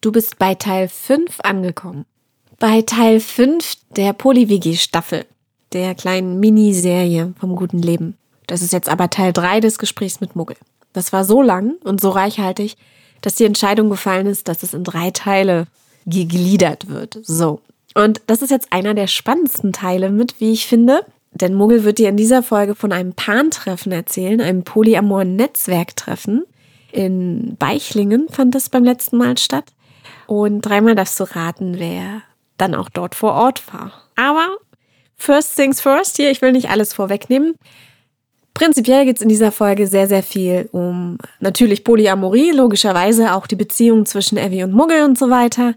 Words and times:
Du 0.00 0.12
bist 0.12 0.38
bei 0.38 0.54
Teil 0.54 0.88
5 0.88 1.40
angekommen. 1.40 2.06
Bei 2.60 2.82
Teil 2.82 3.18
5 3.18 3.74
der 3.96 4.12
Poly-WG-Staffel, 4.12 5.26
der 5.72 5.96
kleinen 5.96 6.38
Miniserie 6.38 7.34
vom 7.40 7.56
guten 7.56 7.82
Leben. 7.82 8.16
Das 8.46 8.62
ist 8.62 8.72
jetzt 8.72 8.88
aber 8.88 9.10
Teil 9.10 9.32
3 9.32 9.58
des 9.58 9.76
Gesprächs 9.76 10.20
mit 10.20 10.36
Muggel. 10.36 10.56
Das 10.92 11.12
war 11.12 11.24
so 11.24 11.42
lang 11.42 11.74
und 11.82 12.00
so 12.00 12.10
reichhaltig, 12.10 12.76
dass 13.22 13.34
die 13.34 13.44
Entscheidung 13.44 13.90
gefallen 13.90 14.28
ist, 14.28 14.46
dass 14.46 14.62
es 14.62 14.72
in 14.72 14.84
drei 14.84 15.10
Teile 15.10 15.66
gegliedert 16.06 16.88
wird. 16.88 17.18
So. 17.24 17.60
Und 17.94 18.20
das 18.28 18.40
ist 18.40 18.50
jetzt 18.50 18.72
einer 18.72 18.94
der 18.94 19.08
spannendsten 19.08 19.72
Teile 19.72 20.10
mit, 20.10 20.40
wie 20.40 20.52
ich 20.52 20.68
finde. 20.68 21.04
Denn 21.32 21.54
Muggel 21.54 21.82
wird 21.82 21.98
dir 21.98 22.08
in 22.08 22.16
dieser 22.16 22.44
Folge 22.44 22.76
von 22.76 22.92
einem 22.92 23.14
Pan-Treffen 23.14 23.90
erzählen, 23.90 24.40
einem 24.40 24.62
Polyamor-Netzwerktreffen. 24.62 26.44
In 26.92 27.56
Beichlingen 27.58 28.28
fand 28.28 28.54
das 28.54 28.68
beim 28.68 28.84
letzten 28.84 29.16
Mal 29.16 29.36
statt. 29.38 29.64
Und 30.28 30.60
dreimal 30.60 30.94
darfst 30.94 31.18
du 31.18 31.24
raten, 31.24 31.78
wer 31.78 32.20
dann 32.58 32.74
auch 32.74 32.90
dort 32.90 33.14
vor 33.14 33.32
Ort 33.32 33.62
war. 33.72 33.92
Aber 34.14 34.46
first 35.16 35.56
things 35.56 35.80
first 35.80 36.16
hier, 36.16 36.30
ich 36.30 36.42
will 36.42 36.52
nicht 36.52 36.68
alles 36.68 36.92
vorwegnehmen. 36.92 37.54
Prinzipiell 38.52 39.06
geht 39.06 39.16
es 39.16 39.22
in 39.22 39.30
dieser 39.30 39.52
Folge 39.52 39.86
sehr, 39.86 40.06
sehr 40.06 40.22
viel 40.22 40.68
um 40.72 41.16
natürlich 41.40 41.82
Polyamorie, 41.82 42.50
logischerweise 42.50 43.32
auch 43.32 43.46
die 43.46 43.56
Beziehung 43.56 44.04
zwischen 44.04 44.36
Evie 44.36 44.64
und 44.64 44.72
Muggel 44.72 45.02
und 45.04 45.16
so 45.16 45.30
weiter, 45.30 45.74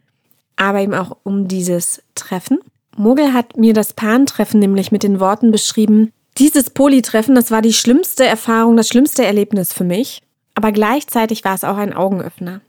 aber 0.57 0.81
eben 0.81 0.95
auch 0.95 1.15
um 1.23 1.47
dieses 1.47 2.03
Treffen. 2.13 2.59
Muggel 2.97 3.31
hat 3.31 3.55
mir 3.55 3.73
das 3.73 3.93
Pan-Treffen 3.93 4.59
nämlich 4.59 4.91
mit 4.91 5.03
den 5.03 5.21
Worten 5.21 5.51
beschrieben, 5.51 6.11
dieses 6.37 6.71
Polytreffen, 6.71 7.35
das 7.35 7.51
war 7.51 7.61
die 7.61 7.71
schlimmste 7.71 8.25
Erfahrung, 8.25 8.75
das 8.75 8.89
schlimmste 8.89 9.23
Erlebnis 9.23 9.71
für 9.71 9.85
mich, 9.85 10.21
aber 10.55 10.73
gleichzeitig 10.73 11.45
war 11.45 11.55
es 11.55 11.63
auch 11.63 11.77
ein 11.77 11.93
Augenöffner. 11.93 12.59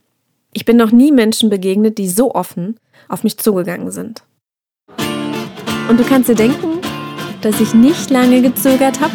Ich 0.54 0.66
bin 0.66 0.76
noch 0.76 0.92
nie 0.92 1.12
Menschen 1.12 1.48
begegnet, 1.48 1.96
die 1.96 2.08
so 2.08 2.34
offen 2.34 2.76
auf 3.08 3.24
mich 3.24 3.38
zugegangen 3.38 3.90
sind. 3.90 4.22
Und 5.88 5.98
du 5.98 6.04
kannst 6.04 6.28
dir 6.28 6.34
denken, 6.34 6.78
dass 7.40 7.58
ich 7.58 7.72
nicht 7.72 8.10
lange 8.10 8.42
gezögert 8.42 9.00
habe 9.00 9.14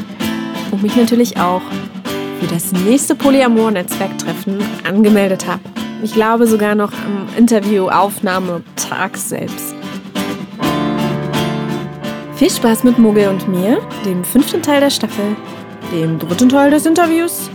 und 0.72 0.82
mich 0.82 0.96
natürlich 0.96 1.38
auch 1.38 1.62
für 2.40 2.48
das 2.48 2.72
nächste 2.72 3.14
Polyamor-Netzwerktreffen 3.14 4.58
angemeldet 4.84 5.46
habe. 5.46 5.62
Ich 6.02 6.14
glaube 6.14 6.48
sogar 6.48 6.74
noch 6.74 6.92
am 6.92 7.28
Interviewaufnahmetag 7.38 9.16
selbst. 9.16 9.76
Viel 12.34 12.50
Spaß 12.50 12.84
mit 12.84 12.98
Muggel 12.98 13.28
und 13.28 13.48
mir, 13.48 13.80
dem 14.06 14.24
fünften 14.24 14.64
Teil 14.64 14.80
der 14.80 14.90
Staffel, 14.90 15.36
dem 15.92 16.18
dritten 16.18 16.50
Teil 16.50 16.72
des 16.72 16.88
Interviews 16.88 17.52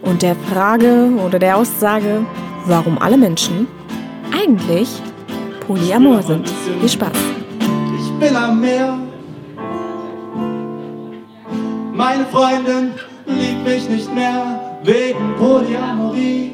und 0.00 0.22
der 0.22 0.36
Frage 0.36 1.10
oder 1.22 1.38
der 1.38 1.58
Aussage, 1.58 2.24
warum 2.70 2.98
alle 2.98 3.18
Menschen 3.18 3.66
eigentlich 4.32 4.88
Polyamor 5.66 6.22
sind. 6.22 6.48
Viel 6.80 6.88
Spaß. 6.88 7.12
Ich 7.98 8.10
bin 8.20 8.36
am 8.36 8.60
Meer 8.60 8.98
meine 12.00 12.24
Freundin 12.24 12.92
liebt 13.26 13.62
mich 13.62 13.86
nicht 13.90 14.14
mehr 14.14 14.58
wegen 14.82 15.34
Polyamorie. 15.36 16.52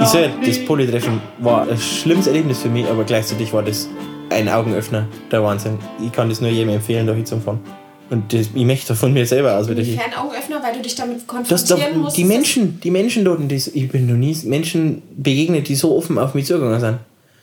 Ich 0.00 0.06
sag, 0.06 0.30
das 0.42 0.64
Polytreffen 0.64 1.20
war 1.40 1.68
ein 1.68 1.76
schlimmes 1.76 2.26
Erlebnis 2.26 2.62
für 2.62 2.70
mich, 2.70 2.86
aber 2.88 3.04
gleichzeitig 3.04 3.52
war 3.52 3.62
das 3.62 3.90
ein 4.30 4.48
Augenöffner, 4.48 5.06
der 5.30 5.42
Wahnsinn. 5.42 5.78
Ich 6.02 6.10
kann 6.10 6.30
das 6.30 6.40
nur 6.40 6.48
jedem 6.48 6.70
empfehlen, 6.70 7.06
da 7.06 7.12
hinzufahren. 7.12 7.60
Und 8.10 8.32
das, 8.32 8.50
ich 8.54 8.64
möchte 8.64 8.94
von 8.94 9.12
mir 9.12 9.26
selber 9.26 9.56
aus 9.56 9.66
hin. 9.66 9.78
Inwiefern 9.78 10.12
Augenöffner, 10.14 10.62
weil 10.62 10.74
du 10.74 10.82
dich 10.82 10.94
damit 10.94 11.26
konfrontieren 11.26 12.00
musst? 12.00 12.16
die 12.16 12.24
Menschen, 12.24 12.80
die 12.80 12.90
Menschen 12.90 13.24
dort, 13.24 13.40
das, 13.50 13.68
ich 13.68 13.90
bin 13.90 14.06
noch 14.06 14.16
nie 14.16 14.36
Menschen 14.44 15.02
begegnet, 15.16 15.68
die 15.68 15.74
so 15.74 15.96
offen 15.96 16.18
auf 16.18 16.34
mich 16.34 16.46
zugegangen 16.46 16.80
sind. 16.80 16.98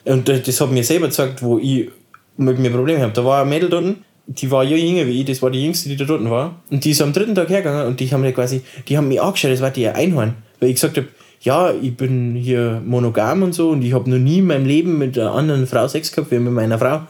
Und 0.06 0.28
das, 0.28 0.44
das 0.44 0.62
hat 0.62 0.72
mir 0.72 0.84
selber 0.84 1.08
gezeigt, 1.08 1.42
wo 1.42 1.58
ich 1.58 1.90
mit 2.38 2.60
mir 2.60 2.72
Probleme 2.72 3.02
habe. 3.02 3.14
Da 3.14 3.26
war 3.26 3.42
ein 3.42 3.50
Mädel 3.50 3.70
dort, 3.70 3.96
die 4.28 4.52
war 4.52 4.64
ja 4.64 4.78
jünger 4.78 5.06
wie 5.08 5.20
ich, 5.20 5.26
das 5.26 5.42
war 5.42 5.50
die 5.50 5.64
jüngste, 5.64 5.90
die 5.90 5.96
da 5.96 6.06
dort 6.06 6.24
war. 6.30 6.62
Und 6.70 6.86
die 6.86 6.92
ist 6.92 7.02
am 7.02 7.14
dritten 7.14 7.36
Tag 7.36 7.50
hergegangen 7.50 7.88
und 7.88 8.00
die 8.00 8.12
haben 8.12 8.22
mir 8.22 8.32
quasi, 8.32 8.62
die 8.88 8.98
haben 8.98 9.08
mich 9.08 9.22
angeschaut, 9.22 9.52
das 9.52 9.62
war 9.62 9.72
die 9.72 9.88
ein 9.88 9.96
Einhorn. 9.96 10.36
Weil 10.60 10.70
ich 10.70 10.76
gesagt 10.76 10.98
habe, 10.98 11.08
ja, 11.42 11.74
ich 11.74 11.98
bin 11.98 12.36
hier 12.36 12.82
monogam 12.86 13.42
und 13.42 13.54
so 13.54 13.70
und 13.70 13.82
ich 13.82 13.94
habe 13.94 14.10
noch 14.10 14.20
nie 14.20 14.40
in 14.40 14.48
meinem 14.48 14.66
Leben 14.66 14.98
mit 14.98 15.18
einer 15.18 15.34
anderen 15.34 15.66
Frau 15.66 15.88
Sex 15.88 16.12
gehabt 16.12 16.32
wie 16.32 16.40
mit 16.40 16.54
meiner 16.54 16.78
Frau. 16.78 17.02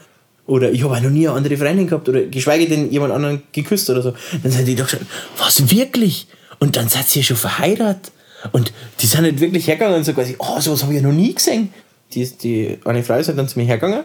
Oder 0.46 0.72
ich 0.72 0.82
habe 0.84 1.00
noch 1.00 1.10
nie 1.10 1.28
eine 1.28 1.36
andere 1.36 1.56
Freundin 1.56 1.86
gehabt 1.86 2.08
oder 2.08 2.22
geschweige 2.22 2.68
denn 2.68 2.90
jemand 2.90 3.12
anderen 3.12 3.42
geküsst 3.52 3.88
oder 3.90 4.02
so. 4.02 4.14
Dann 4.42 4.50
sind 4.50 4.66
die 4.66 4.74
doch 4.74 4.88
schon, 4.88 5.00
was 5.38 5.70
wirklich? 5.70 6.26
Und 6.58 6.76
dann 6.76 6.88
seid 6.88 7.14
ihr 7.14 7.22
schon 7.22 7.36
verheiratet. 7.36 8.12
Und 8.50 8.72
die 9.00 9.06
sind 9.06 9.22
nicht 9.22 9.40
wirklich 9.40 9.68
hergegangen 9.68 9.98
und 9.98 10.04
so 10.04 10.12
quasi, 10.12 10.34
oh, 10.38 10.60
sowas 10.60 10.82
habe 10.82 10.92
ich 10.94 11.00
ja 11.00 11.06
noch 11.06 11.14
nie 11.14 11.32
gesehen. 11.32 11.72
Die, 12.12 12.26
die 12.26 12.78
eine 12.84 13.04
Frau 13.04 13.18
ist 13.18 13.28
halt 13.28 13.38
dann 13.38 13.48
zu 13.48 13.58
mir 13.58 13.64
hergegangen 13.64 14.04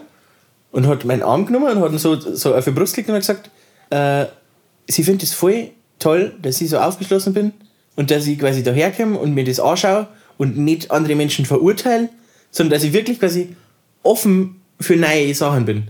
und 0.70 0.86
hat 0.86 1.04
meinen 1.04 1.22
Arm 1.22 1.44
genommen 1.44 1.76
und 1.76 1.82
hat 1.82 1.92
ihn 1.92 1.98
so, 1.98 2.18
so 2.18 2.54
auf 2.54 2.64
die 2.64 2.70
Brust 2.70 2.94
gelegt 2.94 3.08
und 3.08 3.16
hat 3.16 3.22
gesagt, 3.22 3.50
äh, 3.90 4.26
sie 4.86 5.02
findet 5.02 5.24
es 5.24 5.34
voll 5.34 5.70
toll, 5.98 6.34
dass 6.40 6.60
ich 6.60 6.70
so 6.70 6.78
aufgeschlossen 6.78 7.32
bin 7.32 7.52
und 7.96 8.10
dass 8.10 8.26
ich 8.26 8.38
quasi 8.38 8.62
daherkomme 8.62 9.18
und 9.18 9.34
mir 9.34 9.44
das 9.44 9.60
anschaue 9.60 10.08
und 10.36 10.56
nicht 10.56 10.90
andere 10.90 11.14
Menschen 11.14 11.44
verurteile, 11.44 12.08
sondern 12.50 12.78
dass 12.78 12.84
ich 12.84 12.92
wirklich 12.92 13.18
quasi 13.18 13.56
offen 14.02 14.60
für 14.80 14.96
neue 14.96 15.34
Sachen 15.34 15.64
bin. 15.64 15.88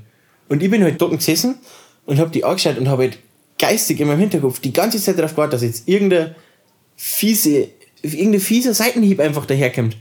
Und 0.48 0.62
ich 0.62 0.70
bin 0.70 0.82
halt 0.82 1.00
dort 1.00 1.12
gesessen 1.12 1.56
und 2.06 2.18
habe 2.18 2.30
die 2.30 2.44
angeschaut 2.44 2.78
und 2.78 2.88
habe 2.88 3.04
halt 3.04 3.18
geistig 3.58 4.00
in 4.00 4.08
meinem 4.08 4.20
Hinterkopf 4.20 4.60
die 4.60 4.72
ganze 4.72 5.00
Zeit 5.00 5.18
darauf 5.18 5.32
gewartet, 5.32 5.54
dass 5.54 5.62
jetzt 5.62 5.88
irgendein 5.88 6.34
fiese, 6.96 7.68
irgendein 8.02 8.40
fieser 8.40 8.74
Seitenhieb 8.74 9.20
einfach 9.20 9.46
daherkommt. 9.46 9.96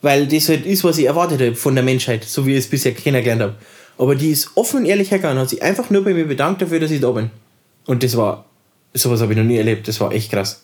Weil 0.00 0.28
das 0.28 0.48
halt 0.48 0.64
ist, 0.64 0.84
was 0.84 0.98
ich 0.98 1.06
erwartet 1.06 1.40
habe 1.40 1.56
von 1.56 1.74
der 1.74 1.82
Menschheit, 1.82 2.22
so 2.24 2.46
wie 2.46 2.52
ich 2.52 2.58
es 2.58 2.70
bisher 2.70 2.92
kennengelernt 2.92 3.42
habe. 3.42 3.54
Aber 3.98 4.14
die 4.14 4.30
ist 4.30 4.50
offen 4.54 4.80
und 4.80 4.86
ehrlich 4.86 5.10
hergegangen, 5.10 5.38
hat 5.38 5.50
sich 5.50 5.62
einfach 5.62 5.90
nur 5.90 6.04
bei 6.04 6.14
mir 6.14 6.26
bedankt 6.26 6.62
dafür, 6.62 6.78
dass 6.78 6.92
ich 6.92 7.00
da 7.00 7.10
bin. 7.10 7.30
Und 7.86 8.04
das 8.04 8.16
war, 8.16 8.44
sowas 8.94 9.20
habe 9.20 9.32
ich 9.32 9.38
noch 9.38 9.44
nie 9.44 9.56
erlebt, 9.56 9.88
das 9.88 9.98
war 10.00 10.12
echt 10.12 10.30
krass. 10.30 10.62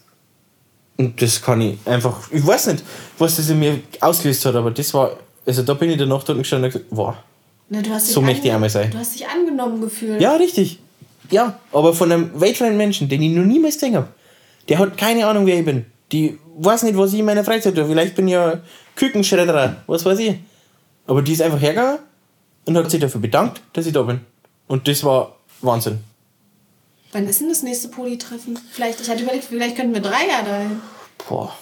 Und 0.96 1.20
das 1.20 1.42
kann 1.42 1.60
ich 1.60 1.78
einfach, 1.84 2.30
ich 2.30 2.46
weiß 2.46 2.68
nicht, 2.68 2.84
was 3.18 3.36
das 3.36 3.50
in 3.50 3.58
mir 3.58 3.80
ausgelöst 4.00 4.44
hat, 4.46 4.54
aber 4.54 4.70
das 4.70 4.94
war, 4.94 5.18
also 5.44 5.62
da 5.62 5.74
bin 5.74 5.90
ich 5.90 5.98
danach 5.98 6.22
dort 6.22 6.38
gestanden 6.38 6.66
und 6.66 6.72
gesagt, 6.72 6.86
wow, 6.90 7.16
Na, 7.68 7.82
du 7.82 7.90
hast 7.90 8.06
dich 8.06 8.14
so 8.14 8.20
möchte 8.20 8.46
ich 8.46 8.52
einmal 8.52 8.70
sein. 8.70 8.90
Du 8.90 8.98
hast 8.98 9.14
dich 9.14 9.26
angenommen 9.26 9.80
gefühlt. 9.80 10.20
Ja, 10.20 10.36
richtig. 10.36 10.78
Ja, 11.30 11.58
aber 11.72 11.94
von 11.94 12.12
einem 12.12 12.40
weltfremden 12.40 12.76
Menschen, 12.76 13.08
den 13.08 13.22
ich 13.22 13.32
noch 13.32 13.44
niemals 13.44 13.74
gesehen 13.74 13.96
habe. 13.96 14.08
Der 14.68 14.78
hat 14.78 14.96
keine 14.96 15.26
Ahnung, 15.26 15.46
wer 15.46 15.58
ich 15.58 15.64
bin. 15.64 15.86
Die 16.12 16.38
weiß 16.56 16.82
nicht, 16.84 16.96
was 16.96 17.12
ich 17.12 17.20
in 17.20 17.24
meiner 17.24 17.44
Freizeit 17.44 17.74
tue. 17.74 17.86
Vielleicht 17.86 18.14
bin 18.14 18.28
ich 18.28 18.34
ja 18.34 18.60
Kükenschredderer, 18.94 19.76
was 19.86 20.04
weiß 20.04 20.18
ich. 20.18 20.36
Aber 21.06 21.22
die 21.22 21.32
ist 21.32 21.42
einfach 21.42 21.60
hergegangen 21.60 21.98
und 22.66 22.76
hat 22.76 22.90
sich 22.90 23.00
dafür 23.00 23.20
bedankt, 23.20 23.60
dass 23.72 23.86
ich 23.86 23.92
da 23.92 24.02
bin. 24.02 24.20
Und 24.68 24.86
das 24.88 25.02
war 25.04 25.36
Wahnsinn. 25.60 25.98
Wann 27.12 27.28
ist 27.28 27.40
denn 27.40 27.48
das 27.48 27.62
nächste 27.62 27.88
Polytreffen? 27.88 28.58
Vielleicht, 28.72 29.00
ich 29.00 29.08
hatte 29.08 29.22
überlegt, 29.22 29.44
vielleicht 29.44 29.76
könnten 29.76 29.94
wir 29.94 30.02
drei 30.02 30.26
Jahre 30.28 30.46
dahin. 30.46 30.80
Boah. 31.28 31.56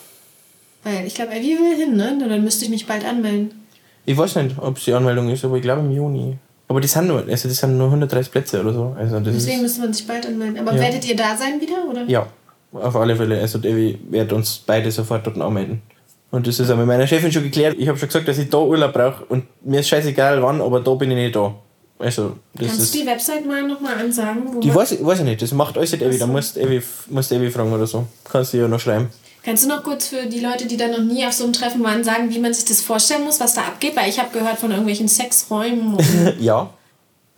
Weil 0.84 1.06
ich 1.06 1.14
glaube, 1.14 1.32
Evie 1.32 1.58
will 1.58 1.76
hin, 1.76 1.96
ne? 1.96 2.16
Dann 2.19 2.42
müsste 2.42 2.64
ich 2.64 2.70
mich 2.70 2.86
bald 2.86 3.04
anmelden. 3.04 3.61
Ich 4.04 4.16
weiß 4.16 4.36
nicht, 4.36 4.56
ob 4.58 4.76
es 4.78 4.84
die 4.84 4.92
Anmeldung 4.92 5.28
ist, 5.30 5.44
aber 5.44 5.56
ich 5.56 5.62
glaube 5.62 5.80
im 5.82 5.90
Juni. 5.92 6.36
Aber 6.68 6.80
das 6.80 6.92
sind 6.92 7.06
nur, 7.08 7.18
also 7.28 7.48
das 7.48 7.58
sind 7.58 7.76
nur 7.76 7.86
130 7.88 8.32
Plätze 8.32 8.60
oder 8.60 8.72
so. 8.72 8.96
Also 8.98 9.20
das 9.20 9.34
Deswegen 9.34 9.62
müsste 9.62 9.80
man 9.82 9.92
sich 9.92 10.06
bald 10.06 10.26
anmelden. 10.26 10.58
Aber 10.58 10.74
Ja. 10.76 10.82
werdet 10.82 11.06
ihr 11.08 11.16
da 11.16 11.36
sein 11.36 11.60
wieder? 11.60 11.84
Oder? 11.88 12.04
ja, 12.04 12.26
auf 12.72 12.96
alle 12.96 13.14
Fälle. 13.14 13.40
Also 13.40 13.58
Devi 13.58 13.98
wird 14.10 14.32
uns 14.32 14.62
beide 14.66 14.90
sofort 14.90 15.26
dort 15.26 15.38
anmelden. 15.40 15.82
Und 16.30 16.46
das 16.46 16.58
ist 16.58 16.70
auch 16.70 16.76
mit 16.78 16.86
meiner 16.86 17.06
Chefin 17.06 17.30
schon 17.30 17.42
geklärt. 17.42 17.76
Ich 17.78 17.86
habe 17.88 17.98
schon 17.98 18.08
gesagt, 18.08 18.26
dass 18.26 18.38
ich 18.38 18.48
da 18.48 18.58
Urlaub 18.58 18.94
brauche 18.94 19.24
und 19.28 19.44
mir 19.64 19.80
ist 19.80 19.88
scheißegal 19.88 20.42
wann, 20.42 20.62
aber 20.62 20.80
da 20.80 20.94
bin 20.94 21.10
ich 21.10 21.16
nicht 21.16 21.36
da. 21.36 21.54
Also, 21.98 22.36
das 22.54 22.69
Kannst 22.69 22.82
ist. 22.82 22.94
du 22.94 22.98
die 23.00 23.06
Website 23.06 23.46
mal 23.46 23.62
nochmal 23.69 23.94
ansagen? 24.00 24.42
Wo 24.54 24.58
Die 24.58 24.74
weiß, 24.74 24.92
ich- 24.92 25.04
weiß 25.04 25.19
ich 25.20 25.24
nicht, 25.26 25.42
das 25.42 25.52
macht 25.52 25.76
alles 25.76 25.92
nicht 25.92 26.02
Evi. 26.02 26.19
Da 26.19 26.26
musst 26.26 26.56
Evi, 26.56 26.82
musst 27.10 27.30
Evi 27.30 27.50
fragen 27.50 27.72
oder 27.72 27.86
so. 27.86 28.06
Kannst 28.24 28.54
du 28.54 28.56
ja 28.58 28.66
noch 28.66 28.80
schreiben. 28.80 29.08
Kannst 29.44 29.64
du 29.64 29.69
noch 29.69 29.82
kurz 29.82 30.06
für 30.06 30.26
die 30.26 30.41
Leute, 30.41 30.66
die 30.66 30.76
da 30.76 30.86
noch 30.86 31.00
nie 31.00 31.26
auf 31.26 31.32
so 31.32 31.44
einem 31.44 31.53
Treffen 31.53 31.82
waren, 31.82 32.05
sagen, 32.05 32.31
wie 32.31 32.38
man 32.38 32.55
sich 32.55 32.64
das 32.64 32.81
vorstellen 32.81 33.25
muss, 33.25 33.40
was 33.40 33.55
da 33.55 33.62
abgeht? 33.62 33.96
Weil 33.96 34.08
ich 34.08 34.20
habe 34.20 34.31
gehört 34.31 34.58
von 34.58 34.70
irgendwelchen 34.70 35.08
Sexräumen. 35.08 35.99
Ja. 36.40 36.70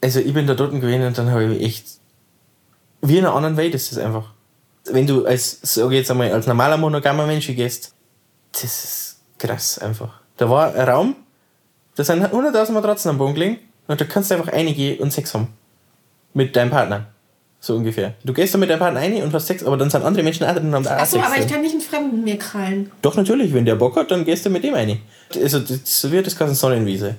Also 0.03 0.21
ich 0.21 0.35
bin 0.35 0.47
da 0.47 0.55
dort 0.55 0.73
gewesen 0.73 1.07
und 1.07 1.17
dann 1.17 1.31
habe 1.31 1.55
ich 1.55 1.63
echt. 1.63 1.87
Wie 3.01 3.17
in 3.17 3.25
einer 3.25 3.35
anderen 3.35 3.57
Welt 3.57 3.75
ist 3.75 3.91
das 3.91 3.99
einfach. 3.99 4.33
Wenn 4.85 5.07
du 5.07 5.25
als, 5.25 5.61
sag 5.63 5.91
ich 5.93 5.99
jetzt 5.99 6.11
einmal, 6.11 6.31
als 6.31 6.47
normaler 6.47 6.77
monogamer 6.77 7.27
Mensch 7.27 7.47
gehst, 7.47 7.95
das 8.53 8.65
ist 8.65 9.17
krass 9.39 9.79
einfach. 9.79 10.21
Da 10.37 10.51
war 10.51 10.75
ein 10.75 10.89
Raum, 10.89 11.17
da 11.97 12.05
sind 12.05 12.23
100.000 12.23 12.73
Matratzen 12.73 13.11
am 13.11 13.19
Boden 13.19 13.35
gelegen 13.35 13.59
und 13.87 13.99
da 13.99 14.05
kannst 14.05 14.31
du 14.31 14.35
einfach 14.35 14.53
reingehen 14.53 15.01
und 15.01 15.11
Sex 15.11 15.33
haben. 15.33 15.49
Mit 16.35 16.55
deinem 16.55 16.71
Partner. 16.71 17.07
So 17.65 17.77
ungefähr. 17.77 18.13
Du 18.23 18.35
gehst 18.35 18.53
da 18.53 18.59
mit 18.59 18.69
deinem 18.69 18.81
Partner 18.81 19.01
rein 19.01 19.23
und 19.23 19.33
hast 19.33 19.47
Sex, 19.47 19.65
aber 19.65 19.79
dann 19.79 19.89
sind 19.89 20.05
andere 20.05 20.23
Menschen 20.23 20.45
auch 20.45 20.53
drin 20.53 20.67
und 20.67 20.75
haben 20.75 20.87
auch 20.87 20.91
Achso, 20.91 21.17
Sex. 21.17 21.27
aber 21.27 21.43
ich 21.43 21.51
kann 21.51 21.63
nicht 21.63 21.73
einen 21.73 21.81
Fremden 21.81 22.23
mir 22.23 22.37
krallen. 22.37 22.93
Doch, 23.01 23.17
natürlich, 23.17 23.55
wenn 23.55 23.65
der 23.65 23.77
Bock 23.77 23.97
hat, 23.97 24.11
dann 24.11 24.27
gehst 24.27 24.45
du 24.45 24.51
mit 24.51 24.65
dem 24.65 24.75
rein. 24.75 25.01
Also, 25.35 25.61
das, 25.61 25.81
so 25.85 26.13
wird 26.13 26.27
das 26.27 26.37
quasi 26.37 26.55
Sonnenwiese. 26.55 27.15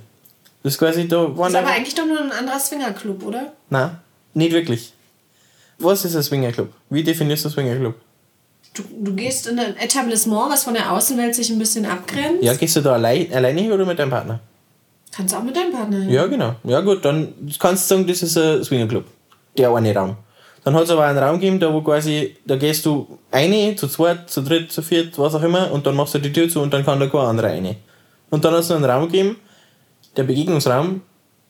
Das 0.62 0.74
ist 0.74 0.77
quasi, 0.77 1.07
da 1.07 1.25
Das 1.36 1.50
ist 1.50 1.56
aber 1.56 1.69
eigentlich 1.69 1.95
doch 1.95 2.06
nur 2.06 2.19
ein 2.21 2.31
anderer 2.31 2.59
Swingerclub, 2.59 3.25
oder? 3.25 3.53
Nein, 3.71 3.97
nicht 4.36 4.51
wirklich. 4.51 4.94
Was 5.80 6.06
ist 6.06 6.15
ein 6.15 6.21
Swingerclub? 6.21 6.71
Wie 6.92 7.03
definierst 7.03 7.45
du 7.45 7.50
Swingerclub? 7.50 7.95
Du, 8.75 8.83
du 9.01 9.15
gehst 9.15 9.47
in 9.47 9.57
ein 9.57 9.75
Etablissement, 9.77 10.51
was 10.51 10.63
von 10.63 10.75
der 10.75 10.92
Außenwelt 10.92 11.33
sich 11.33 11.50
ein 11.50 11.57
bisschen 11.57 11.88
abgrenzt. 11.88 12.44
Ja, 12.44 12.53
gehst 12.53 12.75
du 12.75 12.81
da 12.81 12.94
allein, 12.94 13.33
alleine 13.33 13.62
hin 13.62 13.71
oder 13.71 13.83
mit 13.83 13.97
deinem 13.97 14.12
Partner? 14.12 14.39
Kannst 15.12 15.33
auch 15.33 15.42
mit 15.42 15.56
deinem 15.56 15.71
Partner 15.71 16.01
hin. 16.01 16.09
Ja, 16.12 16.27
genau. 16.27 16.53
Ja, 16.65 16.81
gut, 16.81 17.03
dann 17.03 17.33
kannst 17.57 17.89
du 17.89 17.95
sagen, 17.95 18.07
das 18.07 18.21
ist 18.21 18.38
ein 18.38 18.63
Swingerclub. 18.63 19.06
Der 19.57 19.74
eine 19.74 19.95
Raum. 19.95 20.18
Dann 20.65 20.73
hat 20.73 20.85
es 20.85 20.89
aber 20.89 21.06
einen 21.06 21.19
Raum 21.19 21.35
gegeben, 21.39 21.59
da 21.59 21.71
wo 21.71 21.81
quasi, 21.81 22.38
da 22.44 22.56
gehst 22.56 22.88
du 22.88 23.19
eine, 23.29 23.75
zu 23.75 23.88
zweit, 23.88 24.27
zu 24.31 24.41
dritt, 24.41 24.71
zu 24.71 24.81
viert, 24.81 25.17
was 25.19 25.35
auch 25.35 25.44
immer, 25.44 25.71
und 25.71 25.85
dann 25.85 25.95
machst 25.95 26.15
du 26.15 26.19
die 26.19 26.33
Tür 26.33 26.50
zu 26.50 26.59
und 26.59 26.73
dann 26.73 26.83
kann 26.83 27.00
da 27.00 27.06
kein 27.06 27.21
anderer 27.21 27.50
rein. 27.50 27.75
Und 28.31 28.44
dann 28.44 28.51
hat 28.51 28.62
es 28.62 28.71
einen 28.71 28.83
Raum 28.83 29.06
gegeben, 29.06 29.35
der 30.17 30.23
Begegnungsraum, 30.23 31.01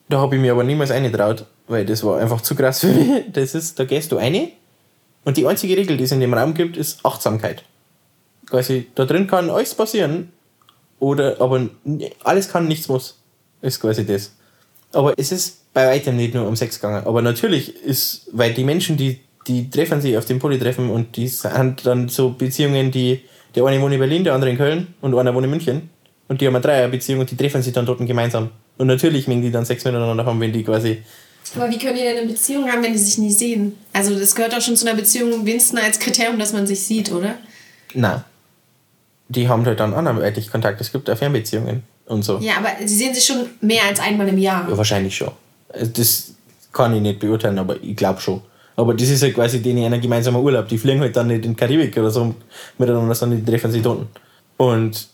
da 0.10 0.20
habe 0.20 0.36
ich 0.36 0.42
mir 0.42 0.52
aber 0.52 0.66
niemals 0.66 0.92
eingetraut, 0.92 1.46
weil 1.70 1.86
das 1.86 2.04
war 2.04 2.20
einfach 2.20 2.42
zu 2.42 2.56
krass 2.56 2.82
für 2.82 2.88
mich. 2.88 3.24
Das 3.32 3.56
ist, 3.56 3.80
da 3.80 3.86
gehst 3.86 4.12
du 4.12 4.18
eine 4.18 4.50
und 5.24 5.38
die 5.38 5.48
einzige 5.48 5.78
Regel, 5.78 5.96
die 5.96 6.04
es 6.04 6.12
in 6.12 6.20
dem 6.20 6.34
Raum 6.34 6.54
gibt, 6.54 6.76
ist 6.76 7.06
Achtsamkeit. 7.06 7.64
Quasi, 8.48 8.88
da 8.96 9.06
drin 9.06 9.28
kann 9.28 9.50
alles 9.50 9.74
passieren, 9.76 10.34
oder, 11.00 11.40
aber 11.40 11.70
alles 12.26 12.50
kann, 12.50 12.68
nichts 12.68 12.90
muss. 12.90 13.18
Ist 13.62 13.80
quasi 13.80 14.06
das. 14.06 14.36
Aber 14.96 15.14
es 15.18 15.34
ist 15.34 15.74
bei 15.74 15.88
weitem 15.88 16.16
nicht 16.16 16.34
nur 16.34 16.48
um 16.48 16.56
Sex 16.56 16.80
gegangen. 16.80 17.06
Aber 17.06 17.22
natürlich 17.22 17.76
ist, 17.84 18.30
weil 18.32 18.54
die 18.54 18.64
Menschen, 18.64 18.96
die, 18.96 19.20
die 19.46 19.70
treffen 19.70 20.00
sich 20.00 20.18
auf 20.18 20.24
dem 20.24 20.40
Polytreffen 20.40 20.90
und 20.90 21.18
die 21.18 21.28
sind 21.28 21.86
dann 21.86 22.08
so 22.08 22.30
Beziehungen, 22.30 22.92
die, 22.92 23.20
der 23.54 23.66
eine 23.66 23.82
wohnt 23.82 23.94
in 23.94 24.00
Berlin, 24.00 24.24
der 24.24 24.34
andere 24.34 24.52
in 24.52 24.58
Köln 24.58 24.94
und 25.02 25.14
einer 25.14 25.36
wohnt 25.36 25.44
in 25.44 25.52
München. 25.52 25.90
Und 26.30 26.40
die 26.40 26.48
haben 26.48 26.56
eine 26.56 26.64
Dreierbeziehung 26.64 27.20
und 27.20 27.30
die 27.30 27.36
treffen 27.36 27.62
sich 27.62 27.74
dann 27.74 27.86
dort 27.86 28.00
gemeinsam. 28.08 28.52
Und 28.78 28.88
natürlich 28.88 29.28
mögen 29.28 29.42
die 29.42 29.52
dann 29.52 29.66
Sex 29.66 29.84
miteinander 29.84 30.26
haben, 30.26 30.40
wenn 30.40 30.54
die 30.54 30.64
quasi 30.64 31.04
Aber 31.56 31.70
wie 31.70 31.78
können 31.78 31.96
die 31.96 32.02
denn 32.02 32.18
eine 32.18 32.28
Beziehung 32.28 32.72
haben, 32.72 32.82
wenn 32.82 32.94
die 32.94 33.00
sich 33.00 33.18
nie 33.18 33.32
sehen? 33.32 33.76
Also 33.92 34.18
das 34.18 34.34
gehört 34.34 34.54
doch 34.54 34.62
schon 34.62 34.78
zu 34.78 34.88
einer 34.88 34.96
Beziehung 34.96 35.46
wenigstens 35.46 35.82
als 35.82 36.00
Kriterium, 36.00 36.40
dass 36.40 36.54
man 36.54 36.66
sich 36.66 36.82
sieht, 36.86 37.12
oder? 37.12 37.36
Na. 37.94 38.24
Die 39.28 39.50
haben 39.50 39.66
halt 39.66 39.80
dann 39.80 39.94
anderweitig 39.94 40.52
Kontakt. 40.52 40.80
Es 40.80 40.94
gibt 40.94 41.10
auch 41.10 41.18
Fernbeziehungen 41.18 41.84
und 42.08 42.24
so. 42.24 42.38
Ja, 42.40 42.58
aber 42.58 42.70
sie 42.86 42.96
sehen 42.96 43.14
sich 43.14 43.26
schon 43.26 43.48
mehr 43.62 43.84
als 43.88 44.00
einmal 44.00 44.28
im 44.28 44.38
Jahr. 44.38 44.70
Ja, 44.70 44.78
wahrscheinlich 44.78 45.16
schon. 45.16 45.32
Also 45.70 45.92
Das 45.92 46.34
kann 46.72 46.94
ich 46.96 47.02
nicht 47.02 47.20
beurteilen, 47.20 47.58
aber 47.58 47.82
ich 47.82 47.96
glaube 47.96 48.22
schon. 48.22 48.42
Aber 48.76 48.94
das 48.94 49.10
ist 49.10 49.24
halt 49.24 49.34
quasi 49.34 49.62
denen 49.62 49.86
einer 49.86 50.00
gemeinsamer 50.00 50.42
Urlaub. 50.42 50.68
Die 50.68 50.78
fliegen 50.78 51.00
halt 51.00 51.16
dann 51.16 51.28
nicht 51.28 51.46
in 51.46 51.52
die 51.52 51.56
Karibik 51.56 51.98
oder 51.98 52.12
so 52.12 52.36
miteinander, 52.78 53.16
sondern 53.16 53.44
die 53.44 53.50
treffen 53.50 53.72
sich 53.72 53.82
dort. 53.82 54.06
Und 54.58 55.08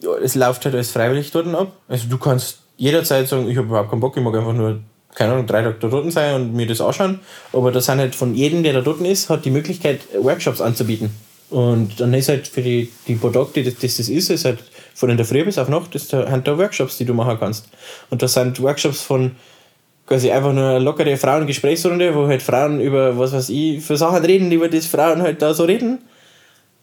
ja, 0.00 0.10
es 0.22 0.34
läuft 0.34 0.64
halt 0.64 0.74
alles 0.74 0.90
freiwillig 0.90 1.30
dort 1.30 1.46
ab. 1.54 1.72
Also 1.88 2.08
du 2.08 2.18
kannst 2.18 2.58
jederzeit 2.76 3.28
sagen, 3.28 3.48
ich 3.48 3.56
habe 3.56 3.68
überhaupt 3.68 3.90
keinen 3.90 4.00
Bock, 4.00 4.16
ich 4.16 4.22
mag 4.22 4.34
einfach 4.34 4.52
nur, 4.52 4.80
keine 5.14 5.32
Ahnung, 5.32 5.46
drei 5.46 5.62
Tage 5.62 5.76
dort 5.80 6.12
sein 6.12 6.34
und 6.34 6.54
mir 6.54 6.66
das 6.66 6.80
anschauen. 6.80 7.20
Aber 7.52 7.70
das 7.70 7.86
sind 7.86 7.98
halt 7.98 8.14
von 8.14 8.34
jedem, 8.34 8.62
der 8.62 8.72
da 8.72 8.80
dort 8.80 9.00
ist, 9.00 9.30
hat 9.30 9.44
die 9.44 9.50
Möglichkeit, 9.50 10.00
Workshops 10.20 10.60
anzubieten. 10.60 11.10
Und 11.48 12.00
dann 12.00 12.12
ist 12.12 12.28
halt 12.28 12.48
für 12.48 12.62
die, 12.62 12.90
die 13.06 13.14
Produkte, 13.14 13.62
das 13.62 13.74
das, 13.74 13.96
das 13.96 14.08
ist, 14.08 14.30
ist 14.30 14.44
halt 14.44 14.58
von 14.96 15.10
in 15.10 15.18
der 15.18 15.26
Früh 15.26 15.44
bis 15.44 15.58
auf 15.58 15.68
Nacht, 15.68 15.94
das 15.94 16.08
da, 16.08 16.26
sind 16.26 16.48
da 16.48 16.56
Workshops, 16.56 16.96
die 16.96 17.04
du 17.04 17.12
machen 17.12 17.36
kannst. 17.38 17.68
Und 18.08 18.22
das 18.22 18.32
sind 18.32 18.60
Workshops 18.62 19.02
von 19.02 19.32
quasi 20.06 20.30
einfach 20.30 20.54
nur 20.54 20.70
eine 20.70 20.78
lockere 20.78 21.18
Frauengesprächsrunde, 21.18 22.14
wo 22.14 22.26
halt 22.26 22.42
Frauen 22.42 22.80
über 22.80 23.18
was 23.18 23.32
weiß 23.32 23.50
ich 23.50 23.84
für 23.84 23.98
Sachen 23.98 24.24
reden, 24.24 24.50
über 24.50 24.68
das 24.68 24.86
Frauen 24.86 25.20
halt 25.20 25.42
da 25.42 25.52
so 25.52 25.64
reden, 25.64 25.98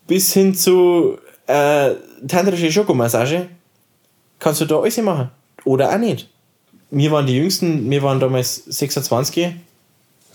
bis 0.05 0.31
hin 0.31 0.53
zu 0.53 1.17
äh, 1.47 1.91
tantrische 2.27 2.71
Schokomassage. 2.71 3.47
Kannst 4.37 4.61
du 4.61 4.65
da 4.65 4.79
alles 4.79 4.97
machen. 4.97 5.31
Oder 5.65 5.89
auch 5.89 5.97
nicht. 5.97 6.29
Wir 6.91 7.09
waren 7.09 7.25
die 7.25 7.35
Jüngsten, 7.35 7.89
wir 7.89 8.03
waren 8.03 8.19
damals 8.19 8.63
26 8.65 9.55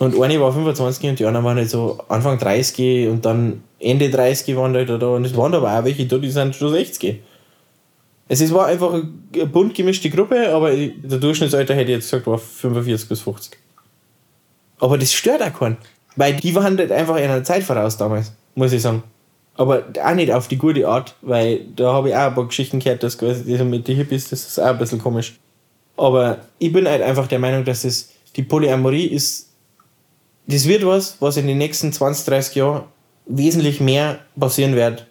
und 0.01 0.21
eine 0.21 0.41
war 0.41 0.53
25 0.53 1.11
und 1.11 1.19
die 1.21 1.27
anderen 1.27 1.47
waren 1.47 1.59
halt 1.59 1.71
so 1.71 1.99
Anfang 2.09 2.39
30 2.39 3.07
und 3.09 3.25
dann 3.25 3.63
Ende 3.79 4.11
30 4.11 4.57
waren 4.57 4.75
halt 4.75 4.89
da 4.89 5.07
und 5.07 5.25
es 5.25 5.37
waren 5.37 5.55
aber 5.55 5.79
auch 5.79 5.85
welche 5.85 6.07
da, 6.07 6.19
die 6.19 6.31
sind 6.31 6.57
schon 6.57 6.71
60. 6.71 7.23
Es 8.29 8.53
war 8.53 8.67
einfach 8.67 8.93
eine 8.93 9.47
bunt 9.47 9.75
gemischte 9.75 10.11
Gruppe, 10.11 10.55
aber 10.55 10.71
der 10.77 11.19
Durchschnittsalter 11.19 11.75
hätte 11.75 11.91
ich 11.91 11.97
jetzt 11.97 12.11
gesagt, 12.11 12.27
war 12.27 12.39
45 12.39 13.09
bis 13.09 13.21
50. 13.23 13.59
Aber 14.81 14.99
das 14.99 15.13
stört 15.13 15.43
auch 15.43 15.59
keinen. 15.59 15.79
Weil 16.17 16.35
die 16.35 16.55
waren 16.55 16.77
halt 16.77 16.93
einfach 16.93 17.17
in 17.17 17.25
einer 17.25 17.45
Zeit 17.45 17.63
voraus 17.63 17.97
damals, 17.97 18.33
muss 18.55 18.73
ich 18.73 18.83
sagen. 18.83 19.03
Aber 19.55 19.85
auch 20.03 20.15
nicht 20.15 20.33
auf 20.33 20.49
die 20.49 20.59
gute 20.59 20.87
Art, 20.87 21.15
weil 21.23 21.65
da 21.75 21.93
habe 21.93 22.11
ich 22.11 22.15
auch 22.15 22.29
ein 22.29 22.35
paar 22.35 22.47
Geschichten 22.47 22.81
gehört, 22.81 23.03
dass 23.03 23.19
quasi 23.19 23.51
das 23.51 23.67
mit 23.67 23.89
den 23.89 23.97
Hippies, 23.97 24.29
das 24.29 24.47
ist 24.47 24.59
auch 24.59 24.67
ein 24.67 24.79
bisschen 24.79 25.01
komisch. 25.01 25.39
Aber 25.97 26.39
ich 26.59 26.73
bin 26.73 26.87
halt 26.87 27.03
einfach 27.03 27.27
der 27.27 27.39
Meinung, 27.39 27.65
dass 27.65 27.83
das, 27.83 28.11
die 28.37 28.43
Polyamorie 28.43 29.07
ist, 29.07 29.49
das 30.47 30.67
wird 30.67 30.87
was, 30.87 31.17
was 31.21 31.37
in 31.37 31.47
den 31.47 31.59
nächsten 31.59 31.93
20, 31.93 32.27
30 32.27 32.55
Jahren 32.57 32.85
wesentlich 33.27 33.81
mehr 33.81 34.21
passieren 34.39 34.75
wird, 34.75 35.07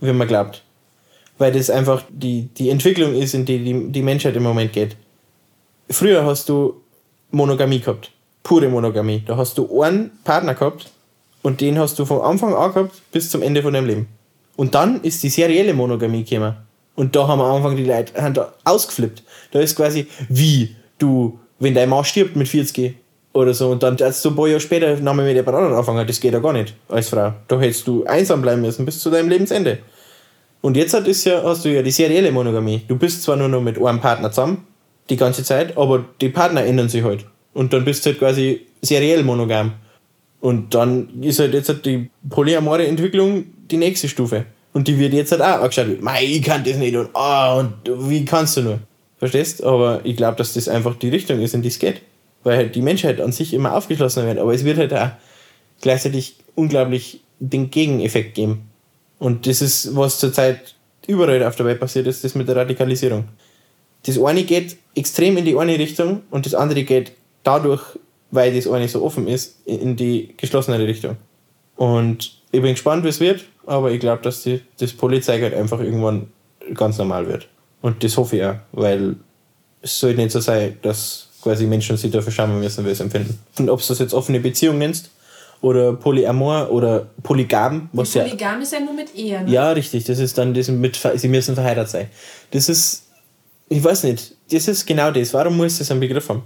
wie 0.00 0.12
man 0.12 0.26
glaubt. 0.26 0.64
Weil 1.38 1.52
das 1.52 1.70
einfach 1.70 2.02
die, 2.08 2.48
die 2.56 2.70
Entwicklung 2.70 3.14
ist, 3.14 3.34
in 3.34 3.44
die, 3.44 3.62
die 3.62 3.92
die 3.92 4.02
Menschheit 4.02 4.36
im 4.36 4.42
Moment 4.42 4.72
geht. 4.72 4.96
Früher 5.90 6.24
hast 6.24 6.48
du 6.48 6.80
Monogamie 7.30 7.80
gehabt. 7.80 8.10
Pure 8.42 8.68
Monogamie. 8.68 9.22
Da 9.26 9.36
hast 9.36 9.58
du 9.58 9.82
einen 9.82 10.10
Partner 10.24 10.54
gehabt 10.54 10.90
und 11.42 11.60
den 11.60 11.78
hast 11.78 11.98
du 11.98 12.04
vom 12.04 12.20
Anfang 12.20 12.54
an 12.54 12.72
gehabt 12.72 13.02
bis 13.12 13.30
zum 13.30 13.42
Ende 13.42 13.62
von 13.62 13.72
deinem 13.72 13.86
Leben. 13.86 14.08
Und 14.56 14.74
dann 14.74 15.02
ist 15.02 15.22
die 15.22 15.28
serielle 15.28 15.74
Monogamie 15.74 16.24
gekommen. 16.24 16.56
Und 16.94 17.14
da 17.14 17.28
haben 17.28 17.40
am 17.40 17.56
Anfang 17.56 17.76
die 17.76 17.84
Leute 17.84 18.20
haben 18.20 18.34
da 18.34 18.54
ausgeflippt. 18.64 19.22
Da 19.52 19.60
ist 19.60 19.76
quasi 19.76 20.06
wie 20.28 20.74
du, 20.98 21.38
wenn 21.58 21.74
dein 21.74 21.88
Mann 21.88 22.04
stirbt 22.04 22.36
mit 22.36 22.48
40 22.48 22.96
oder 23.34 23.52
so 23.52 23.70
und 23.70 23.82
dann 23.82 24.00
als 24.00 24.22
du 24.22 24.30
ein 24.30 24.36
paar 24.36 24.48
Jahre 24.48 24.60
später 24.60 24.96
nochmal 24.96 25.26
mit 25.26 25.36
jemand 25.36 25.56
anderem 25.56 25.76
anfangen, 25.76 26.06
das 26.06 26.20
geht 26.20 26.32
ja 26.32 26.38
gar 26.38 26.54
nicht 26.54 26.74
als 26.88 27.10
Frau. 27.10 27.34
Da 27.48 27.60
hättest 27.60 27.86
du 27.86 28.04
einsam 28.04 28.40
bleiben 28.40 28.62
müssen 28.62 28.86
bis 28.86 28.98
zu 28.98 29.10
deinem 29.10 29.28
Lebensende. 29.28 29.78
Und 30.66 30.76
jetzt 30.76 30.94
hat 30.94 31.06
ja, 31.06 31.44
hast 31.44 31.64
du 31.64 31.72
ja 31.72 31.80
die 31.80 31.92
serielle 31.92 32.32
Monogamie. 32.32 32.82
Du 32.88 32.96
bist 32.96 33.22
zwar 33.22 33.36
nur 33.36 33.46
noch 33.46 33.62
mit 33.62 33.80
einem 33.80 34.00
Partner 34.00 34.32
zusammen, 34.32 34.66
die 35.08 35.16
ganze 35.16 35.44
Zeit, 35.44 35.76
aber 35.76 36.04
die 36.20 36.28
Partner 36.28 36.64
ändern 36.64 36.88
sich 36.88 37.04
halt. 37.04 37.24
Und 37.54 37.72
dann 37.72 37.84
bist 37.84 38.04
du 38.04 38.10
halt 38.10 38.18
quasi 38.18 38.66
seriell 38.82 39.22
monogam. 39.22 39.74
Und 40.40 40.74
dann 40.74 41.22
ist 41.22 41.38
halt 41.38 41.54
jetzt 41.54 41.68
halt 41.68 41.86
die 41.86 42.10
polyamore 42.28 42.84
Entwicklung 42.84 43.44
die 43.70 43.76
nächste 43.76 44.08
Stufe. 44.08 44.44
Und 44.72 44.88
die 44.88 44.98
wird 44.98 45.12
jetzt 45.12 45.30
halt 45.30 45.40
auch 45.40 45.62
angeschaut. 45.62 46.02
Mei, 46.02 46.24
ich 46.24 46.42
kann 46.42 46.64
das 46.64 46.78
nicht 46.78 46.96
und 46.96 47.10
ah, 47.14 47.60
und 47.60 47.72
wie 48.10 48.24
kannst 48.24 48.56
du 48.56 48.62
nur? 48.62 48.80
Verstehst? 49.18 49.62
Aber 49.62 50.00
ich 50.02 50.16
glaube, 50.16 50.36
dass 50.36 50.54
das 50.54 50.68
einfach 50.68 50.96
die 50.96 51.10
Richtung 51.10 51.38
ist, 51.40 51.54
in 51.54 51.62
die 51.62 51.68
es 51.68 51.78
geht. 51.78 52.02
Weil 52.42 52.56
halt 52.56 52.74
die 52.74 52.82
Menschheit 52.82 53.20
an 53.20 53.30
sich 53.30 53.54
immer 53.54 53.72
aufgeschlossener 53.72 54.26
wird. 54.26 54.38
Aber 54.40 54.52
es 54.52 54.64
wird 54.64 54.78
halt 54.78 54.92
auch 54.92 55.10
gleichzeitig 55.80 56.38
unglaublich 56.56 57.20
den 57.38 57.70
Gegeneffekt 57.70 58.34
geben. 58.34 58.68
Und 59.18 59.46
das 59.46 59.62
ist, 59.62 59.96
was 59.96 60.18
zurzeit 60.20 60.74
überall 61.06 61.42
auf 61.44 61.56
der 61.56 61.66
Welt 61.66 61.80
passiert 61.80 62.06
ist, 62.06 62.24
das 62.24 62.34
mit 62.34 62.48
der 62.48 62.56
Radikalisierung. 62.56 63.24
Das 64.04 64.18
eine 64.18 64.44
geht 64.44 64.76
extrem 64.94 65.36
in 65.36 65.44
die 65.44 65.56
eine 65.56 65.78
Richtung 65.78 66.22
und 66.30 66.46
das 66.46 66.54
andere 66.54 66.84
geht 66.84 67.12
dadurch, 67.42 67.82
weil 68.30 68.54
das 68.54 68.68
eine 68.68 68.88
so 68.88 69.02
offen 69.02 69.26
ist, 69.26 69.56
in 69.66 69.96
die 69.96 70.34
geschlossenere 70.36 70.86
Richtung. 70.86 71.16
Und 71.76 72.40
ich 72.52 72.62
bin 72.62 72.72
gespannt, 72.72 73.04
wie 73.04 73.08
es 73.08 73.20
wird, 73.20 73.44
aber 73.66 73.90
ich 73.90 74.00
glaube, 74.00 74.22
dass 74.22 74.42
die, 74.42 74.62
das 74.78 74.92
Polizei 74.92 75.40
halt 75.40 75.54
einfach 75.54 75.80
irgendwann 75.80 76.28
ganz 76.74 76.98
normal 76.98 77.28
wird. 77.28 77.48
Und 77.82 78.02
das 78.02 78.16
hoffe 78.16 78.36
ich 78.36 78.44
auch, 78.44 78.56
weil 78.72 79.16
es 79.82 79.98
sollte 79.98 80.20
nicht 80.20 80.32
so 80.32 80.40
sein, 80.40 80.78
dass 80.82 81.28
quasi 81.42 81.66
Menschen 81.66 81.96
sich 81.96 82.10
dafür 82.10 82.32
schämen 82.32 82.58
müssen, 82.58 82.84
wie 82.84 82.88
sie 82.88 82.92
es 82.92 83.00
empfinden. 83.00 83.38
Und 83.58 83.70
ob 83.70 83.80
du 83.80 83.86
das 83.88 83.98
jetzt 83.98 84.14
offene 84.14 84.40
Beziehung 84.40 84.78
nennst, 84.78 85.10
oder 85.60 85.94
Polyamor 85.94 86.70
oder 86.70 87.06
Polygam, 87.22 87.88
was 87.92 88.14
ja. 88.14 88.22
Polygam 88.22 88.60
ist 88.60 88.72
ja 88.72 88.80
nur 88.80 88.94
mit 88.94 89.14
Ehe. 89.14 89.42
Ne? 89.42 89.50
Ja, 89.50 89.70
richtig. 89.70 90.04
Das 90.04 90.18
ist 90.18 90.36
dann 90.36 90.54
das 90.54 90.68
mit, 90.68 90.98
sie 91.14 91.28
müssen 91.28 91.54
verheiratet 91.54 91.90
sein. 91.90 92.10
Das 92.50 92.68
ist, 92.68 93.04
ich 93.68 93.82
weiß 93.82 94.04
nicht, 94.04 94.34
das 94.50 94.68
ist 94.68 94.86
genau 94.86 95.10
das. 95.10 95.32
Warum 95.34 95.56
muss 95.56 95.78
das 95.78 95.90
einen 95.90 96.00
Begriff 96.00 96.28
haben? 96.28 96.42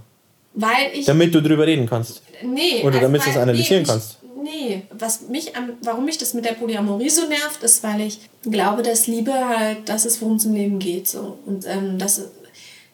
Weil 0.53 0.91
ich. 0.93 1.05
Damit 1.05 1.33
du 1.33 1.41
drüber 1.41 1.65
reden 1.65 1.87
kannst. 1.87 2.21
Nee. 2.43 2.83
Oder 2.83 2.99
damit 2.99 3.25
du 3.25 3.29
es 3.29 3.37
analysieren 3.37 3.83
nee, 3.83 3.87
kannst. 3.87 4.17
Nee, 4.43 4.83
was 4.91 5.21
mich 5.29 5.55
am, 5.55 5.73
warum 5.83 6.05
mich 6.05 6.17
das 6.17 6.33
mit 6.33 6.45
der 6.45 6.53
Polyamorie 6.53 7.09
so 7.09 7.27
nervt, 7.27 7.63
ist, 7.63 7.83
weil 7.83 8.01
ich 8.01 8.19
glaube, 8.43 8.81
dass 8.81 9.07
Liebe 9.07 9.33
halt 9.33 9.87
das 9.87 10.05
ist, 10.05 10.21
worum 10.21 10.37
es 10.37 10.45
im 10.45 10.53
Leben 10.53 10.79
geht. 10.79 11.07
So. 11.07 11.37
Und 11.45 11.65
ähm, 11.67 11.97
dass 11.99 12.21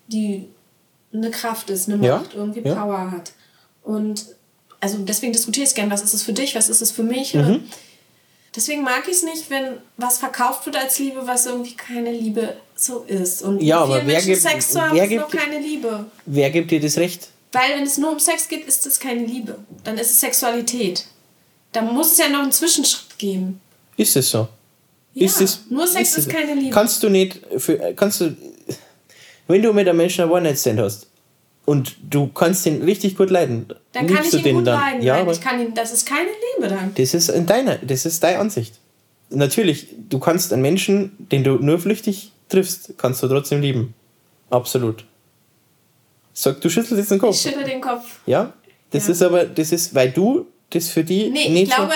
die 0.07 0.47
eine 1.13 1.31
Kraft 1.31 1.69
ist, 1.69 1.89
eine 1.89 2.05
Ja, 2.05 2.17
Macht, 2.17 2.35
irgendwie 2.35 2.67
ja. 2.67 2.75
Power 2.75 3.11
hat. 3.11 3.31
Und 3.83 4.25
also 4.79 4.97
deswegen 4.99 5.33
diskutiere 5.33 5.65
ich 5.67 5.73
gerne, 5.75 5.91
was 5.91 6.01
ist 6.01 6.13
es 6.13 6.23
für 6.23 6.33
dich, 6.33 6.55
was 6.55 6.69
ist 6.69 6.81
es 6.81 6.91
für 6.91 7.03
mich. 7.03 7.33
Mhm. 7.33 7.63
Deswegen 8.55 8.81
mag 8.83 9.03
ich 9.07 9.13
es 9.17 9.23
nicht, 9.23 9.49
wenn 9.49 9.77
was 9.97 10.17
verkauft 10.17 10.65
wird 10.65 10.75
als 10.77 10.97
Liebe, 10.99 11.21
was 11.27 11.45
irgendwie 11.45 11.75
keine 11.75 12.11
Liebe 12.11 12.57
so 12.75 13.03
ist. 13.07 13.43
Und 13.43 13.61
Ja, 13.61 13.79
aber 13.81 13.97
wer 13.97 14.03
Menschen 14.03 14.29
gibt- 14.31 14.41
Sex 14.41 14.71
zu 14.71 14.81
haben, 14.81 14.95
wer 14.95 15.03
ist 15.05 15.11
noch 15.13 15.29
gibt- 15.29 15.43
keine 15.43 15.59
Liebe. 15.59 16.05
Wer 16.25 16.49
gibt 16.49 16.71
dir 16.71 16.79
das 16.79 16.97
Recht? 16.97 17.27
Weil 17.51 17.75
wenn 17.75 17.83
es 17.83 17.97
nur 17.97 18.11
um 18.11 18.19
Sex 18.19 18.47
geht, 18.47 18.65
ist 18.67 18.85
es 18.87 18.99
keine 18.99 19.25
Liebe. 19.25 19.57
Dann 19.83 19.97
ist 19.97 20.11
es 20.11 20.19
Sexualität. 20.19 21.05
Da 21.71 21.81
muss 21.81 22.13
es 22.13 22.17
ja 22.17 22.29
noch 22.29 22.41
einen 22.41 22.51
Zwischenschritt 22.51 23.17
geben. 23.19 23.61
Ist 23.95 24.15
es 24.15 24.29
so? 24.31 24.47
Ja, 25.13 25.25
ist 25.25 25.41
es, 25.41 25.59
nur 25.69 25.87
Sex 25.87 26.11
es 26.11 26.17
ist 26.19 26.29
keine 26.29 26.53
Liebe. 26.55 26.71
Kannst 26.71 27.01
du 27.03 27.09
nicht, 27.09 27.39
für, 27.57 27.77
kannst 27.95 28.21
du, 28.21 28.35
wenn 29.47 29.61
du 29.61 29.73
mit 29.73 29.87
einem 29.87 29.97
Menschen 29.97 30.23
ein 30.25 30.31
One-Night-Stand 30.31 30.79
hast 30.79 31.07
und 31.67 31.95
du 32.09 32.27
kannst 32.29 32.65
den 32.65 32.81
richtig 32.81 33.15
gut 33.17 33.29
leiden, 33.29 33.67
Dann 33.91 34.07
kann 34.07 34.15
liebst 34.15 34.25
ich 34.25 34.31
du 34.31 34.37
ihn 34.37 34.43
den 34.45 34.55
gut 34.55 34.67
dann? 34.67 34.79
leiden. 34.79 35.01
Ja, 35.03 35.17
Nein, 35.23 35.29
ich 35.29 35.41
kann 35.41 35.59
ihn, 35.61 35.73
das 35.75 35.91
ist 35.91 36.07
keine 36.07 36.29
Liebe 36.55 36.69
dann. 36.73 36.93
das 36.95 37.13
ist 37.13 37.27
in 37.29 37.45
deiner, 37.45 37.75
das 37.77 38.05
ist 38.05 38.23
deine 38.23 38.39
Ansicht. 38.39 38.79
natürlich, 39.29 39.87
du 40.09 40.17
kannst 40.19 40.53
einen 40.53 40.61
Menschen, 40.61 41.11
den 41.31 41.43
du 41.43 41.55
nur 41.55 41.77
flüchtig 41.79 42.31
triffst, 42.49 42.93
kannst 42.97 43.21
du 43.21 43.27
trotzdem 43.27 43.61
lieben. 43.61 43.93
Absolut. 44.49 45.03
Sag, 46.33 46.61
du 46.61 46.69
schüttelst 46.69 46.97
jetzt 46.97 47.11
den 47.11 47.15
Ich 47.17 47.21
Kopf. 47.21 47.35
schüttel 47.37 47.63
den 47.63 47.81
Kopf. 47.81 48.19
Ja? 48.25 48.53
Das 48.91 49.07
Ja. 49.07 49.11
ist 49.13 49.21
aber, 49.21 49.43
das 49.45 49.71
ist, 49.73 49.93
weil 49.93 50.11
du 50.11 50.47
das 50.69 50.87
für 50.89 51.03
die 51.03 51.29
Nee, 51.29 51.43
ich 51.43 51.49
nicht 51.49 51.75
glaube, 51.75 51.91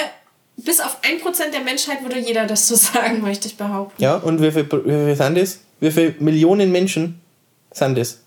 so. 0.57 0.63
bis 0.63 0.79
auf 0.81 0.97
1% 1.03 1.51
der 1.53 1.61
Menschheit 1.61 2.01
würde 2.03 2.19
jeder 2.19 2.45
das 2.47 2.67
so 2.67 2.75
sagen, 2.93 3.21
möchte 3.21 3.47
ich 3.47 3.55
behaupten. 3.55 4.01
Ja, 4.01 4.15
und 4.17 4.41
wie 4.41 4.51
viel, 4.51 4.65
wie 4.69 5.05
viel 5.05 5.15
sind 5.15 5.37
das? 5.37 5.59
Wie 5.79 5.91
viele 5.91 6.15
Millionen 6.19 6.71
Menschen 6.71 7.21
sind 7.71 7.97
das? 7.97 8.19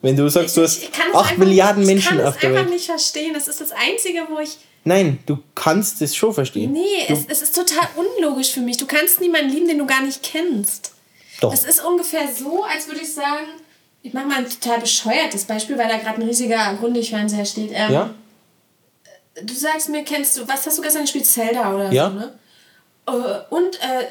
Wenn 0.00 0.16
du 0.16 0.28
sagst, 0.28 0.56
du 0.56 0.62
hast 0.62 0.82
Ich 0.82 0.92
kann 0.92 1.08
es 1.10 1.14
8 1.16 1.24
einfach- 1.32 1.36
Milliarden 1.38 1.82
ich 1.82 1.88
Menschen 1.88 2.18
kann 2.18 2.26
auf 2.26 2.34
es 2.36 2.40
der 2.40 2.50
einfach 2.50 2.62
Welt. 2.62 2.70
nicht 2.74 2.86
verstehen. 2.86 3.34
Das 3.34 3.48
ist 3.48 3.60
das 3.60 3.72
Einzige, 3.72 4.26
wo 4.30 4.38
ich. 4.38 4.58
Nein, 4.84 5.18
du 5.26 5.38
kannst 5.54 6.00
das 6.00 6.14
schon 6.14 6.32
verstehen. 6.32 6.72
Nee, 6.72 7.04
es, 7.08 7.20
es 7.28 7.42
ist 7.42 7.54
total 7.54 7.88
unlogisch 7.96 8.52
für 8.52 8.60
mich. 8.60 8.76
Du 8.76 8.86
kannst 8.86 9.20
niemanden 9.20 9.50
lieben, 9.50 9.66
den 9.68 9.78
du 9.78 9.86
gar 9.86 10.02
nicht 10.02 10.22
kennst. 10.22 10.92
Doch. 11.40 11.52
Es 11.52 11.64
ist 11.64 11.84
ungefähr 11.84 12.28
so, 12.32 12.62
als 12.64 12.86
würde 12.86 13.00
ich 13.00 13.12
sagen, 13.12 13.46
ich 14.02 14.12
mache 14.12 14.26
mal 14.26 14.36
ein 14.38 14.48
total 14.48 14.78
bescheuertes 14.80 15.44
Beispiel, 15.44 15.76
weil 15.76 15.88
da 15.88 15.98
gerade 15.98 16.20
ein 16.20 16.26
riesiger 16.28 16.74
Grundig-Fernseher 16.78 17.44
steht. 17.44 17.70
Ähm, 17.74 17.92
ja? 17.92 18.14
Du 19.42 19.54
sagst 19.54 19.88
mir, 19.88 20.04
kennst 20.04 20.36
du, 20.38 20.46
was 20.48 20.64
hast 20.66 20.78
du 20.78 20.82
gestern 20.82 21.02
gespielt? 21.02 21.26
Zelda 21.26 21.74
oder 21.74 21.92
Ja. 21.92 22.08
so, 22.10 22.14
ne? 22.16 22.38
Äh, 23.06 23.54
Und 23.54 23.76
äh, 23.80 24.06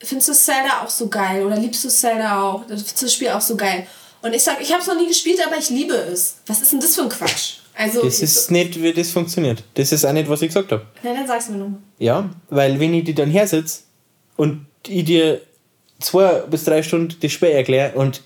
findest 0.00 0.28
du 0.28 0.32
Zelda 0.34 0.82
auch 0.84 0.90
so 0.90 1.08
geil? 1.08 1.44
Oder 1.46 1.56
liebst 1.56 1.84
du 1.84 1.88
Zelda 1.88 2.42
auch? 2.42 2.64
Findest 2.66 3.00
du 3.00 3.06
das 3.06 3.14
Spiel 3.14 3.28
auch 3.30 3.40
so 3.40 3.56
geil? 3.56 3.86
Und 4.22 4.34
ich 4.34 4.42
sag, 4.42 4.60
ich 4.60 4.70
habe 4.72 4.80
es 4.80 4.86
noch 4.88 4.96
nie 4.96 5.06
gespielt, 5.06 5.38
aber 5.46 5.56
ich 5.58 5.70
liebe 5.70 5.94
es. 5.94 6.38
Was 6.46 6.60
ist 6.60 6.72
denn 6.72 6.80
das 6.80 6.94
für 6.94 7.02
ein 7.02 7.08
Quatsch? 7.08 7.58
Also, 7.74 8.02
Das 8.02 8.20
ist 8.20 8.50
nicht, 8.50 8.82
wie 8.82 8.92
das 8.92 9.12
funktioniert. 9.12 9.62
Das 9.74 9.92
ist 9.92 10.04
auch 10.04 10.12
nicht, 10.12 10.28
was 10.28 10.42
ich 10.42 10.48
gesagt 10.48 10.72
habe. 10.72 10.84
Na, 11.02 11.14
dann 11.14 11.26
sag's 11.28 11.48
mir 11.48 11.58
nochmal. 11.58 11.78
Ja, 11.98 12.28
weil 12.50 12.80
wenn 12.80 12.92
ich 12.94 13.04
dir 13.04 13.14
dann 13.14 13.30
hersitze 13.30 13.82
und 14.36 14.66
ich 14.86 15.04
dir 15.04 15.40
zwei 16.00 16.40
bis 16.50 16.64
drei 16.64 16.82
Stunden 16.82 17.14
das 17.20 17.30
Spiel 17.30 17.50
erkläre 17.50 17.92
und 17.96 18.22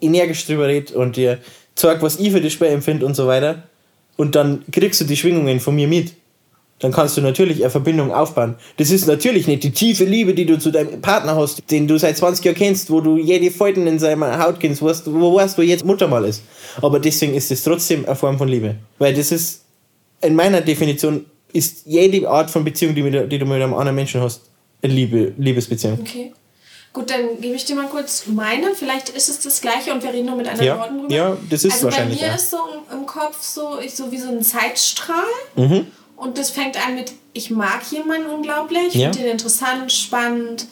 energisch 0.00 0.46
drüber 0.46 0.68
rede 0.68 0.96
und 0.96 1.16
dir 1.16 1.38
zeige, 1.74 2.00
was 2.00 2.16
ich 2.16 2.32
für 2.32 2.40
das 2.40 2.52
Spiel 2.52 2.68
empfinde 2.68 3.04
und 3.04 3.14
so 3.14 3.26
weiter, 3.26 3.64
und 4.16 4.34
dann 4.34 4.64
kriegst 4.70 5.00
du 5.00 5.04
die 5.04 5.16
Schwingungen 5.16 5.60
von 5.60 5.74
mir 5.74 5.88
mit, 5.88 6.14
dann 6.84 6.92
kannst 6.92 7.16
du 7.16 7.22
natürlich 7.22 7.62
eine 7.62 7.70
Verbindung 7.70 8.12
aufbauen. 8.12 8.56
Das 8.76 8.90
ist 8.90 9.06
natürlich 9.06 9.46
nicht 9.46 9.62
die 9.64 9.70
tiefe 9.70 10.04
Liebe, 10.04 10.34
die 10.34 10.44
du 10.44 10.58
zu 10.58 10.70
deinem 10.70 11.00
Partner 11.00 11.34
hast, 11.34 11.70
den 11.70 11.88
du 11.88 11.96
seit 11.98 12.14
20 12.18 12.44
Jahren 12.44 12.56
kennst, 12.56 12.90
wo 12.90 13.00
du 13.00 13.16
jede 13.16 13.50
Falten 13.50 13.86
in 13.86 13.98
seiner 13.98 14.38
Haut 14.38 14.60
kennst, 14.60 14.82
wo, 14.82 14.90
hast- 14.90 15.06
wo 15.10 15.34
weißt, 15.34 15.56
wo 15.56 15.62
jetzt 15.62 15.82
Muttermal 15.86 16.26
ist. 16.26 16.42
Aber 16.82 17.00
deswegen 17.00 17.32
ist 17.34 17.50
es 17.50 17.62
trotzdem 17.64 18.04
eine 18.04 18.14
Form 18.14 18.36
von 18.36 18.48
Liebe. 18.48 18.74
Weil 18.98 19.14
das 19.14 19.32
ist, 19.32 19.62
in 20.20 20.34
meiner 20.34 20.60
Definition, 20.60 21.24
ist 21.54 21.86
jede 21.86 22.28
Art 22.28 22.50
von 22.50 22.64
Beziehung, 22.64 22.94
die, 22.94 23.02
mit, 23.02 23.32
die 23.32 23.38
du 23.38 23.46
mit 23.46 23.54
einem 23.62 23.72
anderen 23.72 23.94
Menschen 23.96 24.20
hast, 24.20 24.42
eine 24.82 24.92
Liebe, 24.92 25.32
Liebesbeziehung. 25.38 25.98
Okay. 26.02 26.32
Gut, 26.92 27.08
dann 27.10 27.40
gebe 27.40 27.54
ich 27.56 27.64
dir 27.64 27.76
mal 27.76 27.86
kurz 27.88 28.24
meine. 28.26 28.74
Vielleicht 28.74 29.08
ist 29.08 29.28
es 29.30 29.40
das 29.40 29.60
Gleiche 29.62 29.90
und 29.92 30.02
wir 30.02 30.12
reden 30.12 30.26
nur 30.26 30.36
mit 30.36 30.46
anderen 30.46 30.66
Ja, 30.66 30.78
Worten 30.78 30.98
drüber. 31.00 31.14
ja, 31.14 31.36
das 31.48 31.64
ist 31.64 31.72
also 31.72 31.84
wahrscheinlich, 31.86 32.18
bei 32.20 32.26
mir 32.26 32.30
ja. 32.32 32.36
ist 32.36 32.50
so 32.50 32.58
im, 32.92 32.98
im 33.00 33.06
Kopf 33.06 33.42
so, 33.42 33.78
ich, 33.84 33.94
so 33.94 34.12
wie 34.12 34.18
so 34.18 34.28
ein 34.28 34.42
Zeitstrahl. 34.42 35.24
Mhm. 35.56 35.86
Und 36.16 36.38
das 36.38 36.50
fängt 36.50 36.76
an 36.86 36.94
mit, 36.94 37.12
ich 37.32 37.50
mag 37.50 37.82
jemanden 37.90 38.28
unglaublich, 38.30 38.94
Ja. 38.94 39.10
finde 39.12 39.26
ihn 39.26 39.32
interessant, 39.32 39.90
spannend, 39.92 40.66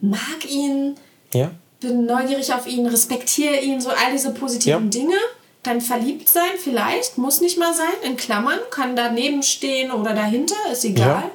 mag 0.00 0.44
ihn, 0.48 0.96
Ja? 1.32 1.52
bin 1.80 2.04
neugierig 2.06 2.52
auf 2.52 2.66
ihn, 2.66 2.86
respektiere 2.86 3.60
ihn, 3.60 3.80
so 3.80 3.90
all 3.90 4.12
diese 4.12 4.32
positiven 4.32 4.84
Ja. 4.84 4.90
Dinge. 4.90 5.16
Dann 5.62 5.80
verliebt 5.80 6.28
sein 6.28 6.52
vielleicht, 6.58 7.18
muss 7.18 7.40
nicht 7.42 7.58
mal 7.58 7.74
sein, 7.74 7.92
in 8.02 8.16
Klammern, 8.16 8.58
kann 8.70 8.96
daneben 8.96 9.42
stehen 9.42 9.90
oder 9.90 10.14
dahinter, 10.14 10.56
ist 10.72 10.84
egal. 10.84 11.06
Ja. 11.24 11.30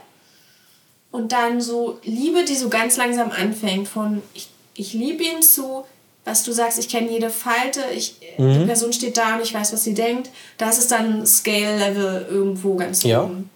Und 1.11 1.31
dann 1.31 1.61
so 1.61 1.99
Liebe, 2.03 2.43
die 2.43 2.55
so 2.55 2.67
ganz 2.69 2.97
langsam 2.97 3.31
anfängt 3.31 3.87
von 3.87 4.21
ich, 4.33 4.49
ich 4.75 4.93
liebe 4.93 5.23
ihn 5.23 5.41
zu, 5.41 5.85
was 6.25 6.43
du 6.43 6.51
sagst, 6.51 6.79
ich 6.79 6.89
kenne 6.89 7.09
jede 7.09 7.29
Falte, 7.29 7.81
ich, 7.95 8.15
Mhm. 8.37 8.59
die 8.59 8.65
Person 8.65 8.91
steht 8.91 9.15
da 9.17 9.35
und 9.35 9.43
ich 9.43 9.53
weiß, 9.53 9.71
was 9.71 9.83
sie 9.83 9.93
denkt. 9.93 10.29
Das 10.57 10.77
ist 10.77 10.91
dann 10.91 11.25
Scale-Level 11.25 12.27
irgendwo 12.29 12.75
ganz 12.75 13.03
Ja. 13.03 13.23
oben. 13.23 13.49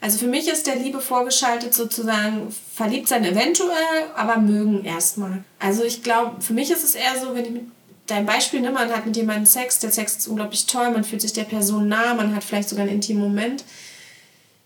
Also 0.00 0.18
für 0.18 0.26
mich 0.26 0.46
ist 0.46 0.66
der 0.66 0.76
Liebe 0.76 1.00
vorgeschaltet 1.00 1.74
sozusagen 1.74 2.54
verliebt 2.74 3.08
sein 3.08 3.24
eventuell, 3.24 3.72
aber 4.14 4.36
mögen 4.36 4.84
erstmal. 4.84 5.42
Also 5.58 5.82
ich 5.84 6.02
glaube, 6.02 6.40
für 6.42 6.52
mich 6.52 6.70
ist 6.70 6.84
es 6.84 6.94
eher 6.94 7.18
so, 7.20 7.34
wenn 7.34 7.44
ich 7.46 7.50
mit 7.50 7.62
deinem 8.06 8.26
Beispiel, 8.26 8.60
ne, 8.60 8.70
man 8.70 8.90
hat 8.90 9.06
mit 9.06 9.16
jemandem 9.16 9.46
Sex, 9.46 9.78
der 9.80 9.90
Sex 9.90 10.16
ist 10.16 10.28
unglaublich 10.28 10.66
toll, 10.66 10.90
man 10.90 11.02
fühlt 11.02 11.22
sich 11.22 11.32
der 11.32 11.44
Person 11.44 11.88
nah, 11.88 12.14
man 12.14 12.36
hat 12.36 12.44
vielleicht 12.44 12.68
sogar 12.68 12.84
einen 12.84 12.94
intimen 12.94 13.22
Moment. 13.22 13.64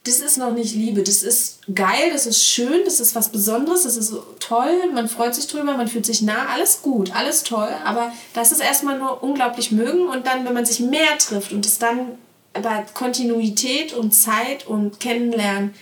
Das 0.04 0.20
ist 0.20 0.38
noch 0.38 0.54
nicht 0.54 0.74
Liebe, 0.74 1.02
das 1.02 1.22
ist 1.22 1.60
geil, 1.74 2.10
das 2.10 2.24
ist 2.26 2.42
schön, 2.42 2.80
das 2.86 3.00
ist 3.00 3.14
was 3.14 3.28
Besonderes, 3.28 3.82
das 3.82 3.98
ist 3.98 4.14
toll, 4.38 4.90
man 4.94 5.08
freut 5.08 5.34
sich 5.34 5.46
drüber, 5.46 5.76
man 5.76 5.88
fühlt 5.88 6.06
sich 6.06 6.22
nah, 6.22 6.46
alles 6.54 6.80
gut, 6.80 7.14
alles 7.14 7.42
toll, 7.42 7.68
aber 7.84 8.10
das 8.32 8.50
ist 8.50 8.62
erstmal 8.62 8.98
nur 8.98 9.22
unglaublich 9.22 9.72
mögen 9.72 10.08
und 10.08 10.26
dann, 10.26 10.46
wenn 10.46 10.54
man 10.54 10.64
sich 10.64 10.80
mehr 10.80 11.18
trifft 11.18 11.52
und 11.52 11.66
es 11.66 11.78
dann 11.78 12.12
über 12.56 12.82
Kontinuität 12.94 13.92
und 13.92 14.12
Zeit 14.12 14.66
und 14.66 15.00
Kennenlernen, 15.00 15.74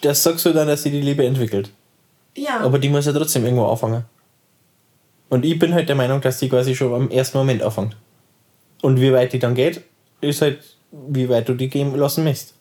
Das 0.00 0.22
sagst 0.22 0.46
du 0.46 0.52
dann, 0.54 0.68
dass 0.68 0.82
sie 0.82 0.90
die 0.90 1.02
Liebe 1.02 1.26
entwickelt. 1.26 1.70
ja, 2.34 2.60
Aber 2.60 2.78
die 2.78 2.88
muss 2.88 3.04
ja 3.04 3.12
trotzdem 3.12 3.44
irgendwo 3.44 3.66
anfangen. 3.66 4.04
Und 5.28 5.44
ich 5.44 5.58
bin 5.58 5.74
halt 5.74 5.88
der 5.88 5.96
Meinung, 5.96 6.20
dass 6.22 6.38
die 6.38 6.48
quasi 6.48 6.74
schon 6.74 6.94
am 6.94 7.10
ersten 7.10 7.36
Moment 7.36 7.62
anfängt. 7.62 7.96
Und 8.80 9.00
wie 9.00 9.12
weit 9.12 9.32
die 9.34 9.38
dann 9.38 9.54
geht, 9.54 9.82
ist 10.20 10.40
halt, 10.40 10.60
wie 10.92 11.28
weit 11.28 11.48
du 11.48 11.54
die 11.54 11.68
gehen 11.68 11.94
lassen 11.94 12.24
möchtest. 12.24 12.54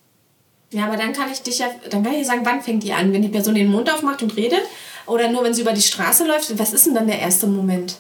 Ja, 0.72 0.86
aber 0.86 0.98
dann 0.98 1.13
kann 1.13 1.31
ich 1.31 1.41
dich 1.41 1.60
ja, 1.60 1.67
dann 1.89 2.03
kann 2.03 2.13
ich 2.13 2.19
ja 2.19 2.25
sagen, 2.25 2.41
wann 2.43 2.62
fängt 2.62 2.84
die 2.84 2.93
an? 2.93 3.13
Wenn 3.13 3.22
die 3.22 3.29
Person 3.29 3.55
den 3.55 3.69
Mund 3.69 3.89
aufmacht 3.89 4.22
und 4.24 4.36
redet? 4.36 4.62
Oder 5.05 5.29
nur 5.29 5.43
wenn 5.43 5.53
sie 5.53 5.62
über 5.62 5.74
die 5.74 5.81
Straße 5.81 6.25
läuft? 6.25 6.57
Was 6.57 6.74
ist 6.74 6.88
denn 6.88 6.95
dann 6.95 7.07
der 7.07 7.19
erste 7.19 7.48
Moment? 7.48 7.95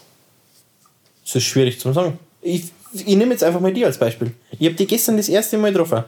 Das 1.23 1.35
ist 1.35 1.43
schwierig 1.43 1.79
zu 1.79 1.91
sagen. 1.93 2.19
Ich, 2.41 2.65
ich 2.93 3.15
nehme 3.15 3.31
jetzt 3.31 3.43
einfach 3.43 3.59
mal 3.59 3.73
die 3.73 3.85
als 3.85 3.97
Beispiel. 3.97 4.31
Ich 4.59 4.65
habe 4.65 4.75
die 4.75 4.87
gestern 4.87 5.17
das 5.17 5.29
erste 5.29 5.57
Mal 5.57 5.71
getroffen. 5.71 6.03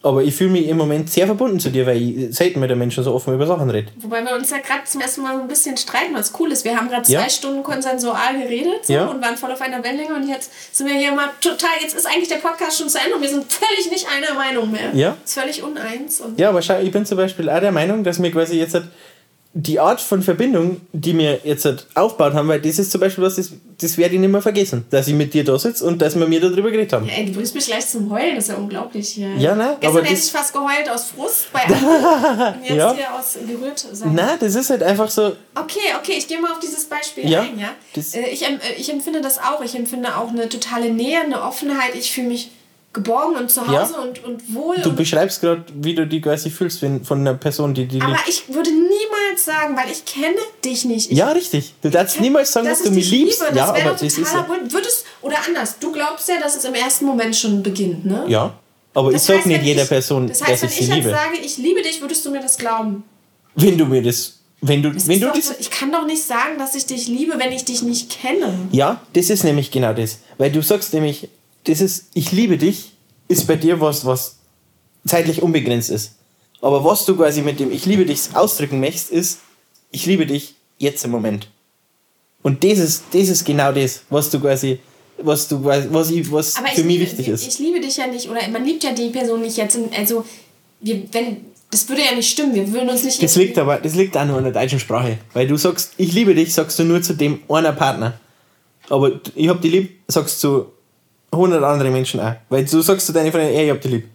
Aber 0.00 0.22
ich 0.22 0.34
fühle 0.36 0.50
mich 0.50 0.68
im 0.68 0.76
Moment 0.76 1.10
sehr 1.10 1.26
verbunden 1.26 1.58
zu 1.58 1.70
dir, 1.70 1.84
weil 1.84 2.00
ich 2.00 2.34
selten 2.36 2.60
mit 2.60 2.70
den 2.70 2.78
Menschen 2.78 3.02
so 3.02 3.12
offen 3.12 3.34
über 3.34 3.48
Sachen 3.48 3.68
rede. 3.68 3.88
Wobei 3.96 4.22
wir 4.22 4.32
uns 4.36 4.48
ja 4.50 4.58
gerade 4.58 4.84
zum 4.84 5.00
ersten 5.00 5.22
Mal 5.22 5.40
ein 5.40 5.48
bisschen 5.48 5.76
streiten, 5.76 6.14
was 6.14 6.32
cool 6.38 6.52
ist. 6.52 6.64
Wir 6.64 6.76
haben 6.76 6.88
gerade 6.88 7.10
Ja. 7.10 7.20
zwei 7.22 7.28
Stunden 7.28 7.64
konsensual 7.64 8.38
geredet 8.40 8.86
so, 8.86 8.92
Ja. 8.92 9.06
und 9.06 9.20
waren 9.20 9.36
voll 9.36 9.50
auf 9.50 9.60
einer 9.60 9.82
Wellenlänge 9.82 10.14
und 10.14 10.28
jetzt 10.28 10.52
sind 10.76 10.86
wir 10.86 10.94
hier 10.94 11.10
mal 11.10 11.30
total, 11.40 11.70
jetzt 11.82 11.96
ist 11.96 12.06
eigentlich 12.06 12.28
der 12.28 12.36
Podcast 12.36 12.78
schon 12.78 12.88
zu 12.88 12.96
Ende 12.98 13.16
und 13.16 13.22
wir 13.22 13.28
sind 13.28 13.52
völlig 13.52 13.90
nicht 13.90 14.06
einer 14.08 14.34
Meinung 14.38 14.70
mehr. 14.70 14.94
Ja. 14.94 15.16
Ist 15.24 15.34
völlig 15.36 15.64
uneins. 15.64 16.20
Und 16.20 16.38
Ja, 16.38 16.50
aber 16.50 16.62
schau, 16.62 16.78
ich 16.78 16.92
bin 16.92 17.04
zum 17.04 17.16
Beispiel 17.16 17.50
auch 17.50 17.58
der 17.60 17.72
Meinung, 17.72 18.04
dass 18.04 18.20
mir 18.20 18.30
quasi 18.30 18.56
jetzt 18.56 18.74
halt 18.74 18.84
die 19.54 19.80
Art 19.80 20.00
von 20.00 20.22
Verbindung, 20.22 20.80
die 20.92 21.16
wir 21.16 21.40
jetzt 21.42 21.64
halt 21.64 21.86
aufgebaut 21.94 22.34
haben, 22.34 22.46
weil 22.48 22.60
das 22.60 22.78
ist 22.78 22.92
zum 22.92 23.00
Beispiel 23.00 23.24
was, 23.24 23.36
das, 23.36 23.50
das 23.80 23.96
werde 23.96 24.14
ich 24.14 24.20
nicht 24.20 24.30
mehr 24.30 24.42
vergessen, 24.42 24.84
dass 24.90 25.08
ich 25.08 25.14
mit 25.14 25.32
dir 25.34 25.42
da 25.42 25.58
sitze 25.58 25.84
und 25.86 26.00
dass 26.02 26.16
wir 26.18 26.28
mir 26.28 26.40
darüber 26.40 26.70
geredet 26.70 26.92
haben. 26.92 27.06
Ja, 27.06 27.14
ey, 27.14 27.26
du 27.26 27.32
bringst 27.32 27.54
mich 27.54 27.66
gleich 27.66 27.88
zum 27.88 28.10
Heulen, 28.10 28.36
das 28.36 28.44
ist 28.44 28.50
ja 28.50 28.56
unglaublich 28.56 29.08
hier. 29.08 29.34
Ja, 29.36 29.54
ne, 29.56 29.76
Gestern 29.80 29.96
aber 29.98 30.06
hätte 30.06 30.20
ich 30.20 30.30
fast 30.30 30.52
geheult 30.52 30.88
aus 30.90 31.04
Frust 31.06 31.52
bei 31.52 31.60
anderen 31.66 32.54
und 32.56 32.62
jetzt 32.64 32.76
Ja. 32.76 32.94
hier 32.94 33.14
aus 33.14 33.38
gerührt 33.48 33.78
sein. 33.90 34.12
Na, 34.14 34.36
das 34.38 34.54
ist 34.54 34.70
halt 34.70 34.82
einfach 34.82 35.10
so, 35.10 35.32
Okay, 35.54 35.78
okay, 35.98 36.14
ich 36.18 36.28
gehe 36.28 36.40
mal 36.40 36.52
auf 36.52 36.60
dieses 36.60 36.84
Beispiel 36.84 37.28
Ja, 37.28 37.40
ein, 37.40 37.58
ja. 37.58 37.70
Äh, 37.96 38.30
Ich, 38.30 38.42
äh, 38.44 38.58
ich 38.76 38.90
empfinde 38.92 39.20
das 39.22 39.38
auch. 39.38 39.62
Ich 39.64 39.74
empfinde 39.74 40.16
auch 40.16 40.28
eine 40.28 40.48
totale 40.48 40.90
Nähe, 40.92 41.20
eine 41.20 41.42
Offenheit. 41.42 41.94
Ich 41.94 42.12
fühle 42.12 42.28
mich 42.28 42.50
geborgen 42.92 43.36
und 43.36 43.50
zu 43.50 43.60
Ja. 43.60 43.82
Hause 43.82 43.94
und, 44.00 44.24
und 44.24 44.54
wohl. 44.54 44.76
du 44.76 44.90
und, 44.90 44.96
beschreibst 44.96 45.40
gerade, 45.40 45.64
wie 45.74 45.94
du 45.94 46.06
die 46.06 46.20
quasi 46.20 46.50
fühlst 46.50 46.82
wenn, 46.82 47.04
von 47.04 47.20
einer 47.20 47.34
Person, 47.34 47.74
die 47.74 47.86
die 47.86 48.00
aber 48.00 48.12
liebt. 48.12 48.28
ich 48.28 48.48
würde 48.54 48.70
niemals 48.70 49.44
sagen, 49.44 49.76
weil 49.76 49.90
ich 49.92 50.04
kenne 50.04 50.36
dich 50.64 50.84
nicht. 50.84 51.10
Ich 51.10 51.18
Ja, 51.18 51.28
richtig. 51.30 51.74
Du 51.82 51.90
darfst 51.90 52.20
niemals 52.20 52.52
sagen, 52.52 52.66
dass, 52.66 52.80
ich 52.80 52.86
du 52.88 52.92
mich 52.92 53.10
dich 53.10 53.20
liebst. 53.20 53.42
Liebe, 53.46 53.56
ja, 53.56 53.68
aber 53.68 53.80
das 53.92 54.02
ist 54.02 54.18
ja, 54.18 54.46
Würdest, 54.70 55.04
oder 55.22 55.36
anders, 55.46 55.78
du 55.78 55.92
glaubst 55.92 56.28
ja, 56.28 56.40
dass 56.40 56.56
es 56.56 56.64
im 56.64 56.74
ersten 56.74 57.04
Moment 57.04 57.36
schon 57.36 57.62
beginnt, 57.62 58.04
ne? 58.06 58.24
ja. 58.28 58.54
Aber 58.94 59.12
Das 59.12 59.22
ich 59.22 59.26
sag 59.28 59.36
heißt, 59.36 59.46
nicht 59.46 59.58
wenn 59.60 59.64
jeder 59.66 59.82
ich, 59.82 59.88
Person, 59.88 60.26
das 60.26 60.40
heißt, 60.42 60.50
dass 60.50 60.62
wenn 60.62 60.68
ich 60.70 60.80
ich 60.80 60.86
sie 60.86 60.92
jetzt 60.92 61.04
liebe. 61.04 61.10
sage, 61.10 61.38
ich 61.44 61.58
liebe 61.58 61.82
dich, 61.82 62.00
würdest 62.00 62.24
du 62.26 62.30
mir 62.30 62.40
das 62.40 62.56
glauben? 62.58 63.04
Wenn 63.54 63.78
du 63.78 63.84
mir 63.84 64.02
das, 64.02 64.38
wenn 64.60 64.82
du, 64.82 64.90
Das 64.90 65.06
wenn 65.06 65.20
du 65.20 65.28
das, 65.28 65.48
so, 65.48 65.54
ich 65.60 65.70
kann 65.70 65.92
doch 65.92 66.04
nicht 66.04 66.22
sagen, 66.24 66.58
dass 66.58 66.74
ich 66.74 66.86
dich 66.86 67.06
liebe, 67.06 67.34
wenn 67.38 67.52
ich 67.52 67.64
dich 67.64 67.82
nicht 67.82 68.10
kenne. 68.10 68.52
Ja, 68.72 69.00
das 69.12 69.30
ist 69.30 69.44
nämlich 69.44 69.70
genau 69.70 69.92
das. 69.92 70.18
Weil 70.38 70.50
du 70.50 70.62
sagst 70.62 70.94
nämlich, 70.94 71.28
das 71.64 71.80
ist, 71.80 72.06
ich 72.14 72.32
liebe 72.32 72.58
dich, 72.58 72.92
ist 73.28 73.46
bei 73.46 73.56
dir 73.56 73.80
was, 73.80 74.04
was 74.04 74.38
zeitlich 75.06 75.42
unbegrenzt 75.42 75.90
ist. 75.90 76.14
Aber 76.60 76.84
was 76.84 77.04
du 77.04 77.16
quasi 77.16 77.42
mit 77.42 77.60
dem 77.60 77.70
Ich 77.70 77.86
liebe 77.86 78.04
dich 78.04 78.20
ausdrücken 78.34 78.80
möchtest, 78.80 79.10
ist, 79.10 79.38
ich 79.90 80.06
liebe 80.06 80.26
dich 80.26 80.54
jetzt 80.78 81.04
im 81.04 81.10
Moment. 81.10 81.48
Und 82.42 82.64
das 82.64 82.78
ist, 82.78 83.04
das 83.12 83.28
ist 83.28 83.44
genau 83.44 83.72
das, 83.72 84.02
was 84.10 84.30
du 84.30 84.40
quasi, 84.40 84.78
was 85.18 85.48
du 85.48 85.60
quasi, 85.60 85.88
was, 85.90 86.10
ich, 86.10 86.32
was 86.32 86.56
Aber 86.56 86.68
für 86.68 86.80
ich 86.80 86.86
mich 86.86 87.00
wichtig 87.00 87.20
ich, 87.20 87.28
ist. 87.28 87.46
Ich 87.46 87.58
liebe 87.58 87.80
dich 87.80 87.96
ja 87.96 88.06
nicht, 88.06 88.28
oder 88.28 88.46
man 88.48 88.64
liebt 88.64 88.82
ja 88.84 88.92
die 88.92 89.10
Person 89.10 89.42
nicht 89.42 89.56
jetzt. 89.56 89.76
In, 89.76 89.90
also, 89.96 90.24
wir, 90.80 91.02
wenn, 91.12 91.44
das 91.70 91.88
würde 91.88 92.02
ja 92.02 92.14
nicht 92.14 92.30
stimmen. 92.30 92.54
Wir 92.54 92.72
würden 92.72 92.88
uns 92.88 93.04
nicht. 93.04 93.22
Das 93.22 93.36
liegt 93.36 93.58
aber, 93.58 93.78
das 93.78 93.94
liegt 93.94 94.16
auch 94.16 94.24
nur 94.24 94.38
an 94.38 94.44
der 94.44 94.52
deutschen 94.52 94.80
Sprache. 94.80 95.18
Weil 95.34 95.46
du 95.46 95.56
sagst, 95.56 95.92
ich 95.96 96.12
liebe 96.12 96.34
dich, 96.34 96.54
sagst 96.54 96.78
du 96.78 96.84
nur 96.84 97.02
zu 97.02 97.14
dem 97.14 97.40
einer 97.48 97.72
Partner. 97.72 98.18
Aber 98.88 99.20
ich 99.34 99.48
hab 99.48 99.60
dich 99.60 99.72
lieb, 99.72 100.00
sagst 100.08 100.42
du 100.42 100.48
zu 100.48 100.72
100 101.32 101.62
andere 101.62 101.90
Menschen 101.90 102.20
auch. 102.20 102.32
Weil 102.48 102.64
du 102.64 102.80
sagst 102.80 103.06
zu 103.06 103.12
deinen 103.12 103.30
Freunden, 103.32 103.54
ey, 103.54 103.64
ich 103.66 103.70
hab 103.70 103.80
dich 103.80 103.92
lieb. 103.92 104.08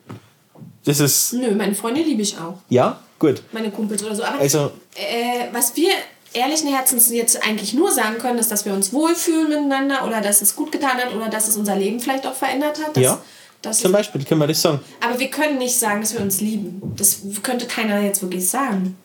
Das 0.85 0.99
ist, 0.99 1.33
Nö, 1.33 1.51
meine 1.55 1.73
Freunde 1.75 2.01
liebe 2.01 2.21
ich 2.21 2.37
auch. 2.37 2.55
ja, 2.69 2.99
gut. 3.19 3.41
meine 3.51 3.71
Kumpels 3.71 4.03
oder 4.03 4.15
so. 4.15 4.23
Aber 4.23 4.39
Also- 4.39 4.71
äh, 4.95 5.47
was 5.53 5.75
wir 5.75 5.89
ehrlichen 6.33 6.67
Herzens 6.73 7.09
jetzt 7.11 7.41
eigentlich 7.47 7.73
nur 7.73 7.91
sagen 7.91 8.17
können, 8.17 8.39
ist, 8.39 8.51
dass 8.51 8.65
wir 8.65 8.73
uns 8.73 8.91
wohlfühlen 8.91 9.47
miteinander 9.49 10.05
oder 10.05 10.19
dass 10.19 10.41
es 10.41 10.55
gut 10.55 10.71
getan 10.71 10.97
hat 10.97 11.13
oder 11.15 11.29
dass 11.29 11.47
es 11.47 11.55
unser 11.55 11.75
Leben 11.75 11.99
vielleicht 11.99 12.25
auch 12.25 12.33
verändert 12.33 12.79
hat. 12.83 12.97
Dass, 12.97 13.03
Ja. 13.03 13.21
dass 13.61 13.77
Zum 13.79 13.91
Beispiel 13.91 14.23
können 14.25 14.41
wir 14.41 14.47
das 14.47 14.61
sagen. 14.61 14.79
aber 14.99 15.19
wir 15.19 15.29
können 15.29 15.57
nicht 15.59 15.77
sagen, 15.77 16.01
dass 16.01 16.13
wir 16.13 16.21
uns 16.21 16.41
lieben. 16.41 16.81
Das 16.97 17.19
könnte 17.43 17.65
keiner 17.67 18.01
jetzt 18.01 18.21
wirklich 18.21 18.49
sagen. 18.49 18.97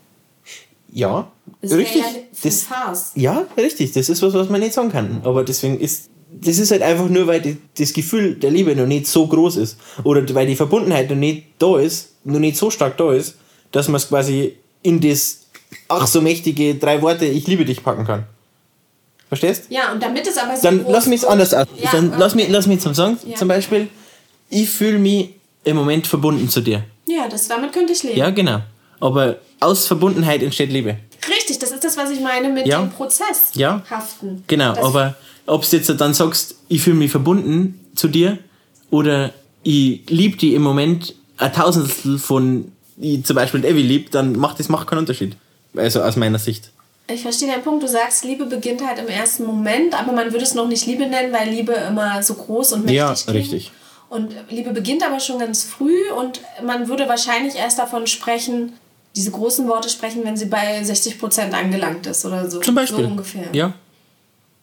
Ja, 0.90 1.30
Das 1.60 1.74
richtig. 1.74 2.00
ja 2.02 2.08
Das, 2.42 2.62
Farce. 2.62 3.12
ja, 3.14 3.46
richtig. 3.56 3.92
Das 3.92 4.08
ist 4.08 4.22
was, 4.22 4.32
was 4.32 4.48
man 4.48 4.60
nicht 4.60 4.72
sagen 4.72 4.90
kann. 4.90 5.20
Aber 5.22 5.44
deswegen 5.44 5.78
ist. 5.78 6.08
Das 6.44 6.58
ist 6.58 6.70
halt 6.70 6.82
einfach 6.82 7.08
nur, 7.08 7.26
weil 7.26 7.40
die, 7.40 7.56
das 7.78 7.92
Gefühl 7.92 8.34
der 8.34 8.50
Liebe 8.50 8.74
noch 8.76 8.86
nicht 8.86 9.06
so 9.06 9.26
groß 9.26 9.56
ist. 9.56 9.76
Oder 10.04 10.22
weil 10.34 10.46
die 10.46 10.56
Verbundenheit 10.56 11.08
noch 11.10 11.16
nicht 11.16 11.44
da 11.58 11.78
ist, 11.78 12.10
noch 12.24 12.38
nicht 12.38 12.56
so 12.56 12.70
stark 12.70 12.96
da 12.96 13.12
ist, 13.12 13.36
dass 13.72 13.88
man 13.88 13.96
es 13.96 14.08
quasi 14.08 14.54
in 14.82 15.00
das 15.00 15.46
ach 15.88 16.06
so 16.06 16.20
mächtige 16.20 16.74
drei 16.76 17.00
Worte 17.02 17.24
Ich 17.26 17.46
liebe 17.46 17.64
dich 17.64 17.82
packen 17.82 18.04
kann. 18.06 18.24
Verstehst? 19.28 19.64
Ja, 19.68 19.92
und 19.92 20.02
damit 20.02 20.26
es 20.26 20.38
aber 20.38 20.56
so 20.56 20.62
Dann 20.62 20.86
lass 20.88 21.06
mich 21.06 21.20
es 21.20 21.24
anders 21.26 21.52
aus. 21.52 21.66
Ja, 21.76 21.90
Dann 21.92 22.08
okay. 22.08 22.16
lass 22.18 22.34
mich, 22.34 22.48
lass 22.48 22.66
mich 22.66 22.80
zum 22.80 22.94
sagen. 22.94 23.18
Ja. 23.26 23.36
Zum 23.36 23.48
Beispiel, 23.48 23.88
ich 24.48 24.70
fühle 24.70 24.98
mich 24.98 25.30
im 25.64 25.76
Moment 25.76 26.06
verbunden 26.06 26.48
zu 26.48 26.62
dir. 26.62 26.84
Ja, 27.06 27.28
das, 27.28 27.46
damit 27.48 27.72
könnte 27.72 27.92
ich 27.92 28.02
leben. 28.02 28.16
Ja, 28.16 28.30
genau. 28.30 28.60
Aber 29.00 29.36
aus 29.60 29.86
Verbundenheit 29.86 30.42
entsteht 30.42 30.70
Liebe. 30.72 30.96
Richtig, 31.28 31.58
das 31.58 31.72
ist 31.72 31.84
das, 31.84 31.96
was 31.96 32.10
ich 32.10 32.20
meine 32.20 32.48
mit 32.48 32.66
Ja. 32.66 32.80
dem 32.80 32.90
Prozess 32.90 33.50
Ja. 33.54 33.82
haften. 33.90 34.44
Genau, 34.46 34.74
aber 34.82 35.14
ob 35.48 35.68
du 35.68 35.76
jetzt 35.76 35.88
dann 36.00 36.14
sagst, 36.14 36.56
ich 36.68 36.82
fühle 36.82 36.96
mich 36.96 37.10
verbunden 37.10 37.80
zu 37.94 38.08
dir 38.08 38.38
oder 38.90 39.32
ich 39.62 40.08
liebe 40.08 40.36
die 40.36 40.54
im 40.54 40.62
Moment 40.62 41.14
ein 41.36 41.52
Tausendstel 41.52 42.18
von 42.18 42.72
ich 43.00 43.24
zum 43.24 43.36
Beispiel 43.36 43.64
Evi 43.64 43.82
lieb, 43.82 44.10
dann 44.10 44.36
macht 44.36 44.58
das 44.58 44.68
macht 44.68 44.88
keinen 44.88 45.00
Unterschied. 45.00 45.36
Also 45.76 46.02
aus 46.02 46.16
meiner 46.16 46.38
Sicht. 46.38 46.70
Ich 47.10 47.22
verstehe 47.22 47.48
deinen 47.48 47.62
Punkt. 47.62 47.82
Du 47.82 47.88
sagst, 47.88 48.24
Liebe 48.24 48.44
beginnt 48.46 48.86
halt 48.86 48.98
im 48.98 49.08
ersten 49.08 49.46
Moment, 49.46 49.98
aber 49.98 50.12
man 50.12 50.32
würde 50.32 50.44
es 50.44 50.54
noch 50.54 50.68
nicht 50.68 50.84
Liebe 50.86 51.06
nennen, 51.06 51.32
weil 51.32 51.48
Liebe 51.48 51.72
immer 51.72 52.22
so 52.22 52.34
groß 52.34 52.72
und 52.72 52.80
mächtig 52.84 52.96
Ja, 52.96 53.14
klingt. 53.14 53.36
richtig. 53.36 53.72
Und 54.10 54.34
Liebe 54.50 54.72
beginnt 54.72 55.02
aber 55.06 55.20
schon 55.20 55.38
ganz 55.38 55.64
früh 55.64 56.10
und 56.18 56.40
man 56.64 56.88
würde 56.88 57.08
wahrscheinlich 57.08 57.54
erst 57.54 57.78
davon 57.78 58.06
sprechen, 58.06 58.72
diese 59.16 59.30
großen 59.30 59.68
Worte 59.68 59.88
sprechen, 59.88 60.24
wenn 60.24 60.36
sie 60.36 60.46
bei 60.46 60.80
60% 60.82 61.52
angelangt 61.52 62.06
ist 62.06 62.24
oder 62.24 62.50
so. 62.50 62.60
Zum 62.60 62.74
Beispiel. 62.74 63.04
So 63.04 63.10
ungefähr. 63.10 63.48
Ja. 63.52 63.72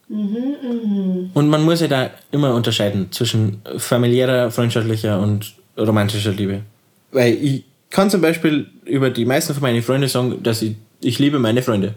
Und 0.08 1.48
man 1.48 1.64
muss 1.64 1.80
ja 1.80 1.88
da 1.88 2.10
immer 2.30 2.54
unterscheiden 2.54 3.10
zwischen 3.10 3.60
familiärer, 3.76 4.50
freundschaftlicher 4.50 5.20
und 5.20 5.54
romantischer 5.76 6.32
Liebe. 6.32 6.62
Weil 7.10 7.34
ich 7.34 7.64
kann 7.90 8.10
zum 8.10 8.20
Beispiel 8.20 8.66
über 8.84 9.10
die 9.10 9.24
meisten 9.24 9.52
von 9.54 9.62
meinen 9.62 9.82
Freunden 9.82 10.08
sagen, 10.08 10.42
dass 10.42 10.62
ich, 10.62 10.76
ich 11.00 11.18
liebe 11.18 11.38
meine 11.38 11.62
Freunde. 11.62 11.94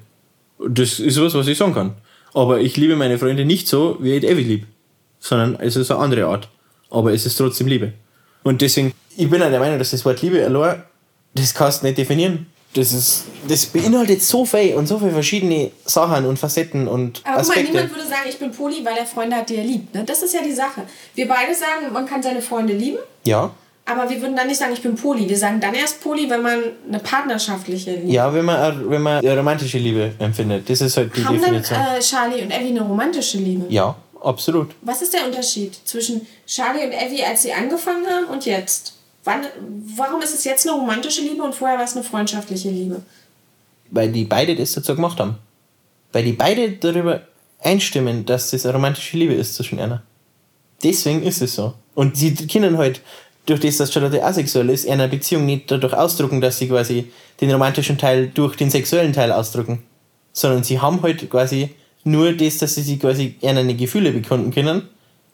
Das 0.67 0.99
ist 0.99 1.21
was, 1.21 1.33
was 1.35 1.47
ich 1.47 1.57
sagen 1.57 1.73
kann. 1.73 1.93
Aber 2.33 2.59
ich 2.59 2.77
liebe 2.77 2.95
meine 2.95 3.17
Freunde 3.17 3.45
nicht 3.45 3.67
so, 3.67 3.97
wie 3.99 4.13
ich 4.13 4.23
Evi 4.23 4.43
lieb. 4.43 4.65
Sondern 5.19 5.57
es 5.59 5.75
ist 5.75 5.91
eine 5.91 5.99
andere 5.99 6.25
Art. 6.25 6.47
Aber 6.89 7.13
es 7.13 7.25
ist 7.25 7.35
trotzdem 7.35 7.67
Liebe. 7.67 7.93
Und 8.43 8.61
deswegen, 8.61 8.93
ich 9.17 9.29
bin 9.29 9.41
auch 9.41 9.49
der 9.49 9.59
Meinung, 9.59 9.77
dass 9.77 9.91
das 9.91 10.05
Wort 10.05 10.21
Liebe 10.21 10.43
allein, 10.43 10.83
das 11.35 11.53
kannst 11.53 11.81
du 11.81 11.87
nicht 11.87 11.97
definieren. 11.97 12.47
Das, 12.75 12.93
ist, 12.93 13.23
das 13.47 13.65
beinhaltet 13.65 14.21
so 14.21 14.45
viel 14.45 14.75
und 14.75 14.85
so 14.85 14.99
viele 14.99 15.11
verschiedene 15.11 15.71
Sachen 15.85 16.25
und 16.25 16.37
Facetten 16.37 16.87
und 16.87 17.21
Aber 17.23 17.37
guck 17.37 17.47
mal, 17.47 17.51
Aspekte. 17.51 17.71
niemand 17.71 17.95
würde 17.95 18.07
sagen, 18.07 18.21
ich 18.29 18.37
bin 18.37 18.51
Poli, 18.51 18.85
weil 18.85 18.95
er 18.97 19.05
Freunde 19.07 19.35
hat, 19.37 19.49
die 19.49 19.55
er 19.55 19.63
liebt. 19.63 19.93
Ne? 19.95 20.03
Das 20.03 20.21
ist 20.21 20.35
ja 20.35 20.41
die 20.43 20.51
Sache. 20.53 20.83
Wir 21.15 21.27
beide 21.27 21.55
sagen, 21.55 21.91
man 21.91 22.05
kann 22.05 22.21
seine 22.21 22.41
Freunde 22.43 22.73
lieben, 22.73 22.99
Ja, 23.25 23.49
aber 23.85 24.07
wir 24.07 24.21
würden 24.21 24.35
dann 24.35 24.45
nicht 24.45 24.57
sagen, 24.59 24.71
ich 24.73 24.83
bin 24.83 24.93
Poli. 24.95 25.27
Wir 25.27 25.37
sagen 25.37 25.59
dann 25.59 25.73
erst 25.73 25.99
Poli, 26.01 26.29
wenn 26.29 26.43
man 26.43 26.59
eine 26.87 26.99
partnerschaftliche 26.99 27.89
Liebe 27.95 28.11
ja, 28.11 28.31
wenn 28.31 28.45
man, 28.45 28.87
wenn 28.87 29.01
man 29.01 29.25
eine 29.25 29.35
romantische 29.37 29.79
Liebe 29.79 30.13
empfindet. 30.19 30.69
Das 30.69 30.79
ist 30.81 30.95
halt 30.95 31.15
die 31.17 31.25
Haben 31.25 31.41
dann 31.41 31.53
Definition. 31.55 31.79
äh, 31.79 31.99
Charlie 31.99 32.43
und 32.43 32.51
Evie 32.51 32.69
eine 32.69 32.81
romantische 32.81 33.39
Liebe? 33.39 33.65
ja, 33.69 33.95
absolut. 34.21 34.75
Was 34.83 35.01
ist 35.01 35.11
der 35.15 35.25
Unterschied 35.25 35.73
zwischen 35.85 36.27
Charlie 36.45 36.85
und 36.85 36.91
Evie, 36.91 37.23
als 37.23 37.41
sie 37.41 37.51
angefangen 37.51 38.05
haben 38.05 38.25
und 38.25 38.45
jetzt? 38.45 38.93
Wann, 39.23 39.45
warum 39.95 40.21
ist 40.21 40.33
es 40.33 40.43
jetzt 40.43 40.67
eine 40.67 40.77
romantische 40.77 41.21
Liebe 41.21 41.43
und 41.43 41.53
vorher 41.53 41.77
war 41.77 41.85
es 41.85 41.95
eine 41.95 42.03
freundschaftliche 42.03 42.69
Liebe? 42.69 43.01
Weil 43.91 44.11
die 44.11 44.23
beide 44.23 44.55
das 44.55 44.71
dazu 44.73 44.95
gemacht 44.95 45.19
haben. 45.19 45.37
Weil 46.11 46.23
die 46.23 46.33
beide 46.33 46.71
darüber 46.71 47.21
einstimmen, 47.61 48.25
dass 48.25 48.51
das 48.51 48.65
eine 48.65 48.73
romantische 48.75 49.17
Liebe 49.17 49.33
ist 49.33 49.55
zwischen 49.55 49.79
einer. 49.79 50.03
Deswegen 50.83 51.23
ist 51.23 51.41
es 51.41 51.55
so. 51.55 51.73
Und 51.95 52.15
sie 52.15 52.33
können 52.47 52.77
halt, 52.77 53.01
durch 53.45 53.59
das, 53.59 53.77
dass 53.77 53.91
Charlotte 53.91 54.23
asexuell 54.23 54.69
ist, 54.69 54.87
einer 54.87 55.07
Beziehung 55.07 55.45
nicht 55.45 55.69
dadurch 55.69 55.93
ausdrucken, 55.93 56.39
dass 56.39 56.57
sie 56.57 56.67
quasi 56.67 57.11
den 57.41 57.51
romantischen 57.51 57.97
Teil 57.97 58.29
durch 58.33 58.55
den 58.55 58.69
sexuellen 58.69 59.11
Teil 59.11 59.31
ausdrücken. 59.31 59.83
Sondern 60.31 60.63
sie 60.63 60.79
haben 60.79 61.01
halt 61.01 61.29
quasi 61.29 61.71
nur 62.03 62.33
das, 62.33 62.59
dass 62.59 62.75
sie 62.75 62.83
sich 62.83 62.99
quasi 62.99 63.35
eher 63.41 63.57
eine 63.57 63.75
Gefühle 63.75 64.11
bekunden 64.11 64.51
können, 64.51 64.87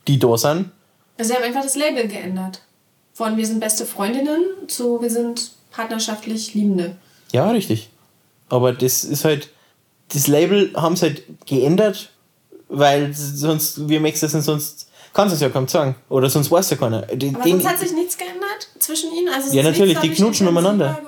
die 0.08 0.18
da 0.18 0.38
sind. 0.38 0.72
Also 1.18 1.30
sie 1.30 1.36
haben 1.36 1.44
einfach 1.44 1.64
das 1.64 1.76
Label 1.76 2.08
geändert. 2.08 2.62
Von 3.16 3.38
wir 3.38 3.48
sind 3.48 3.62
beste 3.62 3.86
Freundinnen 3.86 4.44
zu 4.68 5.02
wir 5.02 5.10
sind 5.10 5.52
partnerschaftlich 5.72 6.54
Liebende. 6.54 6.98
Ja, 7.32 7.50
richtig. 7.50 7.90
Aber 8.50 8.74
das 8.74 9.06
ist 9.06 9.24
halt, 9.24 9.50
das 10.14 10.28
Label 10.28 10.72
haben 10.76 10.98
sie 10.98 11.06
halt 11.08 11.24
geändert, 11.46 12.12
weil 12.68 13.14
sonst, 13.14 13.88
wie 13.88 14.00
du 14.00 14.12
das 14.12 14.20
denn 14.20 14.42
sonst, 14.42 14.90
kannst 15.14 15.32
du 15.32 15.36
es 15.36 15.42
ja 15.42 15.48
kaum 15.50 15.68
sagen. 15.70 15.96
Oder 16.10 16.30
sonst 16.30 16.52
weiß 16.52 16.70
ja 16.72 16.78
keiner. 16.78 17.04
Den, 17.04 17.38
Aber 17.38 17.48
sonst 17.48 17.66
hat 17.66 17.80
sich 17.80 17.94
nichts 17.94 18.18
geändert 18.18 18.70
zwischen 18.80 19.14
ihnen? 19.14 19.30
Also 19.30 19.56
Ja, 19.56 19.64
natürlich, 19.64 19.98
die 20.00 20.10
knutschen 20.10 20.48
umeinander. 20.50 21.02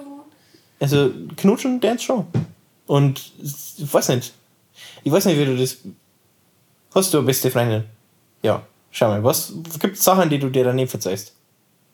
also 0.80 1.12
knutschen, 1.36 1.82
dance 1.82 2.06
schon. 2.06 2.26
Und 2.86 3.22
ich 3.44 3.94
weiß 3.94 4.10
nicht. 4.10 4.34
Ich 5.04 5.12
weiß 5.12 5.26
nicht, 5.26 5.38
wie 5.38 5.46
du 5.46 5.58
das. 5.58 5.78
Hast 6.96 7.14
du 7.14 7.18
eine 7.18 7.28
beste 7.28 7.52
Freundin? 7.52 7.84
Ja. 8.44 8.64
Schau 8.92 9.10
mal, 9.10 9.22
was 9.26 9.52
gibt 9.82 9.98
Sachen, 9.98 10.30
die 10.30 10.40
du 10.40 10.50
dir 10.50 10.64
dann 10.64 10.78
nicht 10.78 10.90
verzeihst? 10.90 11.34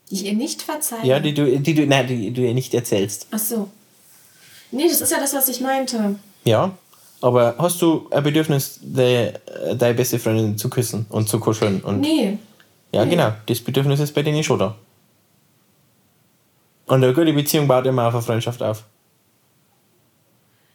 Die 0.09 0.15
ich 0.15 0.25
ihr 0.25 0.33
nicht 0.33 0.61
verzeihe. 0.61 1.05
Ja, 1.05 1.19
die 1.19 1.33
du, 1.33 1.59
die 1.59 1.73
du, 1.73 1.85
nein, 1.87 2.07
die 2.07 2.31
du 2.31 2.41
ihr 2.41 2.53
nicht 2.53 2.73
erzählst. 2.73 3.27
Ach 3.31 3.39
so. 3.39 3.69
Nee, 4.71 4.87
das 4.87 5.01
ist 5.01 5.11
ja 5.11 5.19
das, 5.19 5.33
was 5.33 5.47
ich 5.49 5.61
meinte. 5.61 6.15
Ja, 6.45 6.71
aber 7.21 7.55
hast 7.57 7.81
du 7.81 8.07
ein 8.11 8.23
Bedürfnis, 8.23 8.79
de, 8.81 9.33
deine 9.77 9.93
beste 9.93 10.19
Freundin 10.19 10.57
zu 10.57 10.69
küssen 10.69 11.05
und 11.09 11.29
zu 11.29 11.39
kuscheln? 11.39 11.81
Und 11.81 12.01
Nee. 12.01 12.37
Ja, 12.91 13.05
genau. 13.05 13.31
Das 13.47 13.59
Bedürfnis 13.59 13.99
ist 13.99 14.13
bei 14.13 14.21
denen 14.21 14.43
schon 14.43 14.59
da. 14.59 14.75
Und 16.85 17.03
eine 17.03 17.13
gute 17.13 17.33
Beziehung 17.33 17.67
baut 17.67 17.85
immer 17.85 18.07
auf 18.07 18.13
eine 18.13 18.23
Freundschaft 18.23 18.61
auf. 18.61 18.83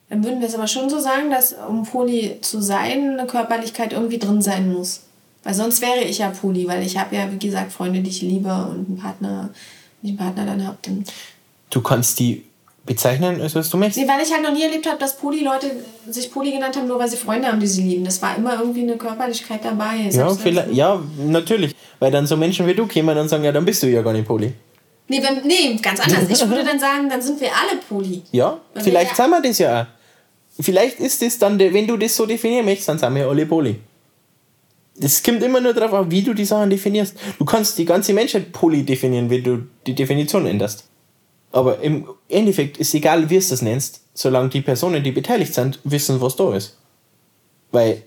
Dann 0.08 0.24
würden 0.24 0.40
wir 0.40 0.48
es 0.48 0.54
aber 0.54 0.66
schon 0.66 0.88
so 0.88 0.98
sagen, 0.98 1.30
dass 1.30 1.54
um 1.68 1.84
Poli 1.84 2.38
zu 2.40 2.62
sein, 2.62 3.18
eine 3.18 3.26
Körperlichkeit 3.26 3.92
irgendwie 3.92 4.18
drin 4.18 4.40
sein 4.40 4.72
muss. 4.72 5.02
Weil 5.44 5.54
sonst 5.54 5.80
wäre 5.80 6.00
ich 6.04 6.18
ja 6.18 6.30
Poli, 6.30 6.66
weil 6.68 6.82
ich 6.84 6.96
habe 6.98 7.14
ja, 7.16 7.30
wie 7.32 7.38
gesagt, 7.38 7.72
Freunde, 7.72 8.00
die 8.00 8.10
ich 8.10 8.22
liebe 8.22 8.48
und 8.48 8.86
einen 8.88 8.98
Partner, 9.00 9.50
wenn 10.02 10.12
ich 10.14 10.18
einen 10.20 10.34
Partner 10.34 10.46
dann 10.46 10.66
habe. 10.66 10.78
Dann 10.82 11.04
Du 11.70 11.80
kannst 11.80 12.18
die 12.18 12.44
bezeichnen, 12.86 13.38
was 13.42 13.68
du 13.68 13.76
möchtest. 13.76 13.98
nee, 14.06 14.10
weil 14.10 14.22
ich 14.22 14.32
halt 14.32 14.42
noch 14.42 14.52
nie 14.52 14.62
erlebt 14.62 14.86
habe, 14.88 14.98
dass 14.98 15.16
Poli-Leute 15.18 15.70
sich 16.08 16.30
Poli 16.32 16.52
genannt 16.52 16.74
haben, 16.76 16.88
nur 16.88 16.98
weil 16.98 17.08
sie 17.08 17.18
Freunde 17.18 17.48
haben, 17.48 17.60
die 17.60 17.66
sie 17.66 17.82
lieben. 17.82 18.04
Das 18.04 18.20
war 18.22 18.34
immer 18.36 18.58
irgendwie 18.58 18.82
eine 18.82 18.96
Körperlichkeit 18.96 19.62
dabei. 19.62 20.08
Ja, 20.10 20.30
vielleicht, 20.34 20.72
ja, 20.72 21.00
natürlich. 21.26 21.74
Weil 21.98 22.10
dann 22.10 22.26
so 22.26 22.36
Menschen 22.36 22.66
wie 22.66 22.74
du 22.74 22.86
kommen 22.88 23.16
und 23.18 23.28
sagen, 23.28 23.44
ja, 23.44 23.52
dann 23.52 23.64
bist 23.66 23.82
du 23.82 23.88
ja 23.88 24.00
gar 24.02 24.12
nicht 24.14 24.26
Poli. 24.26 24.52
Nee, 25.08 25.22
wenn, 25.22 25.46
nee, 25.46 25.76
ganz 25.82 26.00
anders. 26.00 26.24
Ich 26.30 26.48
würde 26.48 26.64
dann 26.64 26.78
sagen, 26.80 27.08
dann 27.10 27.20
sind 27.20 27.38
wir 27.40 27.48
alle 27.48 27.78
Poli. 27.88 28.22
Ja, 28.32 28.58
Weil 28.74 28.82
vielleicht 28.82 29.10
wir- 29.18 29.24
sind 29.24 29.30
wir 29.30 29.42
das 29.42 29.58
ja 29.58 29.82
auch. 29.82 29.86
Vielleicht 30.62 30.98
ist 31.00 31.20
das 31.22 31.38
dann, 31.38 31.58
wenn 31.58 31.86
du 31.86 31.96
das 31.96 32.16
so 32.16 32.24
definieren 32.26 32.64
möchtest, 32.64 32.88
dann 32.88 32.98
sind 32.98 33.14
wir 33.14 33.28
alle 33.28 33.44
Poli. 33.46 33.76
Das 35.00 35.22
kommt 35.22 35.42
immer 35.42 35.60
nur 35.60 35.74
darauf 35.74 35.92
an, 35.92 36.10
wie 36.10 36.22
du 36.22 36.34
die 36.34 36.44
Sachen 36.44 36.70
definierst. 36.70 37.16
Du 37.38 37.44
kannst 37.44 37.78
die 37.78 37.84
ganze 37.84 38.12
Menschheit 38.12 38.52
Poli 38.52 38.84
definieren, 38.84 39.30
wenn 39.30 39.44
du 39.44 39.58
die 39.86 39.94
Definition 39.94 40.46
änderst. 40.46 40.84
Aber 41.52 41.80
im 41.80 42.08
Endeffekt 42.28 42.78
ist 42.78 42.94
egal, 42.94 43.30
wie 43.30 43.36
es 43.36 43.48
das 43.48 43.62
nennst, 43.62 44.02
solange 44.12 44.48
die 44.48 44.60
Personen, 44.60 45.02
die 45.02 45.12
beteiligt 45.12 45.54
sind, 45.54 45.78
wissen, 45.84 46.20
was 46.20 46.36
da 46.36 46.54
ist. 46.54 46.76
Weil 47.70 48.02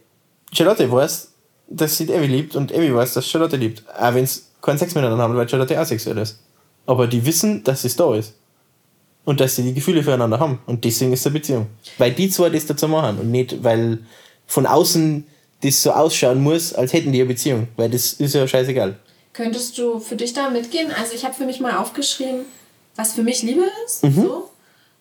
Charlotte 0.53 0.91
weiß, 0.91 1.31
dass 1.69 1.97
sie 1.97 2.11
Evi 2.11 2.27
liebt 2.27 2.55
und 2.55 2.71
Evi 2.71 2.93
weiß, 2.93 3.13
dass 3.13 3.27
Charlotte 3.27 3.55
liebt. 3.55 3.83
Auch 3.97 4.13
wenn 4.13 4.25
es 4.25 4.51
keinen 4.61 4.77
Sex 4.77 4.93
miteinander 4.93 5.23
haben, 5.23 5.35
weil 5.35 5.49
Charlotte 5.49 5.79
asexuell 5.79 6.17
ist. 6.17 6.39
Aber 6.85 7.07
die 7.07 7.25
wissen, 7.25 7.63
dass 7.63 7.83
es 7.83 7.95
da 7.95 8.13
ist. 8.15 8.35
Und 9.23 9.39
dass 9.39 9.55
sie 9.55 9.63
die 9.63 9.73
Gefühle 9.73 10.03
füreinander 10.03 10.39
haben. 10.39 10.59
Und 10.65 10.83
deswegen 10.83 11.13
ist 11.13 11.21
es 11.21 11.27
eine 11.27 11.33
Beziehung. 11.33 11.67
Weil 11.97 12.11
die 12.11 12.29
zwei 12.29 12.49
das 12.49 12.65
dazu 12.65 12.87
machen 12.87 13.19
und 13.19 13.31
nicht, 13.31 13.63
weil 13.63 13.99
von 14.47 14.65
außen 14.65 15.25
das 15.63 15.81
so 15.81 15.91
ausschauen 15.91 16.41
muss, 16.41 16.73
als 16.73 16.93
hätten 16.93 17.11
die 17.11 17.19
eine 17.19 17.27
Beziehung. 17.27 17.67
Weil 17.77 17.89
das 17.89 18.13
ist 18.13 18.33
ja 18.35 18.47
scheißegal. 18.47 18.97
Könntest 19.33 19.77
du 19.77 19.99
für 19.99 20.15
dich 20.15 20.33
da 20.33 20.49
mitgehen? 20.49 20.91
Also 20.99 21.13
ich 21.13 21.23
habe 21.23 21.33
für 21.33 21.45
mich 21.45 21.59
mal 21.59 21.77
aufgeschrieben, 21.77 22.41
was 22.95 23.13
für 23.13 23.23
mich 23.23 23.43
Liebe 23.43 23.63
ist. 23.85 24.03
Mhm. 24.03 24.15
So. 24.23 24.49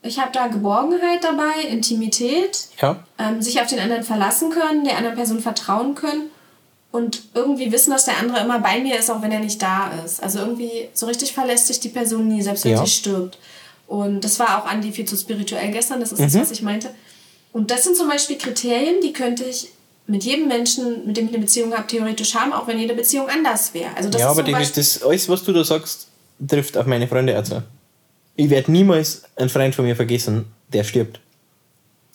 Ich 0.03 0.19
habe 0.19 0.31
da 0.33 0.47
Geborgenheit 0.47 1.23
dabei, 1.25 1.69
Intimität, 1.69 2.59
Ja. 2.81 3.05
ähm, 3.19 3.43
sich 3.43 3.61
auf 3.61 3.67
den 3.67 3.81
anderen 3.81 4.03
verlassen 4.03 4.51
können, 4.51 4.85
der 4.85 4.97
anderen 4.97 5.17
Person 5.17 5.41
vertrauen 5.41 5.95
können 5.95 6.31
und 6.91 7.23
irgendwie 7.35 7.71
wissen, 7.71 7.91
dass 7.91 8.07
der 8.07 8.19
andere 8.19 8.41
immer 8.41 8.61
bei 8.61 8.81
mir 8.81 8.99
ist, 8.99 9.11
auch 9.11 9.21
wenn 9.21 9.33
er 9.33 9.41
nicht 9.41 9.61
da 9.61 9.91
ist. 10.05 10.23
Also 10.23 10.39
irgendwie 10.39 10.89
so 10.95 11.07
richtig 11.07 11.33
verlässt 11.35 11.67
sich 11.67 11.81
die 11.81 11.91
Person 11.91 12.29
nie, 12.29 12.41
selbst 12.43 12.65
wenn 12.65 12.73
Ja. 12.73 12.85
sie 12.87 12.91
stirbt. 12.91 13.39
Und 13.87 14.23
das 14.25 14.39
war 14.39 14.63
auch 14.63 14.67
Andi 14.67 14.93
viel 14.93 15.05
zu 15.05 15.17
spirituell 15.17 15.71
gestern, 15.73 16.01
das 16.01 16.13
ist 16.13 16.21
das, 16.23 16.35
was 16.35 16.51
ich 16.51 16.63
meinte. 16.63 16.91
Und 17.53 17.71
das 17.73 17.83
sind 17.85 17.97
zum 17.97 18.09
Beispiel 18.09 18.39
Kriterien, 18.39 19.01
die 19.03 19.13
könnte 19.13 19.45
ich 19.45 19.69
mit 20.11 20.25
jedem 20.25 20.49
Menschen, 20.49 21.07
mit 21.07 21.17
dem 21.17 21.27
ich 21.27 21.33
eine 21.33 21.41
Beziehung 21.41 21.73
habe, 21.73 21.87
theoretisch 21.87 22.35
haben, 22.35 22.53
auch 22.53 22.67
wenn 22.67 22.79
jede 22.79 22.95
Beziehung 22.95 23.29
anders 23.29 23.73
wäre. 23.73 23.91
Also 23.97 24.11
das 24.11 24.21
ja, 24.21 24.27
ist 24.27 24.39
aber 24.39 24.43
die, 24.43 24.53
Beispiel, 24.53 24.83
das 24.83 25.03
alles, 25.03 25.29
was 25.29 25.45
du 25.45 25.53
da 25.53 25.63
sagst, 25.63 26.09
trifft 26.47 26.77
auf 26.77 26.87
meine 26.87 27.07
Freunde 27.07 27.41
zu. 27.45 27.63
Ich 28.37 28.51
werde 28.51 28.73
niemals 28.73 29.23
einen 29.37 29.49
Freund 29.49 29.75
von 29.75 29.85
mir 29.85 29.95
vergessen, 29.95 30.47
der 30.73 30.85
stirbt. 30.85 31.21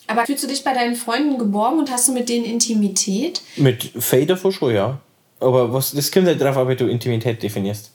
aber 0.07 0.25
fühlst 0.25 0.43
du 0.43 0.47
dich 0.47 0.63
bei 0.63 0.73
deinen 0.73 0.95
Freunden 0.95 1.37
geborgen 1.37 1.79
und 1.79 1.91
hast 1.91 2.07
du 2.07 2.13
mit 2.13 2.27
denen 2.27 2.45
Intimität? 2.45 3.41
Mit 3.55 3.91
Faye 3.97 4.25
davor 4.25 4.51
schon, 4.51 4.73
ja. 4.73 4.99
Aber 5.39 5.71
was, 5.73 5.91
das 5.91 6.11
kommt 6.11 6.27
halt 6.27 6.41
drauf, 6.41 6.57
an, 6.57 6.67
wie 6.67 6.75
du 6.75 6.87
Intimität 6.87 7.41
definierst. 7.41 7.91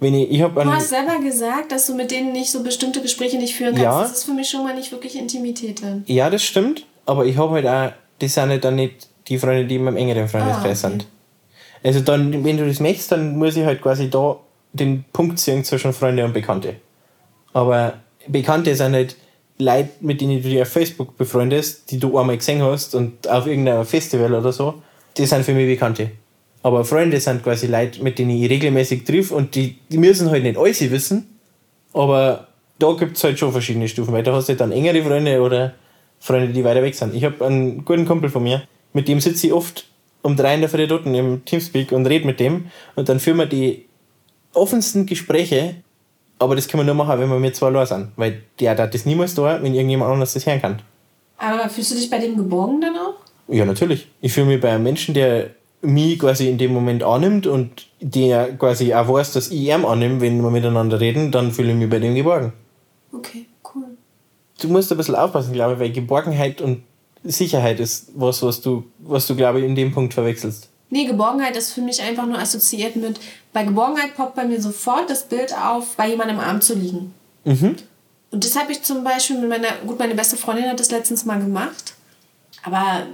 Wenn 0.00 0.14
ich, 0.14 0.32
ich 0.32 0.40
Du 0.40 0.64
hast 0.64 0.88
selber 0.88 1.18
gesagt, 1.20 1.70
dass 1.70 1.86
du 1.86 1.94
mit 1.94 2.10
denen 2.10 2.32
nicht 2.32 2.50
so 2.50 2.64
bestimmte 2.64 3.00
Gespräche 3.02 3.36
nicht 3.36 3.54
führen 3.54 3.74
kannst. 3.74 3.84
Ja. 3.84 4.02
Das 4.02 4.12
ist 4.12 4.24
für 4.24 4.32
mich 4.32 4.50
schon 4.50 4.64
mal 4.64 4.74
nicht 4.74 4.90
wirklich 4.90 5.16
Intimität 5.16 5.80
dann. 5.82 6.02
Ja, 6.06 6.28
das 6.28 6.42
stimmt, 6.42 6.86
aber 7.06 7.24
ich 7.24 7.36
habe 7.36 7.52
halt 7.52 7.66
auch, 7.66 7.96
das 8.18 8.34
sind 8.34 8.48
halt 8.48 8.64
dann 8.64 8.74
nicht 8.74 9.08
die 9.28 9.38
Freunde, 9.38 9.66
die 9.66 9.76
in 9.76 9.84
meinem 9.84 9.96
engeren 9.96 10.28
Freundeskreis 10.28 10.84
Ah, 10.84 10.88
okay. 10.88 10.96
sind. 10.98 11.06
Also 11.84 12.00
dann, 12.00 12.44
wenn 12.44 12.56
du 12.56 12.66
das 12.66 12.80
möchtest, 12.80 13.12
dann 13.12 13.36
muss 13.36 13.56
ich 13.56 13.64
halt 13.64 13.80
quasi 13.82 14.08
da 14.10 14.36
den 14.72 15.04
Punkt 15.12 15.38
ziehen 15.38 15.64
zwischen 15.64 15.92
Freunde 15.92 16.24
und 16.24 16.32
Bekannte. 16.32 16.76
Aber 17.52 17.94
Bekannte 18.28 18.74
sind 18.74 18.94
halt 18.94 19.16
Leute, 19.58 19.90
mit 20.00 20.20
denen 20.20 20.42
du 20.42 20.48
dich 20.48 20.60
auf 20.62 20.68
Facebook 20.68 21.16
befreundest, 21.16 21.90
die 21.90 21.98
du 21.98 22.18
einmal 22.18 22.36
gesehen 22.38 22.62
hast 22.62 22.94
und 22.94 23.28
auf 23.28 23.46
irgendeinem 23.46 23.84
Festival 23.84 24.32
oder 24.34 24.52
so, 24.52 24.74
die 25.16 25.26
sind 25.26 25.44
für 25.44 25.52
mich 25.52 25.66
Bekannte. 25.66 26.10
Aber 26.62 26.84
Freunde 26.84 27.20
sind 27.20 27.42
quasi 27.42 27.66
Leute, 27.66 28.02
mit 28.02 28.18
denen 28.18 28.30
ich 28.30 28.48
regelmäßig 28.48 29.04
triff 29.04 29.30
und 29.32 29.54
die, 29.54 29.78
die 29.90 29.98
müssen 29.98 30.30
halt 30.30 30.44
nicht 30.44 30.56
alles 30.56 30.80
wissen, 30.90 31.38
aber 31.92 32.46
da 32.78 32.92
gibt 32.92 33.16
es 33.16 33.24
halt 33.24 33.38
schon 33.38 33.52
verschiedene 33.52 33.88
Stufen, 33.88 34.12
weil 34.14 34.22
da 34.22 34.32
hast 34.32 34.48
du 34.48 34.52
halt 34.52 34.60
dann 34.60 34.72
engere 34.72 35.02
Freunde 35.02 35.40
oder 35.42 35.74
Freunde, 36.20 36.52
die 36.52 36.64
weiter 36.64 36.82
weg 36.82 36.94
sind. 36.94 37.14
Ich 37.14 37.24
habe 37.24 37.44
einen 37.44 37.84
guten 37.84 38.06
Kumpel 38.06 38.30
von 38.30 38.42
mir, 38.44 38.62
mit 38.92 39.08
dem 39.08 39.20
sitze 39.20 39.46
ich 39.46 39.52
oft 39.52 39.86
um 40.22 40.36
drei 40.36 40.54
in 40.54 40.60
der 40.60 40.70
Früh 40.70 40.86
dort 40.86 41.06
im 41.06 41.44
Teamspeak 41.44 41.92
und 41.92 42.06
rede 42.06 42.26
mit 42.26 42.40
dem 42.40 42.66
und 42.94 43.08
dann 43.08 43.20
führen 43.20 43.38
wir 43.38 43.46
die 43.46 43.86
offensten 44.54 45.06
Gespräche, 45.06 45.76
aber 46.38 46.56
das 46.56 46.68
können 46.68 46.82
wir 46.82 46.94
nur 46.94 47.04
machen, 47.04 47.20
wenn 47.20 47.28
wir 47.28 47.38
mit 47.38 47.56
zwei 47.56 47.70
Leute 47.70 47.94
sind, 47.94 48.12
weil 48.16 48.42
der 48.60 48.76
hat 48.76 48.94
das 48.94 49.06
niemals 49.06 49.34
da, 49.34 49.62
wenn 49.62 49.74
irgendjemand 49.74 50.10
anderes 50.10 50.34
das 50.34 50.46
hören 50.46 50.60
kann. 50.60 50.82
Aber 51.38 51.68
fühlst 51.68 51.90
du 51.90 51.96
dich 51.96 52.08
bei 52.08 52.18
dem 52.18 52.36
geborgen 52.36 52.80
dann 52.80 52.96
auch? 52.96 53.14
Ja, 53.48 53.64
natürlich. 53.64 54.08
Ich 54.20 54.32
fühle 54.32 54.46
mich 54.46 54.60
bei 54.60 54.70
einem 54.70 54.84
Menschen, 54.84 55.14
der 55.14 55.50
mich 55.82 56.18
quasi 56.18 56.48
in 56.48 56.58
dem 56.58 56.72
Moment 56.72 57.02
annimmt 57.02 57.46
und 57.46 57.88
der 58.00 58.56
quasi 58.56 58.94
auch 58.94 59.08
weiß, 59.08 59.32
dass 59.32 59.50
ich 59.50 59.62
ihn 59.62 59.84
annehme, 59.84 60.20
wenn 60.20 60.40
wir 60.40 60.50
miteinander 60.50 61.00
reden, 61.00 61.32
dann 61.32 61.50
fühle 61.50 61.72
ich 61.72 61.76
mich 61.76 61.90
bei 61.90 61.98
dem 61.98 62.14
geborgen. 62.14 62.52
Okay, 63.12 63.46
cool. 63.74 63.84
Du 64.60 64.68
musst 64.68 64.92
ein 64.92 64.96
bisschen 64.96 65.16
aufpassen, 65.16 65.52
glaube 65.52 65.74
ich, 65.74 65.80
weil 65.80 65.90
Geborgenheit 65.90 66.60
und 66.60 66.84
Sicherheit 67.24 67.80
ist 67.80 68.08
was, 68.14 68.42
was 68.42 68.60
du, 68.60 68.84
was 68.98 69.26
du 69.26 69.36
glaube 69.36 69.60
ich, 69.60 69.66
in 69.66 69.74
dem 69.74 69.92
Punkt 69.92 70.14
verwechselst. 70.14 70.68
Nee, 70.90 71.06
Geborgenheit 71.06 71.56
ist 71.56 71.72
für 71.72 71.80
mich 71.80 72.02
einfach 72.02 72.26
nur 72.26 72.38
assoziiert 72.38 72.96
mit, 72.96 73.18
bei 73.52 73.64
Geborgenheit 73.64 74.14
poppt 74.14 74.34
bei 74.34 74.44
mir 74.44 74.60
sofort 74.60 75.08
das 75.08 75.26
Bild 75.26 75.56
auf, 75.56 75.96
bei 75.96 76.08
jemandem 76.08 76.36
im 76.36 76.42
Arm 76.42 76.60
zu 76.60 76.74
liegen. 76.74 77.14
Mhm. 77.44 77.76
Und 78.30 78.44
das 78.44 78.56
habe 78.56 78.72
ich 78.72 78.82
zum 78.82 79.04
Beispiel 79.04 79.38
mit 79.38 79.48
meiner, 79.48 79.72
gut, 79.86 79.98
meine 79.98 80.14
beste 80.14 80.36
Freundin 80.36 80.68
hat 80.68 80.80
das 80.80 80.90
letztens 80.90 81.24
mal 81.24 81.38
gemacht. 81.38 81.94
Aber 82.62 83.06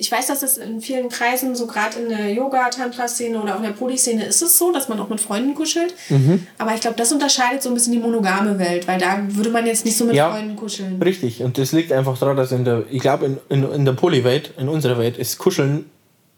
ich 0.00 0.12
weiß, 0.12 0.28
dass 0.28 0.40
das 0.40 0.56
in 0.58 0.80
vielen 0.80 1.08
Kreisen, 1.08 1.56
so 1.56 1.66
gerade 1.66 1.98
in 1.98 2.08
der 2.08 2.32
Yoga-Tantra-Szene 2.32 3.42
oder 3.42 3.54
auch 3.54 3.58
in 3.58 3.64
der 3.64 3.72
Poly-Szene 3.72 4.24
ist 4.26 4.40
es 4.42 4.56
so, 4.56 4.70
dass 4.72 4.88
man 4.88 5.00
auch 5.00 5.08
mit 5.08 5.20
Freunden 5.20 5.54
kuschelt. 5.54 5.92
Mhm. 6.08 6.46
Aber 6.56 6.72
ich 6.74 6.80
glaube, 6.80 6.96
das 6.96 7.10
unterscheidet 7.10 7.62
so 7.62 7.68
ein 7.68 7.74
bisschen 7.74 7.92
die 7.92 7.98
monogame 7.98 8.58
Welt, 8.60 8.86
weil 8.86 9.00
da 9.00 9.18
würde 9.28 9.50
man 9.50 9.66
jetzt 9.66 9.84
nicht 9.84 9.96
so 9.96 10.04
mit 10.04 10.14
Ja. 10.14 10.30
Freunden 10.30 10.54
kuscheln. 10.56 11.02
Richtig. 11.02 11.42
Und 11.42 11.58
das 11.58 11.72
liegt 11.72 11.90
einfach 11.92 12.16
daran, 12.16 12.36
dass 12.36 12.52
in 12.52 12.64
der, 12.64 12.84
ich 12.90 13.00
glaube, 13.00 13.26
in, 13.26 13.38
in, 13.48 13.72
in 13.72 13.84
der 13.84 13.92
Polywelt, 13.92 14.54
in 14.56 14.68
unserer 14.68 14.98
Welt, 14.98 15.18
ist 15.18 15.38
Kuscheln 15.38 15.86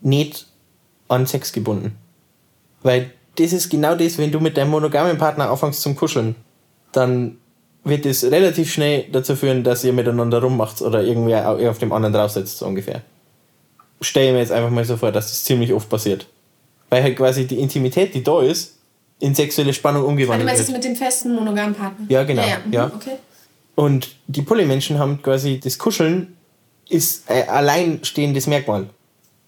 nicht 0.01 0.47
an 1.09 1.27
Sex 1.27 1.53
gebunden. 1.53 1.97
Weil 2.83 3.11
das 3.37 3.53
ist 3.53 3.69
genau 3.69 3.95
das, 3.95 4.17
wenn 4.17 4.33
du 4.33 4.41
mit 4.41 4.57
deinem 4.57 4.71
monogamen 4.71 5.19
Partner 5.19 5.51
anfängst 5.51 5.83
zum 5.83 5.97
Kuscheln, 5.97 6.35
dann 6.93 7.37
wird 7.85 8.05
es 8.07 8.25
relativ 8.25 8.73
schnell 8.73 9.05
dazu 9.13 9.37
führen, 9.37 9.65
dass 9.65 9.85
ihr 9.85 9.93
miteinander 9.93 10.41
rummacht 10.43 10.83
oder 10.83 11.03
irgendwer 11.03 11.49
au- 11.49 11.69
auf 11.69 11.79
dem 11.79 11.93
anderen 11.93 12.13
drauf 12.15 12.31
sitzt, 12.31 12.59
so 12.59 12.67
ungefähr. 12.67 13.03
Stell 14.01 14.27
ich 14.29 14.33
mir 14.33 14.39
jetzt 14.39 14.53
einfach 14.53 14.71
mal 14.71 14.85
so 14.85 14.97
vor, 14.97 15.13
dass 15.13 15.29
das 15.29 15.45
ziemlich 15.45 15.73
oft 15.73 15.89
passiert. 15.89 16.27
Weil 16.89 17.03
halt 17.03 17.17
quasi 17.17 17.47
die 17.47 17.59
Intimität, 17.61 18.15
die 18.15 18.23
da 18.23 18.43
ist, 18.43 18.79
in 19.21 19.35
sexuelle 19.35 19.73
Spannung 19.75 20.03
Ah, 20.03 20.05
du 20.07 20.11
umgewandelt 20.11 20.47
meinst 20.47 20.63
es 20.63 20.69
wird. 20.69 20.79
mit 20.79 20.85
dem 20.85 20.97
festen 20.97 21.35
monogamen 21.35 21.75
Partner? 21.75 22.07
Ja, 22.09 22.25
genau, 22.25 22.43
mhm, 22.43 22.73
ja. 22.73 22.87
Okay. 22.87 23.17
Und 23.75 24.17
die 24.27 24.43
Polymenschen 24.43 24.99
haben 24.99 25.23
quasi 25.23 25.61
das 25.61 25.79
Kuscheln 25.79 26.37
ist 26.89 27.31
ein 27.31 27.49
alleinstehendes 27.49 28.47
Merkmal. 28.47 28.87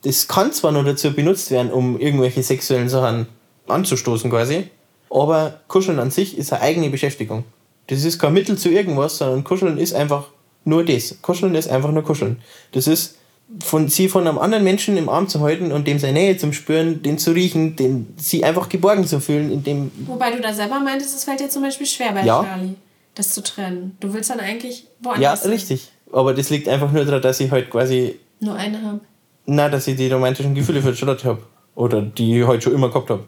Das 0.05 0.29
kann 0.29 0.53
zwar 0.53 0.73
nur 0.73 0.85
dazu 0.85 1.13
benutzt 1.13 1.51
werden, 1.51 1.73
um 1.73 1.99
irgendwelche 1.99 2.43
sexuellen 2.43 2.89
Sachen 2.89 3.27
anzustoßen 3.67 4.31
quasi, 4.31 4.69
aber 5.11 5.61
Kuscheln 5.69 5.99
an 5.99 6.11
sich 6.11 6.37
ist 6.39 6.53
eine 6.53 6.63
eigene 6.63 6.91
Beschäftigung. 6.91 7.45
Das 7.89 8.05
ist 8.05 8.19
kein 8.19 8.33
Mittel 8.33 8.57
zu 8.57 8.69
irgendwas, 8.71 9.19
sondern 9.19 9.45
Kuscheln 9.45 9.79
ist 9.79 9.95
einfach 9.95 10.29
nur 10.65 10.85
das. 10.85 11.17
Kuscheln 11.23 11.55
ist 11.55 11.69
einfach 11.69 11.91
nur 11.91 12.05
Kuscheln. 12.05 12.41
Das 12.73 12.87
ist 12.87 13.17
von 13.63 13.89
sie 13.89 14.09
von 14.09 14.27
einem 14.27 14.39
anderen 14.39 14.65
Menschen 14.65 14.97
im 14.97 15.09
Arm 15.09 15.29
zu 15.29 15.41
halten 15.41 15.73
und 15.73 15.87
dem 15.87 15.99
seine 15.99 16.15
Nähe 16.15 16.37
zum 16.39 16.53
Spüren, 16.53 17.03
den 17.03 17.19
zu 17.19 17.33
riechen, 17.33 17.77
den 17.77 18.15
sie 18.17 18.45
einfach 18.45 18.69
geborgen 18.69 19.07
zu 19.07 19.21
fühlen, 19.21 19.53
in 19.53 19.63
dem 19.63 19.91
Wobei 20.07 20.31
du 20.31 20.41
da 20.41 20.55
selber 20.55 20.81
meintest, 20.81 21.15
es 21.15 21.25
fällt 21.25 21.41
dir 21.41 21.49
zum 21.51 21.63
Beispiel 21.63 21.87
schwer 21.87 22.13
bei 22.13 22.25
Ja. 22.25 22.43
Charlie, 22.43 22.75
das 23.15 23.31
zu 23.31 23.43
trennen. 23.43 23.97
Du 24.01 24.13
willst 24.15 24.31
dann 24.31 24.41
eigentlich 24.41 24.87
woanders 25.01 25.45
ja 25.45 25.51
richtig. 25.51 25.91
Aber 26.13 26.33
das 26.35 26.51
liegt 26.51 26.69
einfach 26.69 26.91
nur 26.93 27.05
daran, 27.05 27.21
dass 27.23 27.41
ich 27.41 27.51
halt 27.51 27.71
quasi 27.71 28.19
nur 28.41 28.55
eine 28.55 28.81
haben. 28.83 29.01
Na, 29.47 29.69
dass 29.69 29.87
ich 29.87 29.97
die 29.97 30.11
romantischen 30.11 30.55
Gefühle 30.55 30.81
für 30.83 30.95
Charlotte 30.95 31.27
habe. 31.29 31.43
Oder 31.75 32.03
die 32.03 32.39
ich 32.41 32.47
heute 32.47 32.63
schon 32.63 32.75
immer 32.75 32.89
gehabt 32.89 33.11
habe. 33.11 33.25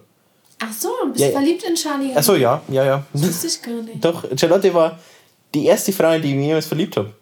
Ach 0.60 0.72
so, 0.72 0.88
du 1.02 1.08
bist 1.12 1.20
Ja, 1.20 1.26
ja. 1.28 1.32
verliebt 1.32 1.62
in 1.64 1.74
Charlie. 1.74 2.14
Achso, 2.14 2.34
ja, 2.34 2.62
ja, 2.68 2.84
ja. 2.84 3.04
Das 3.12 3.22
wusste 3.26 3.46
ich 3.46 3.62
gar 3.62 3.82
nicht. 3.82 4.04
Doch, 4.04 4.24
Charlotte 4.38 4.72
war 4.74 4.98
die 5.54 5.64
erste 5.66 5.92
Frau, 5.92 6.12
in 6.12 6.22
die 6.22 6.28
ich 6.30 6.34
mich 6.37 6.46
jemals 6.46 6.66
verliebt 6.66 6.96
habe. 6.96 7.12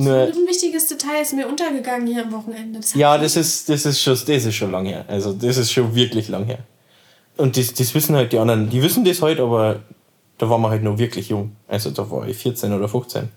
Nur, 0.00 0.14
Ein 0.14 0.46
wichtiges 0.46 0.86
Detail 0.86 1.22
ist 1.22 1.34
mir 1.34 1.48
untergegangen 1.48 2.06
hier 2.06 2.22
am 2.22 2.32
Wochenende. 2.32 2.78
Das 2.78 2.94
ja, 2.94 3.18
das 3.18 3.34
ist, 3.34 3.68
das 3.68 3.84
ist 3.84 4.00
schon, 4.00 4.12
das 4.14 4.28
ist 4.28 4.54
schon 4.54 4.70
lang 4.70 4.86
her. 4.86 5.04
Also, 5.08 5.32
das 5.32 5.56
ist 5.56 5.72
schon 5.72 5.92
wirklich 5.94 6.28
lang 6.28 6.44
her. 6.44 6.60
Und 7.36 7.56
das, 7.56 7.74
das 7.74 7.92
wissen 7.94 8.14
halt 8.14 8.32
die 8.32 8.38
anderen, 8.38 8.70
die 8.70 8.80
wissen 8.80 9.04
das 9.04 9.20
halt, 9.22 9.40
aber 9.40 9.80
da 10.38 10.48
waren 10.48 10.60
wir 10.60 10.70
halt 10.70 10.84
noch 10.84 10.98
wirklich 10.98 11.30
jung. 11.30 11.56
Also, 11.66 11.90
da 11.90 12.08
war 12.08 12.28
ich 12.28 12.36
14 12.36 12.72
oder 12.72 12.88
15. 12.88 13.28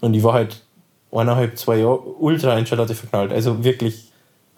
Und 0.00 0.12
ich 0.12 0.22
war 0.22 0.34
halt 0.34 0.62
eineinhalb, 1.10 1.58
zwei 1.58 1.76
Jahre 1.78 2.00
ultra 2.00 2.58
in 2.58 2.66
Charlotte 2.66 2.94
verknallt. 2.94 3.32
Also 3.32 3.64
wirklich, 3.64 4.07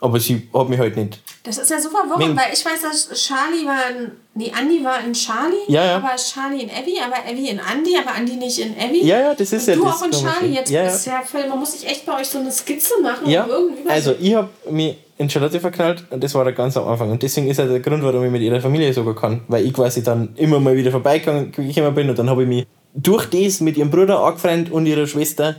aber 0.00 0.18
sie 0.18 0.48
hat 0.54 0.68
mich 0.68 0.78
halt 0.78 0.96
nicht 0.96 1.20
Das 1.42 1.58
ist 1.58 1.70
ja 1.70 1.78
so 1.80 1.90
verwirrend, 1.90 2.36
weil 2.36 2.52
ich 2.52 2.64
weiß, 2.64 2.82
dass 2.82 3.10
Charlie 3.20 3.66
war 3.66 3.90
in. 3.90 4.12
Nee, 4.34 4.52
Andy 4.58 4.84
war 4.84 5.04
in 5.04 5.12
Charlie, 5.12 5.56
Ja, 5.68 5.84
ja. 5.84 5.96
aber 5.96 6.14
Charlie 6.16 6.62
in 6.62 6.70
Abby, 6.70 6.94
aber 7.04 7.16
Abby 7.28 7.48
in 7.48 7.58
Andy, 7.58 7.96
aber 7.96 8.16
Andy 8.16 8.36
nicht 8.36 8.58
in 8.58 8.74
Abby. 8.78 9.04
Ja, 9.04 9.18
ja, 9.18 9.34
das 9.34 9.52
ist 9.52 9.68
Und 9.68 9.74
ja 9.74 9.80
du 9.80 9.84
das 9.84 10.02
auch 10.02 10.06
in. 10.06 10.12
Charlie. 10.12 10.54
Jetzt 10.54 10.70
Ja, 10.70 10.82
ja. 10.84 10.88
ist 10.90 11.06
ja 11.06 11.22
voll, 11.22 11.48
man 11.48 11.58
muss 11.58 11.72
sich 11.72 11.86
echt 11.88 12.06
bei 12.06 12.20
euch 12.20 12.28
so 12.28 12.38
eine 12.38 12.50
Skizze 12.52 12.94
machen. 13.02 13.28
Ja, 13.28 13.46
also 13.88 14.14
ich 14.20 14.34
habe 14.34 14.48
mich 14.70 14.96
in 15.18 15.28
Charlotte 15.28 15.60
verknallt 15.60 16.04
und 16.10 16.22
das 16.24 16.34
war 16.34 16.44
da 16.44 16.52
ganz 16.52 16.76
am 16.78 16.86
Anfang. 16.88 17.10
Und 17.10 17.22
deswegen 17.22 17.48
ist 17.48 17.58
ja 17.58 17.66
der 17.66 17.80
Grund, 17.80 18.02
warum 18.02 18.24
ich 18.24 18.30
mit 18.30 18.40
ihrer 18.40 18.60
Familie 18.60 18.92
sogar 18.94 19.14
kann. 19.14 19.42
Weil 19.48 19.66
ich 19.66 19.74
quasi 19.74 20.02
dann 20.02 20.34
immer 20.36 20.60
mal 20.60 20.74
wieder 20.76 20.90
vorbeigegangen 20.90 21.52
bin 21.94 22.08
und 22.08 22.18
dann 22.18 22.30
habe 22.30 22.42
ich 22.44 22.48
mich 22.48 22.66
durch 22.94 23.26
das 23.26 23.60
mit 23.60 23.76
ihrem 23.76 23.90
Bruder 23.90 24.20
angefreundet 24.20 24.72
und 24.72 24.86
ihrer 24.86 25.06
Schwester. 25.06 25.56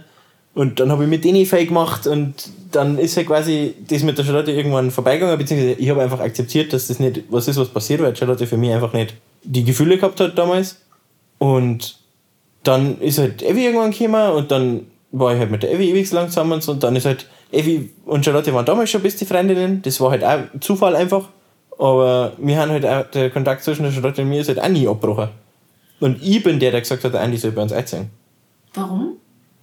Und 0.53 0.79
dann 0.79 0.91
habe 0.91 1.03
ich 1.03 1.09
mit 1.09 1.23
denen 1.23 1.45
viel 1.45 1.65
gemacht 1.65 2.07
und 2.07 2.49
dann 2.71 2.97
ist 2.97 3.15
ja 3.15 3.23
quasi 3.23 3.73
das 3.87 4.03
mit 4.03 4.17
der 4.17 4.25
Charlotte 4.25 4.51
irgendwann 4.51 4.91
vorbeigegangen, 4.91 5.37
beziehungsweise 5.37 5.73
ich 5.73 5.89
habe 5.89 6.01
einfach 6.01 6.19
akzeptiert, 6.19 6.73
dass 6.73 6.87
das 6.87 6.99
nicht 6.99 7.23
was 7.29 7.47
ist, 7.47 7.57
was 7.57 7.69
passiert, 7.69 8.01
weil 8.01 8.15
Charlotte 8.15 8.45
für 8.45 8.57
mich 8.57 8.71
einfach 8.71 8.91
nicht 8.91 9.13
die 9.43 9.63
Gefühle 9.63 9.97
gehabt 9.97 10.19
hat 10.19 10.37
damals. 10.37 10.77
Und 11.37 11.97
dann 12.63 12.99
ist 12.99 13.17
halt 13.17 13.41
Evi 13.41 13.65
irgendwann 13.65 13.91
gekommen 13.91 14.31
und 14.33 14.51
dann 14.51 14.87
war 15.11 15.33
ich 15.33 15.39
halt 15.39 15.51
mit 15.51 15.63
der 15.63 15.71
Evi 15.71 15.89
ewig 15.89 16.11
lang 16.11 16.27
zusammen 16.27 16.61
und 16.65 16.83
dann 16.83 16.95
ist 16.95 17.05
halt 17.05 17.27
Evi 17.51 17.89
und 18.05 18.23
Charlotte 18.23 18.53
waren 18.53 18.65
damals 18.65 18.89
schon 18.89 19.01
beste 19.01 19.25
Freundinnen. 19.25 19.81
Das 19.81 19.99
war 19.99 20.11
halt 20.11 20.23
auch 20.23 20.59
Zufall 20.59 20.95
einfach. 20.95 21.29
Aber 21.77 22.33
wir 22.37 22.59
haben 22.59 22.71
halt 22.71 22.85
auch, 22.85 23.09
der 23.09 23.29
Kontakt 23.29 23.63
zwischen 23.63 23.83
der 23.83 23.91
Charlotte 23.91 24.21
und 24.21 24.29
mir 24.29 24.41
ist 24.41 24.49
halt 24.49 24.61
auch 24.61 24.69
nie 24.69 24.87
abgebrochen. 24.87 25.29
Und 25.99 26.21
ich 26.21 26.43
bin 26.43 26.59
der, 26.59 26.71
der 26.71 26.81
gesagt 26.81 27.03
hat, 27.03 27.15
Andi 27.15 27.37
soll 27.37 27.51
bei 27.51 27.61
uns 27.63 27.73
einziehen. 27.73 28.09
Warum? 28.73 29.17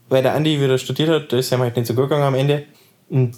Weil 0.08 0.22
der 0.22 0.34
Andi 0.34 0.60
wieder 0.60 0.78
studiert 0.78 1.08
hat, 1.10 1.32
da 1.32 1.38
ist 1.38 1.52
ihm 1.52 1.60
halt 1.60 1.76
nicht 1.76 1.86
so 1.86 1.94
gut 1.94 2.04
gegangen 2.04 2.24
am 2.24 2.34
Ende. 2.34 2.64
Und 3.10 3.36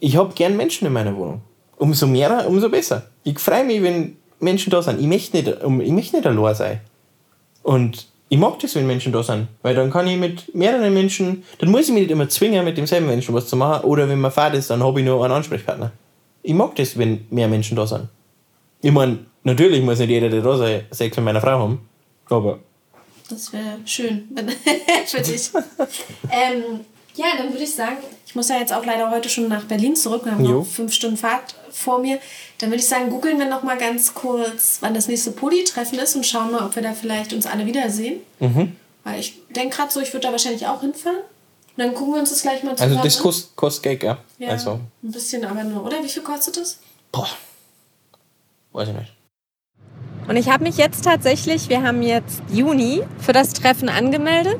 ich 0.00 0.16
hab 0.16 0.34
gern 0.34 0.56
Menschen 0.56 0.86
in 0.86 0.92
meiner 0.92 1.16
Wohnung. 1.16 1.42
Umso 1.76 2.06
mehr, 2.06 2.46
umso 2.48 2.68
besser. 2.68 3.10
Ich 3.24 3.38
freue 3.38 3.64
mich, 3.64 3.82
wenn 3.82 4.16
Menschen 4.40 4.70
da 4.70 4.82
sind. 4.82 5.00
Ich 5.00 5.06
möchte 5.06 5.36
nicht, 5.36 5.48
ich 5.48 5.92
möchte 5.92 6.16
nicht 6.16 6.26
allein 6.26 6.54
sein. 6.54 6.80
Und 7.62 8.06
ich 8.28 8.38
mag 8.38 8.58
das, 8.60 8.74
wenn 8.74 8.86
Menschen 8.86 9.12
da 9.12 9.22
sind. 9.22 9.48
Weil 9.62 9.74
dann 9.74 9.90
kann 9.90 10.06
ich 10.06 10.16
mit 10.16 10.54
mehreren 10.54 10.92
Menschen, 10.92 11.44
dann 11.58 11.70
muss 11.70 11.88
ich 11.88 11.94
mich 11.94 12.02
nicht 12.02 12.10
immer 12.10 12.28
zwingen, 12.28 12.64
mit 12.64 12.76
demselben 12.76 13.06
Menschen 13.06 13.34
was 13.34 13.46
zu 13.46 13.56
machen. 13.56 13.84
Oder 13.84 14.08
wenn 14.08 14.20
man 14.20 14.30
fad 14.30 14.54
ist, 14.54 14.70
dann 14.70 14.82
habe 14.82 15.00
ich 15.00 15.06
nur 15.06 15.22
einen 15.24 15.34
Ansprechpartner. 15.34 15.92
Ich 16.42 16.54
mag 16.54 16.74
das, 16.76 16.96
wenn 16.98 17.26
mehr 17.30 17.48
Menschen 17.48 17.76
da 17.76 17.86
sind. 17.86 18.08
Ich 18.82 18.92
meine, 18.92 19.18
natürlich 19.42 19.82
muss 19.82 19.98
nicht 19.98 20.10
jeder, 20.10 20.28
der 20.28 20.42
da 20.42 20.56
sei, 20.56 20.84
Sex 20.90 21.16
mit 21.16 21.24
meiner 21.24 21.40
Frau 21.40 21.58
haben. 21.58 21.88
Aber 22.28 22.58
Das 23.28 23.52
wäre 23.52 23.78
schön 23.84 24.28
für 25.06 25.20
dich. 25.20 25.50
ähm, 26.30 26.80
ja, 27.14 27.26
dann 27.38 27.50
würde 27.52 27.64
ich 27.64 27.74
sagen, 27.74 27.96
ich 28.26 28.34
muss 28.34 28.48
ja 28.48 28.58
jetzt 28.58 28.72
auch 28.72 28.84
leider 28.84 29.10
heute 29.10 29.28
schon 29.28 29.48
nach 29.48 29.64
Berlin 29.64 29.96
zurück. 29.96 30.24
Wir 30.24 30.32
haben 30.32 30.44
Jo. 30.44 30.58
noch 30.60 30.66
fünf 30.66 30.92
Stunden 30.92 31.16
Fahrt 31.16 31.54
vor 31.70 31.98
mir. 31.98 32.18
Dann 32.58 32.70
würde 32.70 32.80
ich 32.82 32.88
sagen, 32.88 33.10
googeln 33.10 33.38
wir 33.38 33.46
noch 33.46 33.62
mal 33.62 33.76
ganz 33.78 34.14
kurz, 34.14 34.78
wann 34.80 34.94
das 34.94 35.08
nächste 35.08 35.32
Poli-Treffen 35.32 35.98
ist 35.98 36.14
und 36.14 36.24
schauen 36.26 36.52
mal, 36.52 36.64
ob 36.64 36.74
wir 36.76 36.82
da 36.82 36.92
vielleicht 36.92 37.32
uns 37.32 37.46
alle 37.46 37.66
wiedersehen. 37.66 38.20
Weil 39.04 39.20
ich 39.20 39.38
denke 39.50 39.76
gerade 39.76 39.90
so, 39.92 40.00
ich 40.00 40.12
würde 40.12 40.26
da 40.26 40.32
wahrscheinlich 40.32 40.66
auch 40.66 40.80
hinfahren. 40.82 41.16
Und 41.18 41.82
dann 41.84 41.94
gucken 41.94 42.14
wir 42.14 42.20
uns 42.20 42.30
das 42.30 42.42
gleich 42.42 42.62
mal 42.62 42.74
zusammen 42.76 42.92
Also 42.98 43.04
das 43.04 43.18
kostet, 43.18 43.56
kostet 43.56 43.82
Geld, 43.82 44.02
ja. 44.02 44.18
Ja, 44.38 44.48
Also, 44.50 44.80
ein 45.02 45.12
bisschen 45.12 45.44
aber 45.44 45.62
nur. 45.64 45.84
Oder 45.84 46.02
wie 46.02 46.08
viel 46.08 46.22
kostet 46.22 46.56
das? 46.56 46.78
boah. 47.12 47.28
Weiß 48.72 48.88
ich 48.88 48.94
nicht. 48.94 49.12
Und 50.28 50.36
ich 50.36 50.50
habe 50.50 50.64
mich 50.64 50.76
jetzt 50.76 51.04
tatsächlich, 51.04 51.68
wir 51.68 51.82
haben 51.82 52.02
jetzt 52.02 52.42
Juni, 52.52 53.02
für 53.18 53.32
das 53.32 53.52
Treffen 53.52 53.88
angemeldet. 53.88 54.58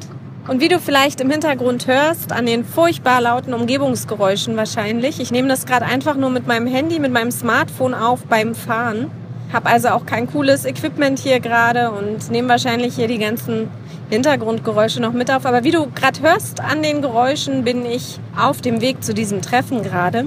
Und 0.49 0.61
wie 0.61 0.69
du 0.69 0.79
vielleicht 0.79 1.21
im 1.21 1.29
Hintergrund 1.29 1.89
hörst, 1.89 2.31
an 2.31 2.47
den 2.47 2.65
furchtbar 2.65 3.21
lauten 3.21 3.53
Umgebungsgeräuschen 3.53 4.57
wahrscheinlich. 4.57 5.19
Ich 5.19 5.33
nehme 5.33 5.49
das 5.49 5.67
gerade 5.67 5.87
einfach 5.87 6.15
nur 6.15 6.31
mit 6.31 6.47
meinem 6.47 6.69
Handy, 6.69 7.01
mit 7.01 7.13
meinem 7.13 7.33
Smartphone 7.33 7.95
auf 7.95 8.25
beim 8.27 8.55
Fahren. 8.55 9.11
Habe 9.53 9.69
also 9.69 9.89
auch 9.89 10.07
kein 10.07 10.29
cooles 10.29 10.65
Equipment 10.65 11.19
hier 11.19 11.41
gerade 11.41 11.91
und 11.91 12.31
nehme 12.31 12.49
wahrscheinlich 12.49 12.95
hier 12.95 13.09
die 13.09 13.19
ganzen 13.19 13.69
Hintergrundgeräusche 14.09 15.03
noch 15.03 15.13
mit 15.13 15.33
auf. 15.33 15.47
Aber 15.47 15.65
wie 15.65 15.73
du 15.73 15.89
gerade 15.91 16.21
hörst 16.21 16.61
an 16.61 16.81
den 16.81 17.03
Geräuschen, 17.03 17.65
bin 17.65 17.85
ich 17.85 18.21
auf 18.41 18.61
dem 18.61 18.81
Weg 18.81 19.03
zu 19.03 19.15
diesem 19.15 19.43
Treffen 19.43 19.83
gerade. 19.83 20.27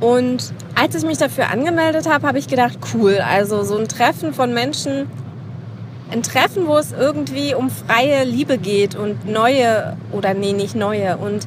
Und 0.00 0.52
als 0.74 0.94
ich 0.94 1.04
mich 1.04 1.18
dafür 1.18 1.50
angemeldet 1.50 2.08
habe, 2.08 2.26
habe 2.26 2.38
ich 2.38 2.48
gedacht, 2.48 2.78
cool, 2.94 3.18
also 3.18 3.62
so 3.62 3.76
ein 3.76 3.86
Treffen 3.86 4.32
von 4.32 4.54
Menschen, 4.54 5.08
ein 6.10 6.22
Treffen, 6.22 6.66
wo 6.66 6.76
es 6.76 6.92
irgendwie 6.92 7.54
um 7.54 7.70
freie 7.70 8.24
Liebe 8.24 8.58
geht 8.58 8.94
und 8.94 9.26
neue, 9.26 9.96
oder 10.12 10.34
nee, 10.34 10.52
nicht 10.52 10.74
neue, 10.74 11.18
und 11.18 11.46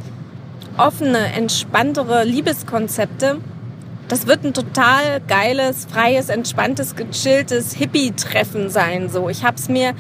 offene, 0.78 1.34
entspanntere 1.34 2.24
Liebeskonzepte. 2.24 3.38
Das 4.08 4.28
wird 4.28 4.44
ein 4.44 4.54
total 4.54 5.22
geiles, 5.28 5.86
freies, 5.86 6.30
entspanntes, 6.30 6.96
gechilltes 6.96 7.74
Hippie-Treffen 7.74 8.70
sein. 8.70 9.10
So, 9.10 9.30
ich 9.30 9.44
habe 9.44 9.58
es 9.58 9.70
mir 9.70 9.94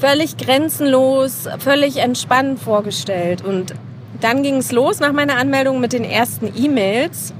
völlig 0.00 0.36
grenzenlos, 0.36 1.48
völlig 1.58 1.98
entspannt 1.98 2.58
vorgestellt. 2.58 3.44
Und 3.44 3.74
dann 4.24 4.42
ging 4.42 4.56
es 4.56 4.72
los 4.72 5.00
nach 5.00 5.12
meiner 5.12 5.36
Anmeldung 5.36 5.80
mit 5.80 5.92
den 5.92 6.04
ersten 6.04 6.52
E-Mails. 6.56 7.34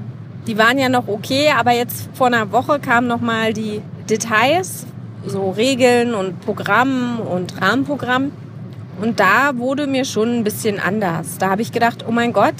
Die 0.46 0.58
waren 0.58 0.78
ja 0.78 0.88
noch 0.88 1.08
okay, 1.08 1.50
aber 1.56 1.72
jetzt 1.72 2.08
vor 2.14 2.28
einer 2.28 2.52
Woche 2.52 2.78
kamen 2.78 3.08
noch 3.08 3.20
mal 3.20 3.52
die 3.52 3.82
Details, 4.08 4.86
so 5.26 5.50
Regeln 5.50 6.14
und 6.14 6.40
Programm 6.40 7.20
und 7.20 7.60
Rahmenprogramm. 7.60 8.32
Und 9.00 9.20
da 9.20 9.56
wurde 9.56 9.86
mir 9.86 10.04
schon 10.04 10.38
ein 10.38 10.44
bisschen 10.44 10.78
anders. 10.78 11.38
Da 11.38 11.50
habe 11.50 11.62
ich 11.62 11.72
gedacht, 11.72 12.04
oh 12.08 12.12
mein 12.12 12.32
Gott, 12.32 12.54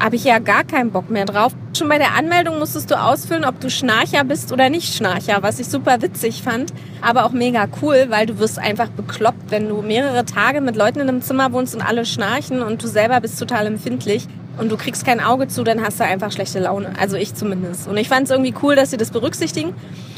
habe 0.00 0.16
ich 0.16 0.24
ja 0.24 0.38
gar 0.38 0.64
keinen 0.64 0.90
Bock 0.90 1.10
mehr 1.10 1.24
drauf. 1.24 1.52
Schon 1.76 1.88
bei 1.88 1.98
der 1.98 2.14
Anmeldung 2.14 2.58
musstest 2.58 2.90
du 2.90 3.00
ausfüllen, 3.00 3.44
ob 3.44 3.60
du 3.60 3.70
Schnarcher 3.70 4.24
bist 4.24 4.52
oder 4.52 4.68
nicht 4.68 4.94
Schnarcher, 4.94 5.42
was 5.42 5.58
ich 5.58 5.68
super 5.68 6.02
witzig 6.02 6.42
fand, 6.42 6.72
aber 7.02 7.24
auch 7.24 7.32
mega 7.32 7.66
cool, 7.82 8.06
weil 8.08 8.26
du 8.26 8.38
wirst 8.38 8.58
einfach 8.58 8.88
bekloppt, 8.88 9.50
wenn 9.50 9.68
du 9.68 9.82
mehrere 9.82 10.24
Tage 10.24 10.60
mit 10.60 10.76
Leuten 10.76 11.00
in 11.00 11.08
einem 11.08 11.22
Zimmer 11.22 11.52
wohnst 11.52 11.74
und 11.74 11.82
alle 11.82 12.04
schnarchen 12.04 12.62
und 12.62 12.82
du 12.82 12.86
selber 12.86 13.20
bist 13.20 13.38
total 13.38 13.66
empfindlich 13.66 14.26
und 14.58 14.70
du 14.70 14.76
kriegst 14.76 15.04
kein 15.04 15.20
Auge 15.20 15.48
zu, 15.48 15.64
dann 15.64 15.82
hast 15.82 16.00
du 16.00 16.04
einfach 16.04 16.32
schlechte 16.32 16.58
Laune. 16.58 16.92
Also 16.98 17.16
ich 17.16 17.34
zumindest. 17.34 17.88
Und 17.88 17.96
ich 17.96 18.08
fand 18.08 18.24
es 18.24 18.30
irgendwie 18.30 18.54
cool, 18.62 18.76
dass 18.76 18.90
sie 18.90 18.96
das 18.96 19.10
berücksichtigen 19.10 19.74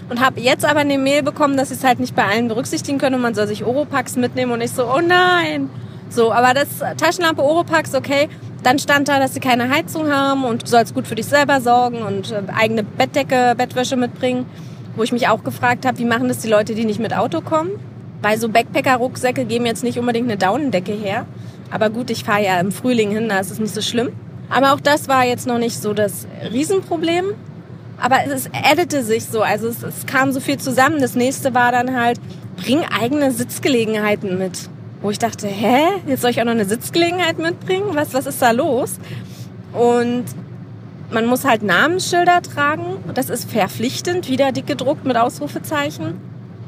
und 0.09 0.21
habe 0.21 0.40
jetzt 0.40 0.64
aber 0.64 0.81
eine 0.81 0.99
Mail 0.99 1.23
bekommen, 1.23 1.57
dass 1.57 1.69
sie 1.69 1.75
es 1.75 1.85
halt 1.85 2.01
nicht 2.01 2.14
bei 2.14 2.25
allen 2.25 2.49
berücksichtigen 2.49 2.99
können 2.99 3.16
und 3.16 3.23
man 3.23 3.35
soll 3.35 3.47
sich 3.47 3.64
Oropax 3.64 4.16
mitnehmen 4.16 4.53
und 4.53 4.61
ich 4.61 4.73
so, 4.73 4.87
oh 4.87 5.01
nein. 5.01 5.71
So, 6.09 6.33
aber 6.33 6.55
das 6.55 6.69
Taschenlampe 6.97 7.43
Oropax, 7.43 7.95
okay. 7.95 8.29
Dann 8.62 8.79
stand 8.79 9.09
da, 9.09 9.18
dass 9.18 9.35
sie 9.35 9.40
keine 9.40 9.70
Heizung 9.70 10.12
haben 10.12 10.44
und 10.44 10.62
du 10.62 10.66
sollst 10.66 10.94
gut 10.94 11.07
für 11.07 11.14
dich 11.14 11.27
selber 11.27 11.61
sorgen 11.61 12.03
und 12.03 12.31
äh, 12.33 12.42
eigene 12.55 12.83
Bettdecke, 12.83 13.55
Bettwäsche 13.57 13.96
mitbringen. 13.96 14.46
Wo 14.96 15.03
ich 15.03 15.12
mich 15.12 15.29
auch 15.29 15.44
gefragt 15.44 15.87
habe, 15.87 15.99
wie 15.99 16.05
machen 16.05 16.29
das 16.29 16.38
die 16.38 16.49
Leute, 16.49 16.75
die 16.75 16.85
nicht 16.85 17.01
mit 17.01 17.16
Auto 17.16 17.40
kommen? 17.40 17.70
Weil 18.23 18.38
so 18.38 18.49
Backpacker-Rucksäcke 18.49 19.44
geben 19.44 19.64
jetzt 19.64 19.85
nicht 19.85 19.99
unbedingt 19.99 20.29
eine 20.29 20.37
Daunendecke 20.37 20.92
her. 20.92 21.27
Aber 21.70 21.88
gut, 21.88 22.11
ich 22.11 22.25
fahre 22.25 22.44
ja 22.44 22.61
im 22.61 22.73
Frühling 22.73 23.11
hin, 23.11 23.29
da 23.29 23.38
ist 23.38 23.51
es 23.51 23.59
nicht 23.59 23.75
so 23.75 23.81
schlimm. 23.81 24.11
Aber 24.51 24.73
auch 24.75 24.81
das 24.81 25.09
war 25.09 25.25
jetzt 25.25 25.46
noch 25.46 25.59
nicht 25.59 25.81
so 25.81 25.94
das 25.94 26.27
Riesenproblem. 26.53 27.27
Aber 27.99 28.16
es 28.27 28.51
addete 28.53 29.05
sich 29.05 29.27
so, 29.27 29.42
also 29.42 29.68
es, 29.68 29.83
es 29.83 30.07
kam 30.07 30.33
so 30.33 30.40
viel 30.40 30.59
zusammen. 30.59 31.01
Das 31.01 31.14
nächste 31.14 31.55
war 31.55 31.70
dann 31.70 31.96
halt, 31.99 32.20
bring 32.57 32.81
eigene 33.01 33.31
Sitzgelegenheiten 33.31 34.38
mit. 34.38 34.68
Wo 35.02 35.10
ich 35.10 35.18
dachte, 35.18 35.46
hä, 35.46 35.86
jetzt 36.06 36.20
soll 36.20 36.30
ich 36.30 36.40
auch 36.40 36.44
noch 36.44 36.52
eine 36.52 36.66
Sitzgelegenheit 36.66 37.38
mitbringen? 37.38 37.90
Was, 37.92 38.12
was 38.12 38.26
ist 38.26 38.42
da 38.42 38.50
los? 38.50 38.98
Und 39.72 40.24
man 41.10 41.26
muss 41.26 41.44
halt 41.44 41.62
Namensschilder 41.62 42.42
tragen. 42.42 42.98
Das 43.14 43.30
ist 43.30 43.50
verpflichtend, 43.50 44.28
wieder 44.28 44.52
dick 44.52 44.66
gedruckt 44.66 45.04
mit 45.04 45.16
Ausrufezeichen. 45.16 46.20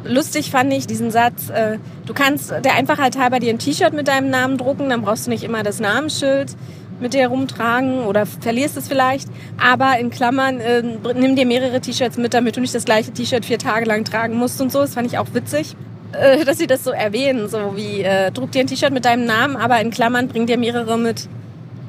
Lustig 0.05 0.51
fand 0.51 0.73
ich 0.73 0.87
diesen 0.87 1.11
Satz, 1.13 1.51
äh, 1.51 1.79
du 2.07 2.15
kannst 2.15 2.51
der 2.51 2.75
Einfachheit 2.75 3.17
halber 3.17 3.39
dir 3.39 3.51
ein 3.51 3.61
T-Shirt 3.61 3.93
mit 3.93 4.09
deinem 4.09 4.31
Namen 4.31 4.59
drucken, 4.59 4.89
dann 4.89 5.03
brauchst 5.03 5.27
du 5.27 5.31
nicht 5.31 5.45
immer 5.45 5.63
das 5.63 5.79
Namensschild 5.79 6.57
mit 7.01 7.15
dir 7.15 7.29
rumtragen 7.29 8.05
oder 8.05 8.27
verlierst 8.27 8.77
es 8.77 8.89
vielleicht. 8.89 9.29
Aber 9.63 9.99
in 10.01 10.11
Klammern, 10.11 10.59
äh, 10.59 10.83
nimm 11.15 11.37
dir 11.37 11.47
mehrere 11.47 11.81
T-Shirts 11.81 12.17
mit, 12.17 12.35
damit 12.35 12.57
du 12.57 12.61
nicht 12.61 12.75
das 12.75 12.85
gleiche 12.85 13.13
T-Shirt 13.13 13.45
vier 13.45 13.59
Tage 13.59 13.85
lang 13.85 14.05
tragen 14.05 14.35
musst 14.35 14.61
und 14.61 14.73
so. 14.73 14.81
Das 14.81 14.95
fand 14.95 15.07
ich 15.07 15.19
auch 15.19 15.35
witzig, 15.35 15.77
äh, 16.13 16.45
dass 16.45 16.59
sie 16.59 16.67
das 16.67 16.85
so 16.85 16.91
erwähnen. 16.91 17.49
So 17.49 17.77
wie, 17.77 18.03
äh, 18.03 18.31
druck 18.31 18.53
dir 18.53 18.61
ein 18.61 18.67
T-Shirt 18.67 18.93
mit 18.93 19.05
deinem 19.05 19.25
Namen, 19.25 19.57
aber 19.57 19.81
in 19.81 19.91
Klammern 19.91 20.29
bring 20.29 20.47
dir 20.47 20.59
mehrere 20.59 20.99
mit. 20.99 21.29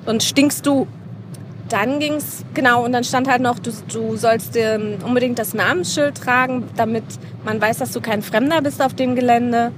Sonst 0.06 0.26
stinkst 0.26 0.66
du. 0.66 0.88
Dann 1.70 2.00
ging's, 2.00 2.44
genau, 2.54 2.84
und 2.84 2.92
dann 2.92 3.04
stand 3.04 3.28
halt 3.28 3.42
noch, 3.42 3.58
du, 3.58 3.72
du 3.92 4.16
sollst 4.16 4.54
dir 4.54 5.00
unbedingt 5.06 5.40
das 5.40 5.54
Namensschild 5.54 6.16
tragen, 6.16 6.66
damit 6.76 7.06
man 7.46 7.60
weiß, 7.60 7.78
dass 7.78 7.92
du 7.92 8.02
kein 8.02 8.22
Fremder 8.22 8.62
bist 8.62 8.82
auf 8.82 8.94
dem 8.94 9.16
Gelände. 9.16 9.72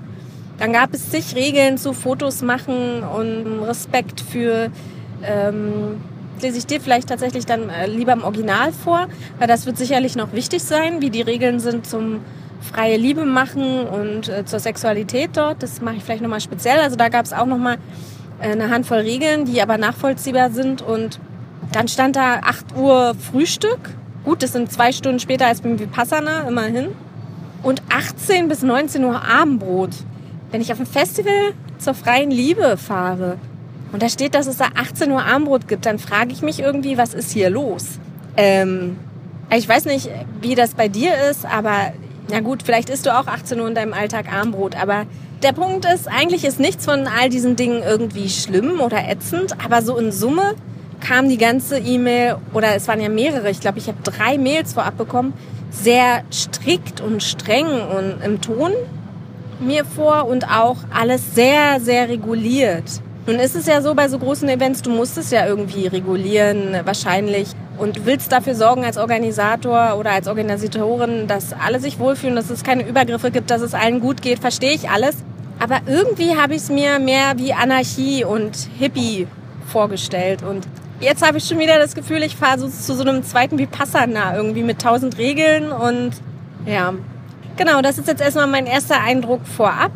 Dann 0.58 0.74
gab 0.74 0.94
es 0.94 1.12
zig 1.12 1.36
Regeln 1.36 1.78
zu 1.78 1.94
Fotos 1.94 2.42
machen 2.42 3.04
und 3.04 3.64
Respekt 3.64 4.20
für 4.20 4.72
ähm, 5.24 6.02
lese 6.42 6.58
ich 6.58 6.66
dir 6.66 6.82
vielleicht 6.82 7.10
tatsächlich 7.10 7.46
dann 7.46 7.70
äh, 7.70 7.88
lieber 7.88 8.14
im 8.14 8.24
Original 8.24 8.72
vor, 8.72 9.08
weil 9.40 9.48
das 9.48 9.66
wird 9.66 9.78
sicherlich 9.78 10.16
noch 10.16 10.34
wichtig 10.34 10.64
sein, 10.64 11.02
wie 11.02 11.10
die 11.10 11.22
Regeln 11.22 11.60
sind 11.60 11.88
zum 11.88 12.22
freie 12.66 12.98
Liebe 12.98 13.26
machen 13.26 13.86
und 13.88 14.30
äh, 14.30 14.46
zur 14.46 14.60
Sexualität 14.60 15.32
dort. 15.34 15.64
Das 15.64 15.82
mache 15.82 15.96
ich 15.96 16.04
vielleicht 16.04 16.22
nochmal 16.22 16.42
speziell. 16.42 16.80
Also 16.80 16.96
da 16.96 17.10
gab 17.10 17.26
es 17.26 17.34
auch 17.34 17.46
nochmal 17.46 17.78
äh, 18.40 18.52
eine 18.52 18.70
Handvoll 18.70 19.00
Regeln, 19.00 19.46
die 19.46 19.62
aber 19.62 19.78
nachvollziehbar 19.78 20.52
sind. 20.52 20.82
Und 20.82 21.20
dann 21.72 21.88
stand 21.88 22.16
da 22.16 22.40
8 22.44 22.76
Uhr 22.76 23.16
Frühstück. 23.16 23.80
Gut, 24.24 24.44
das 24.44 24.54
sind 24.54 24.72
zwei 24.72 24.92
Stunden 24.92 25.20
später 25.20 25.48
als 25.48 25.62
beim 25.62 25.80
Vipassana, 25.80 26.48
immerhin. 26.48 26.90
Und 27.64 27.82
18 27.90 28.48
bis 28.48 28.62
19 28.64 29.04
Uhr 29.04 29.24
Abendbrot. 29.24 29.92
Wenn 30.52 30.62
ich 30.62 30.72
auf 30.72 30.80
ein 30.80 30.86
Festival 30.86 31.54
zur 31.80 31.94
freien 31.94 32.32
Liebe 32.32 32.78
fahre, 32.78 33.38
und 33.96 34.02
da 34.02 34.10
steht, 34.10 34.36
dass 34.36 34.48
es 34.48 34.58
da 34.58 34.66
18 34.76 35.10
Uhr 35.10 35.24
Armbrot 35.24 35.70
gibt, 35.70 35.86
dann 35.86 36.00
frage 36.00 36.34
ich 36.34 36.42
mich 36.42 36.60
irgendwie, 36.60 36.98
was 36.98 37.14
ist 37.14 37.32
hier 37.32 37.50
los? 37.50 38.00
Ähm, 38.36 38.98
ich 39.56 39.70
weiß 39.70 39.86
nicht, 39.86 40.10
wie 40.42 40.54
das 40.54 40.74
bei 40.74 40.90
dir 40.90 41.14
ist, 41.30 41.46
aber 41.46 41.94
na 42.30 42.40
gut, 42.40 42.64
vielleicht 42.64 42.90
isst 42.90 43.06
du 43.06 43.18
auch 43.18 43.28
18 43.28 43.60
Uhr 43.60 43.68
in 43.68 43.76
deinem 43.76 43.94
Alltag 43.94 44.32
Armbrot, 44.32 44.76
aber 44.76 45.06
der 45.44 45.52
Punkt 45.52 45.86
ist, 45.86 46.08
eigentlich 46.08 46.46
ist 46.46 46.60
nichts 46.60 46.86
von 46.86 47.08
all 47.08 47.30
diesen 47.30 47.56
Dingen 47.56 47.84
irgendwie 47.84 48.30
schlimm 48.30 48.80
oder 48.80 49.08
ätzend, 49.10 49.56
aber 49.64 49.82
so 49.82 49.98
in 49.98 50.12
Summe 50.12 50.56
kam 51.02 51.30
die 51.30 51.38
ganze 51.38 51.78
E-Mail, 51.78 52.38
oder 52.54 52.76
es 52.76 52.88
waren 52.88 53.00
ja 53.00 53.10
mehrere, 53.10 53.50
ich 53.50 53.60
glaube, 53.60 53.78
ich 53.78 53.88
habe 53.88 53.98
drei 54.04 54.38
Mails 54.38 54.74
vorab 54.74 54.98
bekommen, 54.98 55.34
sehr 55.70 56.24
strikt 56.32 57.02
und 57.02 57.22
streng 57.22 57.68
und 57.68 58.24
im 58.24 58.42
Ton 58.42 58.72
mir 59.60 59.86
vor 59.86 60.28
und 60.28 60.50
auch 60.50 60.78
alles 60.94 61.36
sehr, 61.36 61.80
sehr 61.80 62.10
reguliert. 62.10 63.02
Nun 63.28 63.38
ist 63.38 63.56
es 63.56 63.66
ja 63.66 63.82
so 63.82 63.94
bei 63.96 64.08
so 64.08 64.20
großen 64.20 64.48
Events, 64.50 64.82
du 64.82 64.92
musst 64.92 65.18
es 65.18 65.32
ja 65.32 65.46
irgendwie 65.48 65.88
regulieren, 65.88 66.76
wahrscheinlich. 66.86 67.50
Und 67.78 68.06
willst 68.06 68.32
dafür 68.32 68.56
sorgen 68.56 68.86
als 68.86 68.98
Organisator 68.98 69.98
oder 69.98 70.12
als 70.12 70.28
Organisatorin, 70.28 71.28
dass 71.28 71.54
alle 71.54 71.80
sich 71.80 72.00
wohlfühlen, 72.00 72.36
dass 72.36 72.50
es 72.50 72.64
keine 72.64 72.88
Übergriffe 72.88 73.32
gibt, 73.32 73.52
dass 73.52 73.62
es 73.62 73.74
allen 73.74 74.00
gut 74.00 74.22
geht, 74.22 74.40
verstehe 74.40 74.72
ich 74.72 74.90
alles. 74.90 75.18
Aber 75.60 75.80
irgendwie 75.86 76.36
habe 76.36 76.54
ich 76.54 76.64
es 76.64 76.70
mir 76.70 77.00
mehr 77.00 77.34
wie 77.38 77.54
Anarchie 77.54 78.24
und 78.24 78.56
Hippie 78.78 79.28
vorgestellt. 79.68 80.44
Und 80.44 80.68
jetzt 81.00 81.26
habe 81.26 81.38
ich 81.38 81.46
schon 81.46 81.60
wieder 81.60 81.78
das 81.78 81.96
Gefühl, 81.96 82.24
ich 82.24 82.36
fahre 82.36 82.60
so 82.60 82.68
zu 82.68 82.96
so 82.96 83.04
einem 83.04 83.24
zweiten 83.24 83.58
Vipassana 83.58 84.36
irgendwie 84.36 84.64
mit 84.64 84.82
tausend 84.82 85.18
Regeln 85.18 85.72
und 85.72 86.12
ja. 86.66 86.94
Genau, 87.58 87.82
das 87.82 87.98
ist 87.98 88.08
jetzt 88.08 88.22
erstmal 88.22 88.48
mein 88.48 88.66
erster 88.66 89.02
Eindruck 89.02 89.42
vorab. 89.48 89.92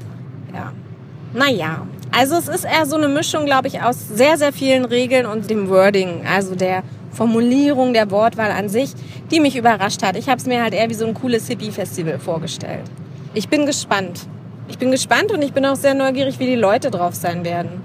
Ja. 0.54 0.72
Naja, 1.34 1.86
also 2.12 2.36
es 2.36 2.48
ist 2.48 2.64
eher 2.64 2.86
so 2.86 2.96
eine 2.96 3.08
Mischung, 3.08 3.46
glaube 3.46 3.68
ich, 3.68 3.82
aus 3.82 4.08
sehr, 4.08 4.38
sehr 4.38 4.54
vielen 4.54 4.86
Regeln 4.86 5.26
und 5.26 5.50
dem 5.50 5.70
Wording, 5.70 6.26
also 6.26 6.56
der 6.56 6.84
Formulierung, 7.20 7.92
der 7.92 8.12
Wortwahl 8.12 8.52
an 8.52 8.70
sich, 8.70 8.94
die 9.30 9.42
mich 9.42 9.58
überrascht 9.58 10.04
hat. 10.04 10.16
Ich 10.16 10.30
habe 10.30 10.38
es 10.38 10.46
mir 10.46 10.64
halt 10.64 10.74
eher 10.74 10.90
wie 10.90 10.94
so 10.94 11.06
ein 11.06 11.14
cooles 11.14 11.50
Hippie-Festival 11.50 12.18
vorgestellt. 12.18 12.86
Ich 13.34 13.50
bin 13.50 13.66
gespannt. 13.66 14.22
Ich 14.70 14.78
bin 14.78 14.90
gespannt 14.90 15.30
und 15.34 15.42
ich 15.42 15.52
bin 15.52 15.66
auch 15.66 15.76
sehr 15.76 15.96
neugierig, 15.96 16.40
wie 16.40 16.46
die 16.46 16.56
Leute 16.56 16.90
drauf 16.90 17.16
sein 17.16 17.44
werden. 17.44 17.82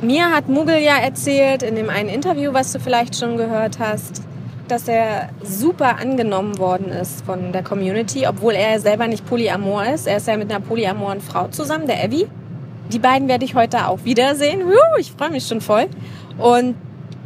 Mir 0.00 0.32
hat 0.34 0.48
Muggel 0.48 0.78
ja 0.78 0.96
erzählt 0.96 1.62
in 1.62 1.74
dem 1.74 1.90
einen 1.90 2.08
Interview, 2.08 2.54
was 2.54 2.72
du 2.72 2.80
vielleicht 2.80 3.16
schon 3.16 3.36
gehört 3.36 3.78
hast, 3.78 4.22
dass 4.66 4.88
er 4.88 5.28
super 5.42 5.98
angenommen 5.98 6.56
worden 6.56 6.88
ist 6.88 7.26
von 7.26 7.52
der 7.52 7.62
Community, 7.62 8.26
obwohl 8.26 8.54
er 8.54 8.80
selber 8.80 9.08
nicht 9.08 9.26
polyamor 9.26 9.84
ist. 9.84 10.06
Er 10.06 10.16
ist 10.16 10.26
ja 10.26 10.38
mit 10.38 10.50
einer 10.50 10.64
polyamoren 10.64 11.20
Frau 11.20 11.48
zusammen, 11.48 11.86
der 11.86 12.02
Evie. 12.02 12.28
Die 12.90 12.98
beiden 12.98 13.28
werde 13.28 13.44
ich 13.44 13.54
heute 13.54 13.88
auch 13.88 14.04
wiedersehen. 14.04 14.62
Ich 14.98 15.12
freue 15.12 15.30
mich 15.30 15.46
schon 15.46 15.60
voll. 15.60 15.88
Und 16.38 16.76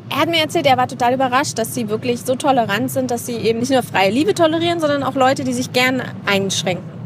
er 0.08 0.18
hat 0.18 0.28
mir 0.28 0.40
erzählt, 0.40 0.66
er 0.66 0.76
war 0.76 0.88
total 0.88 1.14
überrascht, 1.14 1.58
dass 1.58 1.74
sie 1.74 1.88
wirklich 1.88 2.22
so 2.22 2.34
tolerant 2.34 2.90
sind, 2.90 3.10
dass 3.10 3.26
sie 3.26 3.36
eben 3.36 3.58
nicht 3.58 3.72
nur 3.72 3.82
freie 3.82 4.10
Liebe 4.10 4.34
tolerieren, 4.34 4.80
sondern 4.80 5.02
auch 5.02 5.14
Leute, 5.14 5.44
die 5.44 5.52
sich 5.52 5.72
gern 5.72 6.02
einschränken. 6.26 6.96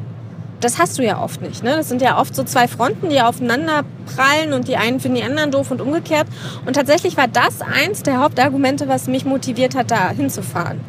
Das 0.60 0.78
hast 0.78 0.98
du 0.98 1.02
ja 1.02 1.22
oft 1.22 1.40
nicht. 1.40 1.62
Ne? 1.62 1.74
Das 1.76 1.88
sind 1.88 2.02
ja 2.02 2.18
oft 2.18 2.34
so 2.34 2.44
zwei 2.44 2.68
Fronten, 2.68 3.08
die 3.08 3.22
aufeinander 3.22 3.84
prallen 4.14 4.52
und 4.52 4.68
die 4.68 4.76
einen 4.76 5.00
finden 5.00 5.16
die 5.16 5.24
anderen 5.24 5.50
doof 5.50 5.70
und 5.70 5.80
umgekehrt. 5.80 6.26
Und 6.66 6.74
tatsächlich 6.74 7.16
war 7.16 7.28
das 7.28 7.62
eins 7.62 8.02
der 8.02 8.18
Hauptargumente, 8.18 8.86
was 8.86 9.06
mich 9.06 9.24
motiviert 9.24 9.74
hat, 9.74 9.90
da 9.90 10.10
hinzufahren. 10.10 10.80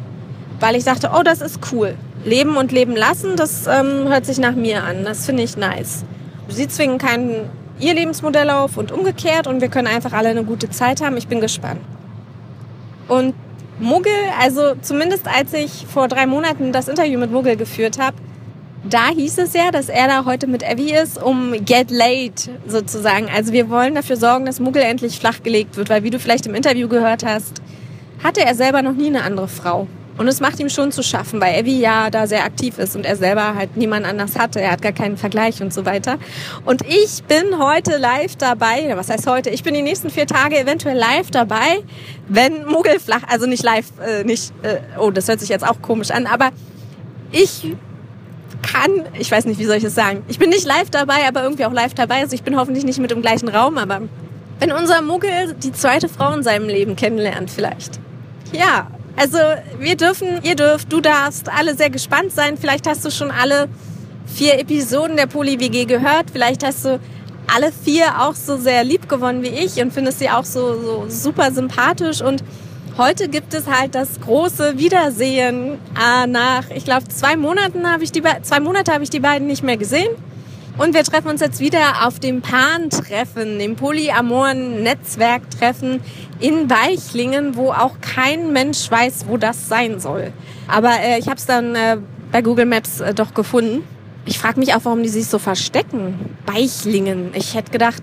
Weil 0.60 0.76
ich 0.76 0.84
dachte, 0.84 1.10
oh, 1.18 1.22
das 1.22 1.40
ist 1.40 1.60
cool. 1.72 1.94
Leben 2.24 2.56
und 2.56 2.70
leben 2.70 2.94
lassen, 2.94 3.36
das 3.36 3.66
ähm, 3.66 4.08
hört 4.08 4.26
sich 4.26 4.38
nach 4.38 4.54
mir 4.54 4.84
an. 4.84 5.04
Das 5.04 5.24
finde 5.24 5.42
ich 5.42 5.56
nice. 5.56 6.04
Sie 6.48 6.68
zwingen 6.68 6.98
kein 6.98 7.48
ihr 7.80 7.94
Lebensmodell 7.94 8.50
auf 8.50 8.76
und 8.76 8.92
umgekehrt 8.92 9.46
und 9.46 9.62
wir 9.62 9.68
können 9.68 9.88
einfach 9.88 10.12
alle 10.12 10.28
eine 10.28 10.44
gute 10.44 10.68
Zeit 10.68 11.00
haben. 11.00 11.16
Ich 11.16 11.28
bin 11.28 11.40
gespannt. 11.40 11.80
Und 13.12 13.34
Muggel, 13.78 14.14
also 14.40 14.74
zumindest 14.80 15.28
als 15.28 15.52
ich 15.52 15.86
vor 15.86 16.08
drei 16.08 16.26
Monaten 16.26 16.72
das 16.72 16.88
Interview 16.88 17.18
mit 17.18 17.30
Muggel 17.30 17.56
geführt 17.56 17.98
habe, 17.98 18.16
da 18.88 19.08
hieß 19.10 19.36
es 19.36 19.52
ja, 19.52 19.70
dass 19.70 19.90
er 19.90 20.06
da 20.08 20.24
heute 20.24 20.46
mit 20.46 20.62
Evie 20.62 20.94
ist, 20.94 21.22
um 21.22 21.52
get 21.66 21.90
late 21.90 22.50
sozusagen. 22.66 23.28
Also 23.28 23.52
wir 23.52 23.68
wollen 23.68 23.94
dafür 23.94 24.16
sorgen, 24.16 24.46
dass 24.46 24.60
Muggel 24.60 24.80
endlich 24.80 25.18
flachgelegt 25.18 25.76
wird, 25.76 25.90
weil 25.90 26.04
wie 26.04 26.10
du 26.10 26.18
vielleicht 26.18 26.46
im 26.46 26.54
Interview 26.54 26.88
gehört 26.88 27.22
hast, 27.22 27.60
hatte 28.24 28.40
er 28.40 28.54
selber 28.54 28.80
noch 28.80 28.94
nie 28.94 29.08
eine 29.08 29.24
andere 29.24 29.48
Frau. 29.48 29.88
Und 30.18 30.28
es 30.28 30.40
macht 30.40 30.60
ihm 30.60 30.68
schon 30.68 30.92
zu 30.92 31.02
schaffen, 31.02 31.40
weil 31.40 31.54
Evie 31.54 31.80
ja 31.80 32.10
da 32.10 32.26
sehr 32.26 32.44
aktiv 32.44 32.78
ist 32.78 32.94
und 32.96 33.06
er 33.06 33.16
selber 33.16 33.54
halt 33.54 33.76
niemand 33.76 34.06
anders 34.06 34.38
hatte. 34.38 34.60
Er 34.60 34.72
hat 34.72 34.82
gar 34.82 34.92
keinen 34.92 35.16
Vergleich 35.16 35.62
und 35.62 35.72
so 35.72 35.86
weiter. 35.86 36.18
Und 36.64 36.82
ich 36.86 37.24
bin 37.24 37.58
heute 37.58 37.96
live 37.96 38.36
dabei. 38.36 38.92
Was 38.94 39.08
heißt 39.08 39.26
heute? 39.26 39.50
Ich 39.50 39.62
bin 39.62 39.74
die 39.74 39.82
nächsten 39.82 40.10
vier 40.10 40.26
Tage 40.26 40.58
eventuell 40.58 40.98
live 40.98 41.30
dabei, 41.30 41.82
wenn 42.28 42.66
Muggel 42.66 43.00
flach, 43.00 43.22
also 43.28 43.46
nicht 43.46 43.62
live, 43.62 43.86
äh, 44.06 44.24
nicht, 44.24 44.52
äh, 44.62 44.78
oh, 44.98 45.10
das 45.10 45.28
hört 45.28 45.40
sich 45.40 45.48
jetzt 45.48 45.66
auch 45.66 45.80
komisch 45.80 46.10
an, 46.10 46.26
aber 46.26 46.50
ich 47.30 47.74
kann, 48.62 49.06
ich 49.18 49.30
weiß 49.30 49.46
nicht, 49.46 49.58
wie 49.58 49.64
soll 49.64 49.76
ich 49.76 49.84
es 49.84 49.94
sagen. 49.94 50.22
Ich 50.28 50.38
bin 50.38 50.50
nicht 50.50 50.66
live 50.66 50.90
dabei, 50.90 51.26
aber 51.26 51.42
irgendwie 51.42 51.64
auch 51.64 51.72
live 51.72 51.94
dabei. 51.94 52.20
Also 52.20 52.34
ich 52.34 52.42
bin 52.42 52.56
hoffentlich 52.56 52.84
nicht 52.84 52.98
mit 52.98 53.10
im 53.12 53.22
gleichen 53.22 53.48
Raum, 53.48 53.78
aber 53.78 54.02
wenn 54.60 54.72
unser 54.72 55.02
Muggel 55.02 55.54
die 55.54 55.72
zweite 55.72 56.08
Frau 56.08 56.32
in 56.32 56.42
seinem 56.42 56.68
Leben 56.68 56.96
kennenlernt, 56.96 57.50
vielleicht. 57.50 57.98
Ja, 58.52 58.86
also 59.16 59.38
wir 59.78 59.96
dürfen, 59.96 60.40
ihr 60.42 60.56
dürft, 60.56 60.92
du 60.92 61.00
darfst 61.00 61.48
alle 61.50 61.76
sehr 61.76 61.90
gespannt 61.90 62.32
sein. 62.32 62.56
Vielleicht 62.56 62.86
hast 62.86 63.04
du 63.04 63.10
schon 63.10 63.30
alle 63.30 63.68
vier 64.26 64.58
Episoden 64.58 65.16
der 65.16 65.26
Poly-WG 65.26 65.84
gehört. 65.84 66.30
Vielleicht 66.32 66.64
hast 66.64 66.84
du 66.84 67.00
alle 67.54 67.72
vier 67.72 68.20
auch 68.20 68.34
so 68.34 68.56
sehr 68.56 68.84
lieb 68.84 69.08
gewonnen 69.08 69.42
wie 69.42 69.48
ich 69.48 69.80
und 69.82 69.92
findest 69.92 70.20
sie 70.20 70.30
auch 70.30 70.44
so, 70.44 70.80
so 70.80 71.04
super 71.08 71.52
sympathisch. 71.52 72.22
Und 72.22 72.42
heute 72.96 73.28
gibt 73.28 73.52
es 73.54 73.66
halt 73.66 73.94
das 73.94 74.20
große 74.20 74.78
Wiedersehen 74.78 75.78
äh, 75.98 76.26
nach, 76.26 76.70
ich 76.70 76.84
glaube, 76.84 77.08
zwei 77.08 77.36
Monaten 77.36 77.90
habe 77.90 78.04
ich 78.04 78.12
die, 78.12 78.22
zwei 78.42 78.60
Monate 78.60 78.92
habe 78.92 79.04
ich 79.04 79.10
die 79.10 79.20
beiden 79.20 79.46
nicht 79.46 79.62
mehr 79.62 79.76
gesehen. 79.76 80.10
Und 80.78 80.94
wir 80.94 81.04
treffen 81.04 81.28
uns 81.28 81.42
jetzt 81.42 81.60
wieder 81.60 82.06
auf 82.06 82.18
dem 82.18 82.40
Pan-Treffen, 82.40 83.58
dem 83.58 83.76
polyamoren 83.76 84.82
Netzwerktreffen 84.82 86.00
in 86.40 86.70
Weichlingen, 86.70 87.56
wo 87.56 87.72
auch 87.72 88.00
kein 88.00 88.52
Mensch 88.52 88.90
weiß, 88.90 89.26
wo 89.28 89.36
das 89.36 89.68
sein 89.68 90.00
soll. 90.00 90.32
Aber 90.68 90.98
äh, 91.00 91.18
ich 91.18 91.26
habe 91.26 91.36
es 91.36 91.44
dann 91.44 91.74
äh, 91.74 91.98
bei 92.30 92.40
Google 92.40 92.64
Maps 92.64 93.00
äh, 93.00 93.12
doch 93.12 93.34
gefunden. 93.34 93.84
Ich 94.24 94.38
frage 94.38 94.58
mich 94.58 94.74
auch, 94.74 94.80
warum 94.84 95.02
die 95.02 95.10
sich 95.10 95.26
so 95.26 95.38
verstecken. 95.38 96.36
Weichlingen. 96.46 97.32
Ich 97.34 97.54
hätte 97.54 97.70
gedacht, 97.70 98.02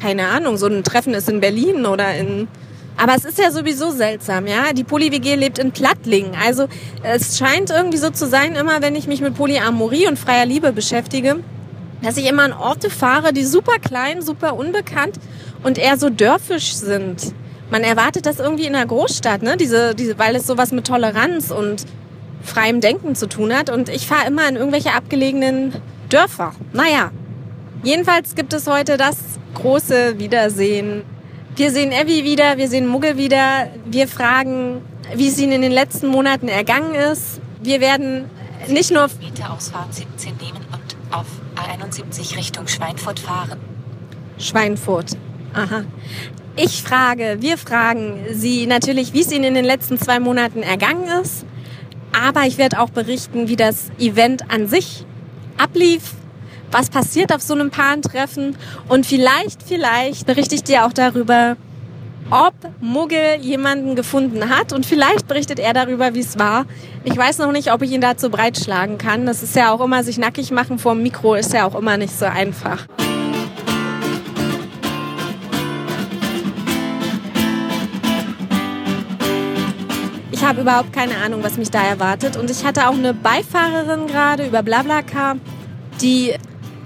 keine 0.00 0.26
Ahnung, 0.26 0.56
so 0.56 0.66
ein 0.66 0.82
Treffen 0.82 1.14
ist 1.14 1.28
in 1.28 1.40
Berlin 1.40 1.86
oder 1.86 2.14
in... 2.16 2.48
Aber 2.96 3.14
es 3.14 3.24
ist 3.24 3.38
ja 3.38 3.50
sowieso 3.50 3.90
seltsam, 3.90 4.46
ja. 4.46 4.72
Die 4.72 4.84
Poly-WG 4.84 5.36
lebt 5.36 5.58
in 5.58 5.72
Plattlingen. 5.72 6.32
Also 6.44 6.66
es 7.02 7.38
scheint 7.38 7.70
irgendwie 7.70 7.96
so 7.96 8.10
zu 8.10 8.26
sein, 8.26 8.54
immer 8.54 8.82
wenn 8.82 8.96
ich 8.96 9.06
mich 9.06 9.20
mit 9.20 9.34
Polyamorie 9.34 10.08
und 10.08 10.18
freier 10.18 10.44
Liebe 10.44 10.72
beschäftige, 10.72 11.36
dass 12.02 12.16
ich 12.16 12.28
immer 12.28 12.42
an 12.42 12.52
Orte 12.52 12.90
fahre, 12.90 13.32
die 13.32 13.44
super 13.44 13.78
klein, 13.78 14.22
super 14.22 14.56
unbekannt 14.56 15.18
und 15.62 15.78
eher 15.78 15.96
so 15.96 16.10
dörfisch 16.10 16.74
sind. 16.74 17.32
Man 17.70 17.84
erwartet 17.84 18.26
das 18.26 18.38
irgendwie 18.38 18.66
in 18.66 18.74
einer 18.74 18.86
Großstadt, 18.86 19.42
ne? 19.42 19.56
Diese, 19.56 19.94
diese, 19.94 20.18
weil 20.18 20.36
es 20.36 20.46
sowas 20.46 20.72
mit 20.72 20.86
Toleranz 20.86 21.50
und 21.50 21.86
freiem 22.42 22.80
Denken 22.80 23.14
zu 23.14 23.26
tun 23.28 23.54
hat. 23.54 23.70
Und 23.70 23.88
ich 23.88 24.06
fahre 24.06 24.26
immer 24.26 24.46
in 24.48 24.56
irgendwelche 24.56 24.92
abgelegenen 24.92 25.72
Dörfer. 26.08 26.52
Naja, 26.72 27.10
jedenfalls 27.82 28.34
gibt 28.34 28.52
es 28.52 28.66
heute 28.66 28.96
das 28.96 29.16
große 29.54 30.18
Wiedersehen. 30.18 31.02
Wir 31.56 31.70
sehen 31.70 31.92
Evie 31.92 32.24
wieder, 32.24 32.56
wir 32.56 32.68
sehen 32.68 32.86
Muggel 32.86 33.16
wieder. 33.16 33.68
Wir 33.86 34.08
fragen, 34.08 34.82
wie 35.14 35.28
es 35.28 35.38
ihnen 35.38 35.52
in 35.52 35.62
den 35.62 35.72
letzten 35.72 36.08
Monaten 36.08 36.48
ergangen 36.48 36.94
ist. 36.94 37.40
Wir 37.62 37.80
werden 37.80 38.28
nicht 38.68 38.90
nur... 38.90 39.08
Meter 39.20 39.52
Ausfahrt 39.52 39.94
17 39.94 40.36
nehmen 40.36 40.58
und 40.72 40.81
auf 41.12 41.26
A71 41.56 42.36
Richtung 42.36 42.68
Schweinfurt 42.68 43.20
fahren. 43.20 43.58
Schweinfurt. 44.38 45.16
Aha. 45.54 45.84
Ich 46.56 46.82
frage, 46.82 47.38
wir 47.40 47.56
fragen 47.56 48.26
Sie 48.32 48.66
natürlich, 48.66 49.12
wie 49.12 49.20
es 49.20 49.32
Ihnen 49.32 49.44
in 49.44 49.54
den 49.54 49.64
letzten 49.64 49.98
zwei 49.98 50.20
Monaten 50.20 50.62
ergangen 50.62 51.08
ist. 51.22 51.46
Aber 52.12 52.42
ich 52.42 52.58
werde 52.58 52.80
auch 52.80 52.90
berichten, 52.90 53.48
wie 53.48 53.56
das 53.56 53.90
Event 53.98 54.50
an 54.50 54.66
sich 54.66 55.06
ablief, 55.56 56.12
was 56.70 56.90
passiert 56.90 57.34
auf 57.34 57.40
so 57.42 57.54
einem 57.54 57.70
Paarentreffen 57.70 58.56
und 58.88 59.06
vielleicht, 59.06 59.62
vielleicht 59.62 60.26
berichte 60.26 60.54
ich 60.54 60.62
dir 60.62 60.86
auch 60.86 60.92
darüber, 60.92 61.56
ob 62.32 62.54
Muggel 62.80 63.36
jemanden 63.42 63.94
gefunden 63.94 64.48
hat 64.48 64.72
und 64.72 64.86
vielleicht 64.86 65.28
berichtet 65.28 65.58
er 65.58 65.74
darüber, 65.74 66.14
wie 66.14 66.20
es 66.20 66.38
war. 66.38 66.64
Ich 67.04 67.14
weiß 67.14 67.38
noch 67.38 67.52
nicht, 67.52 67.70
ob 67.70 67.82
ich 67.82 67.92
ihn 67.92 68.00
dazu 68.00 68.30
breitschlagen 68.30 68.96
kann. 68.96 69.26
Das 69.26 69.42
ist 69.42 69.54
ja 69.54 69.70
auch 69.70 69.82
immer, 69.82 70.02
sich 70.02 70.16
nackig 70.16 70.50
machen 70.50 70.78
vor 70.78 70.94
dem 70.94 71.02
Mikro 71.02 71.34
ist 71.34 71.52
ja 71.52 71.66
auch 71.66 71.74
immer 71.74 71.98
nicht 71.98 72.18
so 72.18 72.24
einfach. 72.24 72.86
Ich 80.30 80.42
habe 80.42 80.62
überhaupt 80.62 80.92
keine 80.94 81.18
Ahnung, 81.18 81.44
was 81.44 81.58
mich 81.58 81.70
da 81.70 81.82
erwartet. 81.82 82.38
Und 82.38 82.50
ich 82.50 82.64
hatte 82.64 82.88
auch 82.88 82.94
eine 82.94 83.12
Beifahrerin 83.12 84.06
gerade 84.06 84.46
über 84.46 84.62
Blablacar, 84.62 85.36
die 86.00 86.32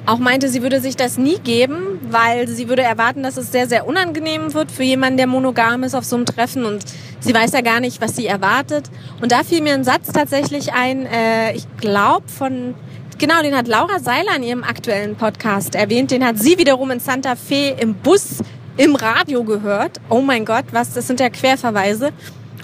auch 0.06 0.18
meinte, 0.18 0.48
sie 0.48 0.62
würde 0.62 0.80
sich 0.80 0.96
das 0.96 1.18
nie 1.18 1.38
geben, 1.38 1.98
weil 2.08 2.48
sie 2.48 2.68
würde 2.68 2.82
erwarten, 2.82 3.22
dass 3.22 3.36
es 3.36 3.50
sehr, 3.50 3.68
sehr 3.68 3.86
unangenehm 3.86 4.54
wird 4.54 4.70
für 4.70 4.84
jemanden, 4.84 5.16
der 5.16 5.26
monogam 5.26 5.82
ist 5.82 5.94
auf 5.94 6.04
so 6.04 6.16
einem 6.16 6.26
Treffen 6.26 6.64
und 6.64 6.84
sie 7.20 7.34
weiß 7.34 7.52
ja 7.52 7.60
gar 7.60 7.80
nicht, 7.80 8.00
was 8.00 8.14
sie 8.14 8.26
erwartet. 8.26 8.88
Und 9.20 9.32
da 9.32 9.42
fiel 9.42 9.62
mir 9.62 9.74
ein 9.74 9.84
Satz 9.84 10.12
tatsächlich 10.12 10.72
ein, 10.72 11.06
äh, 11.06 11.52
ich 11.54 11.66
glaube 11.78 12.28
von, 12.28 12.74
genau, 13.18 13.42
den 13.42 13.56
hat 13.56 13.66
Laura 13.66 13.98
Seiler 13.98 14.36
in 14.36 14.44
ihrem 14.44 14.64
aktuellen 14.64 15.16
Podcast 15.16 15.74
erwähnt, 15.74 16.12
den 16.12 16.24
hat 16.24 16.38
sie 16.38 16.56
wiederum 16.56 16.90
in 16.92 17.00
Santa 17.00 17.34
Fe 17.34 17.76
im 17.78 17.94
Bus 17.94 18.38
im 18.76 18.94
Radio 18.94 19.42
gehört. 19.42 20.00
Oh 20.08 20.20
mein 20.20 20.44
Gott, 20.44 20.66
was, 20.70 20.92
das 20.92 21.06
sind 21.06 21.18
ja 21.18 21.30
Querverweise. 21.30 22.10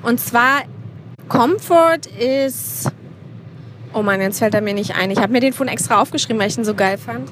Und 0.03 0.21
zwar, 0.21 0.63
Comfort 1.29 2.07
ist 2.19 2.91
Oh 3.95 4.03
Mann, 4.03 4.21
jetzt 4.21 4.39
fällt 4.39 4.55
er 4.55 4.63
mir 4.63 4.73
nicht 4.73 4.97
ein. 4.97 5.11
Ich 5.11 5.19
habe 5.19 5.33
mir 5.33 5.41
den 5.41 5.53
von 5.53 5.69
extra 5.69 6.01
aufgeschrieben, 6.01 6.41
weil 6.41 6.49
ich 6.49 6.57
ihn 6.57 6.65
so 6.65 6.75
geil 6.75 6.97
fand. 6.97 7.31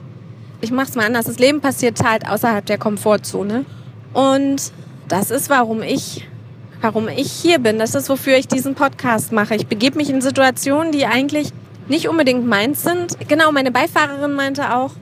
Ich 0.60 0.70
mach's 0.70 0.94
mal 0.94 1.06
anders. 1.06 1.24
Das 1.24 1.38
Leben 1.38 1.60
passiert 1.62 2.04
halt 2.04 2.28
außerhalb 2.28 2.66
der 2.66 2.76
Komfortzone. 2.76 3.64
Und 4.12 4.72
das 5.08 5.30
ist, 5.30 5.48
warum 5.48 5.82
ich, 5.82 6.28
warum 6.82 7.08
ich 7.08 7.32
hier 7.32 7.61
bin. 7.61 7.78
Das 7.78 7.94
ist, 7.94 8.11
wofür 8.11 8.36
ich 8.36 8.46
diesen 8.46 8.74
Podcast 8.74 9.32
mache. 9.32 9.54
Ich 9.54 9.68
begebe 9.68 9.96
mich 9.96 10.11
in 10.11 10.20
Situationen, 10.20 10.92
die 10.92 11.06
eigentlich 11.06 11.48
nicht 11.88 12.08
unbedingt 12.08 12.46
meins 12.46 12.82
sind. 12.82 13.16
Genau, 13.26 13.52
meine 13.52 13.70
Beifahrerin 13.70 14.34
meinte 14.34 14.76
auch, 14.76 14.92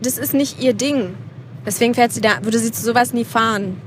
das 0.00 0.16
ist 0.16 0.32
nicht 0.32 0.62
ihr 0.62 0.74
Ding. 0.74 1.14
Deswegen 1.66 1.94
fährt 1.94 2.12
sie 2.12 2.20
da, 2.20 2.38
würde 2.42 2.60
sie 2.60 2.70
zu 2.70 2.82
sowas 2.82 3.12
nie 3.12 3.24
fahren. 3.24 3.80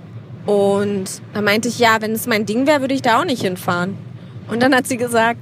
Und 0.45 1.21
da 1.33 1.41
meinte 1.41 1.69
ich, 1.69 1.79
ja, 1.79 1.97
wenn 2.01 2.11
es 2.11 2.27
mein 2.27 2.45
Ding 2.45 2.67
wäre, 2.67 2.81
würde 2.81 2.93
ich 2.93 3.01
da 3.01 3.21
auch 3.21 3.25
nicht 3.25 3.43
hinfahren. 3.43 3.97
Und 4.49 4.61
dann 4.61 4.75
hat 4.75 4.87
sie 4.87 4.97
gesagt, 4.97 5.39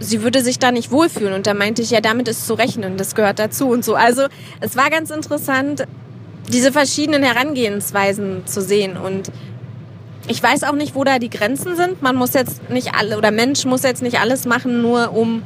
sie 0.00 0.22
würde 0.22 0.42
sich 0.42 0.58
da 0.58 0.72
nicht 0.72 0.90
wohlfühlen. 0.90 1.34
Und 1.34 1.46
da 1.46 1.54
meinte 1.54 1.82
ich, 1.82 1.90
ja, 1.90 2.00
damit 2.00 2.28
ist 2.28 2.46
zu 2.46 2.54
rechnen, 2.54 2.96
das 2.96 3.14
gehört 3.14 3.38
dazu 3.38 3.68
und 3.68 3.84
so. 3.84 3.94
Also 3.94 4.26
es 4.60 4.76
war 4.76 4.90
ganz 4.90 5.10
interessant, 5.10 5.84
diese 6.48 6.72
verschiedenen 6.72 7.22
Herangehensweisen 7.22 8.46
zu 8.46 8.60
sehen. 8.60 8.96
Und 8.96 9.30
ich 10.26 10.42
weiß 10.42 10.64
auch 10.64 10.74
nicht, 10.74 10.94
wo 10.94 11.04
da 11.04 11.18
die 11.18 11.30
Grenzen 11.30 11.76
sind. 11.76 12.02
Man 12.02 12.16
muss 12.16 12.34
jetzt 12.34 12.70
nicht 12.70 12.94
alle, 12.94 13.18
oder 13.18 13.30
Mensch 13.30 13.64
muss 13.64 13.82
jetzt 13.82 14.02
nicht 14.02 14.20
alles 14.20 14.46
machen, 14.46 14.82
nur 14.82 15.12
um 15.14 15.42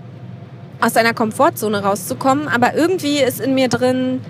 aus 0.80 0.94
seiner 0.94 1.14
Komfortzone 1.14 1.82
rauszukommen. 1.82 2.48
Aber 2.48 2.74
irgendwie 2.74 3.18
ist 3.18 3.40
in 3.40 3.54
mir 3.54 3.68
drin 3.68 4.20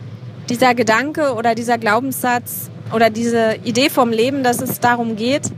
dieser 0.49 0.75
Gedanke 0.75 1.35
oder 1.35 1.55
dieser 1.55 1.79
Glaubenssatz 1.79 2.71
oder 2.95 3.11
diese 3.11 3.57
Idee 3.65 3.89
vom 3.89 4.11
Leben, 4.11 4.43
dass 4.43 4.61
es 4.61 4.81
darum 4.81 5.17
geht, 5.17 5.51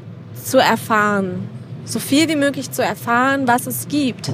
zu 0.45 0.59
erfahren. 0.59 1.49
So 1.85 1.99
viel 1.99 2.29
wie 2.29 2.37
möglich 2.37 2.71
zu 2.71 2.83
erfahren, 2.83 3.47
was 3.47 3.67
es 3.67 3.89
gibt. 3.89 4.33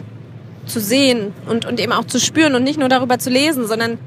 Zu 0.71 0.81
sehen 0.81 1.33
und, 1.49 1.66
und 1.66 1.81
eben 1.81 1.93
auch 1.93 2.05
zu 2.05 2.21
spüren 2.21 2.55
und 2.55 2.62
nicht 2.62 2.79
nur 2.79 2.89
darüber 2.89 3.18
zu 3.18 3.29
lesen, 3.29 3.66
sondern 3.66 3.99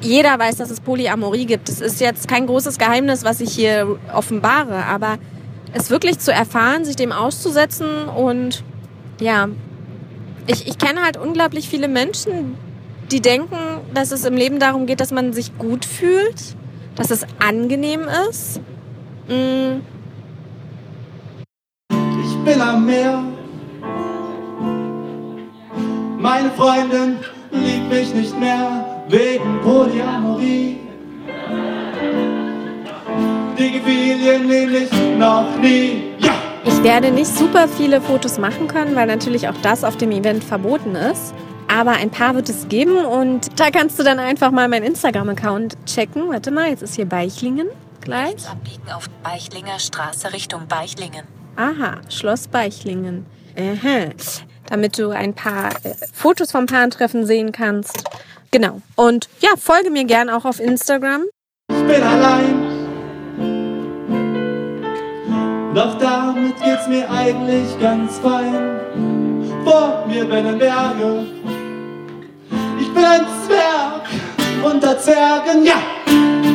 jeder 0.00 0.38
weiß, 0.38 0.56
dass 0.56 0.70
es 0.70 0.80
Polyamorie 0.80 1.44
gibt. 1.44 1.68
Es 1.68 1.80
ist 1.80 2.00
jetzt 2.00 2.26
kein 2.26 2.46
großes 2.46 2.78
Geheimnis, 2.78 3.22
was 3.22 3.40
ich 3.40 3.52
hier 3.52 3.98
offenbare, 4.14 4.86
aber 4.86 5.18
es 5.72 5.90
wirklich 5.90 6.18
zu 6.18 6.32
erfahren, 6.32 6.84
sich 6.84 6.96
dem 6.96 7.12
auszusetzen 7.12 8.04
und 8.04 8.64
ja, 9.20 9.48
ich, 10.46 10.66
ich 10.66 10.78
kenne 10.78 11.02
halt 11.02 11.16
unglaublich 11.16 11.68
viele 11.68 11.88
Menschen, 11.88 12.56
die 13.12 13.20
denken, 13.20 13.56
dass 13.94 14.10
es 14.12 14.24
im 14.24 14.34
Leben 14.34 14.58
darum 14.58 14.86
geht, 14.86 15.00
dass 15.00 15.12
man 15.12 15.32
sich 15.32 15.56
gut 15.58 15.84
fühlt, 15.84 16.56
dass 16.96 17.10
es 17.10 17.26
angenehm 17.38 18.02
ist. 18.28 18.60
Mm. 19.28 19.80
Ich 21.92 22.44
bin 22.44 22.60
am 22.60 22.86
Meer. 22.86 23.29
Freundin 26.70 27.18
liebt 27.50 27.90
mich 27.90 28.14
nicht 28.14 28.38
mehr 28.38 29.02
wegen 29.08 29.60
Polyamorie. 29.60 30.78
Die 33.58 33.72
gefiel 33.72 34.20
ihr 34.20 34.38
nämlich 34.38 34.88
noch 35.18 35.56
nie. 35.56 36.14
Ja! 36.18 36.30
Ich 36.64 36.80
werde 36.84 37.10
nicht 37.10 37.26
super 37.26 37.66
viele 37.66 38.00
Fotos 38.00 38.38
machen 38.38 38.68
können, 38.68 38.94
weil 38.94 39.08
natürlich 39.08 39.48
auch 39.48 39.56
das 39.62 39.82
auf 39.82 39.96
dem 39.96 40.12
Event 40.12 40.44
verboten 40.44 40.94
ist. 40.94 41.34
Aber 41.66 41.90
ein 41.92 42.10
paar 42.10 42.36
wird 42.36 42.48
es 42.48 42.68
geben 42.68 43.04
und 43.04 43.48
da 43.58 43.70
kannst 43.70 43.98
du 43.98 44.04
dann 44.04 44.20
einfach 44.20 44.52
mal 44.52 44.68
meinen 44.68 44.84
Instagram-Account 44.84 45.76
checken. 45.86 46.28
Warte 46.28 46.52
mal, 46.52 46.70
jetzt 46.70 46.82
ist 46.82 46.94
hier 46.94 47.06
Beichlingen 47.06 47.66
gleich. 48.00 48.28
Rechts 48.28 48.46
abbiegen 48.48 48.92
auf 48.94 49.10
Beichlinger 49.24 49.80
Straße 49.80 50.32
Richtung 50.32 50.68
Beichlingen. 50.68 51.24
Aha, 51.56 51.96
Schloss 52.08 52.46
Beichlingen. 52.46 53.26
Aha. 53.58 54.10
Damit 54.70 54.98
du 54.98 55.10
ein 55.10 55.34
paar 55.34 55.70
äh, 55.84 55.94
Fotos 56.14 56.52
vom 56.52 56.64
Paarentreffen 56.66 57.26
sehen 57.26 57.52
kannst. 57.52 58.04
Genau. 58.50 58.80
Und 58.96 59.28
ja, 59.40 59.50
folge 59.58 59.90
mir 59.90 60.04
gern 60.04 60.30
auch 60.30 60.44
auf 60.46 60.60
Instagram. 60.60 61.24
Ich 61.70 61.82
bin 61.86 62.02
allein. 62.02 62.70
Doch 65.74 65.98
damit 65.98 66.60
geht's 66.62 66.88
mir 66.88 67.08
eigentlich 67.10 67.78
ganz 67.80 68.18
fein. 68.18 68.80
Vor 69.64 70.04
mir 70.08 70.24
brennen 70.24 70.58
Berge. 70.58 71.26
Ich 72.80 72.92
bin 72.92 73.04
ein 73.04 73.26
Zwerg 73.46 74.02
unter 74.64 74.98
Zwergen, 74.98 75.64
ja! 75.64 76.49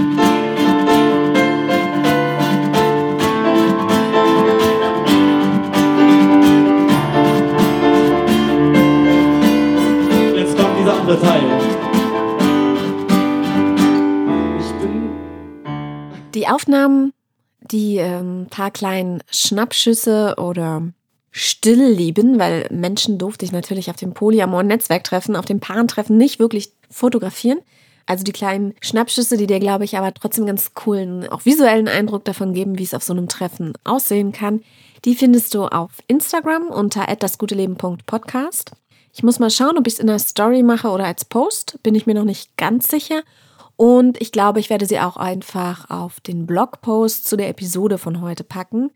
Andere 11.16 11.22
Teil. 11.22 11.42
Ich 14.60 14.72
bin 14.82 15.10
Die 16.34 16.48
Aufnahmen, 16.48 17.14
die 17.62 17.98
ähm, 17.98 18.48
paar 18.50 18.72
kleinen 18.72 19.22
Schnappschüsse 19.30 20.36
oder 20.38 20.84
Stillleben, 21.32 22.40
weil 22.40 22.68
Menschen 22.72 23.18
durfte 23.18 23.46
ich 23.46 23.52
natürlich 23.52 23.90
auf 23.90 23.98
dem 23.98 24.14
Polyamor-Netzwerktreffen, 24.14 25.36
auf 25.36 25.46
dem 25.46 25.60
Paarentreffen 25.60 26.18
nicht 26.18 26.40
wirklich 26.40 26.72
fotografieren. 26.90 27.60
Also 28.06 28.24
die 28.24 28.32
kleinen 28.32 28.76
Schnappschüsse, 28.82 29.36
die 29.36 29.48
dir, 29.48 29.60
glaube 29.60 29.84
ich, 29.84 29.98
aber 29.98 30.14
trotzdem 30.14 30.46
ganz 30.46 30.76
coolen, 30.76 31.28
auch 31.28 31.44
visuellen 31.46 31.88
Eindruck 31.88 32.24
davon 32.24 32.54
geben, 32.54 32.78
wie 32.78 32.84
es 32.84 32.94
auf 32.94 33.04
so 33.04 33.14
einem 33.14 33.28
Treffen 33.28 33.74
aussehen 33.84 34.32
kann, 34.32 34.62
die 35.06 35.16
findest 35.16 35.56
du 35.56 35.66
auf 35.66 35.92
Instagram 36.08 36.68
unter 36.68 37.08
dasguteleben.podcast. 37.08 38.72
Ich 39.16 39.24
muss 39.24 39.40
mal 39.40 39.50
schauen, 39.50 39.78
ob 39.78 39.88
ich 39.88 39.94
es 39.94 40.00
in 40.00 40.08
der 40.08 40.20
Story 40.20 40.62
mache 40.62 40.90
oder 40.90 41.06
als 41.06 41.24
Post, 41.24 41.80
bin 41.84 41.96
ich 41.96 42.06
mir 42.06 42.16
noch 42.16 42.26
nicht 42.26 42.58
ganz 42.58 42.90
sicher. 42.90 43.24
Und 43.78 44.22
ich 44.22 44.34
glaube, 44.34 44.60
ich 44.60 44.70
werde 44.70 44.86
sie 44.86 45.00
auch 45.00 45.16
einfach 45.16 45.90
auf 45.90 46.20
den 46.20 46.46
Blogpost 46.46 47.26
zu 47.26 47.38
der 47.38 47.48
Episode 47.48 47.98
von 47.98 48.20
heute 48.20 48.44
packen 48.44 48.92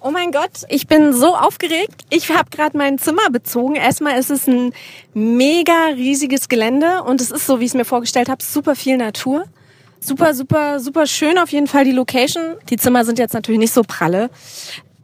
Oh 0.00 0.10
mein 0.10 0.32
Gott, 0.32 0.64
ich 0.68 0.88
bin 0.88 1.12
so 1.12 1.36
aufgeregt. 1.36 2.02
Ich 2.10 2.32
habe 2.32 2.50
gerade 2.50 2.76
mein 2.76 2.98
Zimmer 2.98 3.30
bezogen. 3.30 3.76
Erstmal 3.76 4.18
ist 4.18 4.32
es 4.32 4.48
ein 4.48 4.72
mega 5.14 5.90
riesiges 5.94 6.48
Gelände 6.48 7.04
und 7.04 7.20
es 7.20 7.30
ist 7.30 7.46
so, 7.46 7.60
wie 7.60 7.64
ich 7.64 7.70
es 7.70 7.74
mir 7.74 7.84
vorgestellt 7.84 8.28
habe, 8.28 8.42
super 8.42 8.74
viel 8.74 8.96
Natur. 8.96 9.44
Super, 10.04 10.34
super, 10.34 10.80
super 10.80 11.06
schön 11.06 11.38
auf 11.38 11.50
jeden 11.52 11.68
Fall 11.68 11.84
die 11.84 11.92
Location. 11.92 12.56
Die 12.68 12.76
Zimmer 12.76 13.04
sind 13.04 13.20
jetzt 13.20 13.34
natürlich 13.34 13.60
nicht 13.60 13.72
so 13.72 13.82
pralle. 13.84 14.30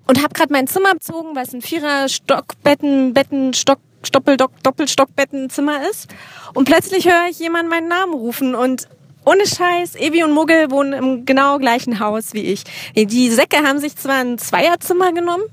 Und 0.08 0.20
habe 0.20 0.34
gerade 0.34 0.52
mein 0.52 0.66
Zimmer 0.66 0.92
bezogen, 0.92 1.36
weil 1.36 1.44
es 1.44 1.54
ein 1.54 1.62
Vierer 1.62 2.08
Stockbetten, 2.08 3.14
Betten, 3.14 3.54
Stock, 3.54 3.78
Stoppeldock, 4.02 4.50
Doppelstockbettenzimmer 4.64 5.88
ist. 5.88 6.08
Und 6.52 6.64
plötzlich 6.64 7.06
höre 7.06 7.28
ich 7.30 7.38
jemanden 7.38 7.70
meinen 7.70 7.86
Namen 7.86 8.12
rufen 8.12 8.56
und 8.56 8.88
ohne 9.24 9.46
Scheiß, 9.46 9.94
Evi 9.94 10.24
und 10.24 10.32
Muggel 10.32 10.72
wohnen 10.72 10.94
im 10.94 11.24
genau 11.24 11.58
gleichen 11.58 12.00
Haus 12.00 12.32
wie 12.32 12.42
ich. 12.42 12.64
Die 12.96 13.30
Säcke 13.30 13.58
haben 13.58 13.78
sich 13.78 13.94
zwar 13.94 14.16
ein 14.16 14.36
Zweierzimmer 14.36 15.12
genommen 15.12 15.44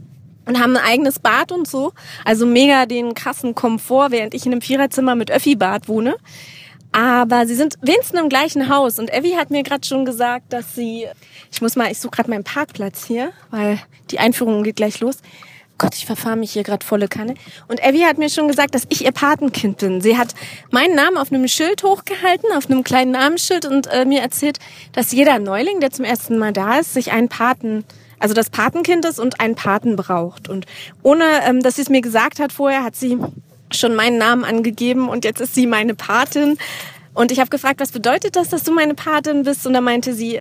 und 0.47 0.59
haben 0.59 0.75
ein 0.75 0.83
eigenes 0.83 1.19
Bad 1.19 1.51
und 1.51 1.67
so, 1.67 1.93
also 2.23 2.47
mega 2.47 2.87
den 2.87 3.13
krassen 3.13 3.53
Komfort, 3.53 4.09
während 4.09 4.33
ich 4.33 4.47
in 4.47 4.53
einem 4.53 4.61
Viererzimmer 4.61 5.13
mit 5.13 5.29
Öffi-Bad 5.29 5.87
wohne. 5.87 6.15
Aber 6.95 7.45
sie 7.45 7.55
sind 7.55 7.75
wenigstens 7.81 8.21
im 8.21 8.29
gleichen 8.29 8.69
Haus. 8.69 8.99
Und 8.99 9.11
Evi 9.11 9.31
hat 9.31 9.51
mir 9.51 9.63
gerade 9.63 9.85
schon 9.85 10.05
gesagt, 10.05 10.53
dass 10.53 10.75
sie, 10.75 11.05
ich 11.51 11.61
muss 11.61 11.75
mal, 11.75 11.91
ich 11.91 11.99
suche 11.99 12.11
gerade 12.11 12.29
meinen 12.29 12.45
Parkplatz 12.45 13.05
hier, 13.05 13.33
weil 13.51 13.79
die 14.11 14.19
Einführung 14.19 14.63
geht 14.63 14.77
gleich 14.77 15.01
los. 15.01 15.17
Gott, 15.77 15.93
ich 15.95 16.05
verfahre 16.05 16.37
mich 16.37 16.53
hier 16.53 16.63
gerade 16.63 16.85
volle 16.85 17.09
Kanne. 17.09 17.33
Und 17.67 17.83
Abby 17.83 17.99
hat 17.99 18.17
mir 18.17 18.29
schon 18.29 18.47
gesagt, 18.47 18.75
dass 18.75 18.83
ich 18.87 19.03
ihr 19.03 19.11
Patenkind 19.11 19.79
bin. 19.79 19.99
Sie 19.99 20.17
hat 20.17 20.35
meinen 20.71 20.95
Namen 20.95 21.17
auf 21.17 21.33
einem 21.33 21.49
Schild 21.49 21.83
hochgehalten, 21.83 22.49
auf 22.55 22.69
einem 22.69 22.85
kleinen 22.85 23.11
Namensschild 23.11 23.65
und 23.65 23.87
äh, 23.87 24.05
mir 24.05 24.21
erzählt, 24.21 24.59
dass 24.93 25.11
jeder 25.11 25.37
Neuling, 25.37 25.81
der 25.81 25.91
zum 25.91 26.05
ersten 26.05 26.37
Mal 26.37 26.53
da 26.53 26.79
ist, 26.79 26.93
sich 26.93 27.11
einen 27.11 27.27
Paten, 27.27 27.83
also 28.19 28.33
das 28.33 28.49
Patenkind 28.49 29.03
ist 29.03 29.19
und 29.19 29.41
einen 29.41 29.55
Paten 29.55 29.97
braucht. 29.97 30.47
Und 30.47 30.65
ohne, 31.03 31.25
ähm, 31.45 31.61
dass 31.61 31.75
sie 31.75 31.81
es 31.81 31.89
mir 31.89 31.99
gesagt 31.99 32.39
hat 32.39 32.53
vorher, 32.53 32.85
hat 32.85 32.95
sie 32.95 33.17
schon 33.76 33.95
meinen 33.95 34.17
Namen 34.17 34.43
angegeben 34.43 35.09
und 35.09 35.26
jetzt 35.26 35.41
ist 35.41 35.55
sie 35.55 35.67
meine 35.67 35.95
Patin. 35.95 36.57
Und 37.13 37.32
ich 37.32 37.39
habe 37.39 37.49
gefragt, 37.49 37.80
was 37.80 37.91
bedeutet 37.91 38.36
das, 38.36 38.49
dass 38.49 38.63
du 38.63 38.73
meine 38.73 38.93
Patin 38.93 39.43
bist? 39.43 39.65
Und 39.65 39.73
da 39.73 39.82
meinte 39.82 40.13
sie, 40.13 40.39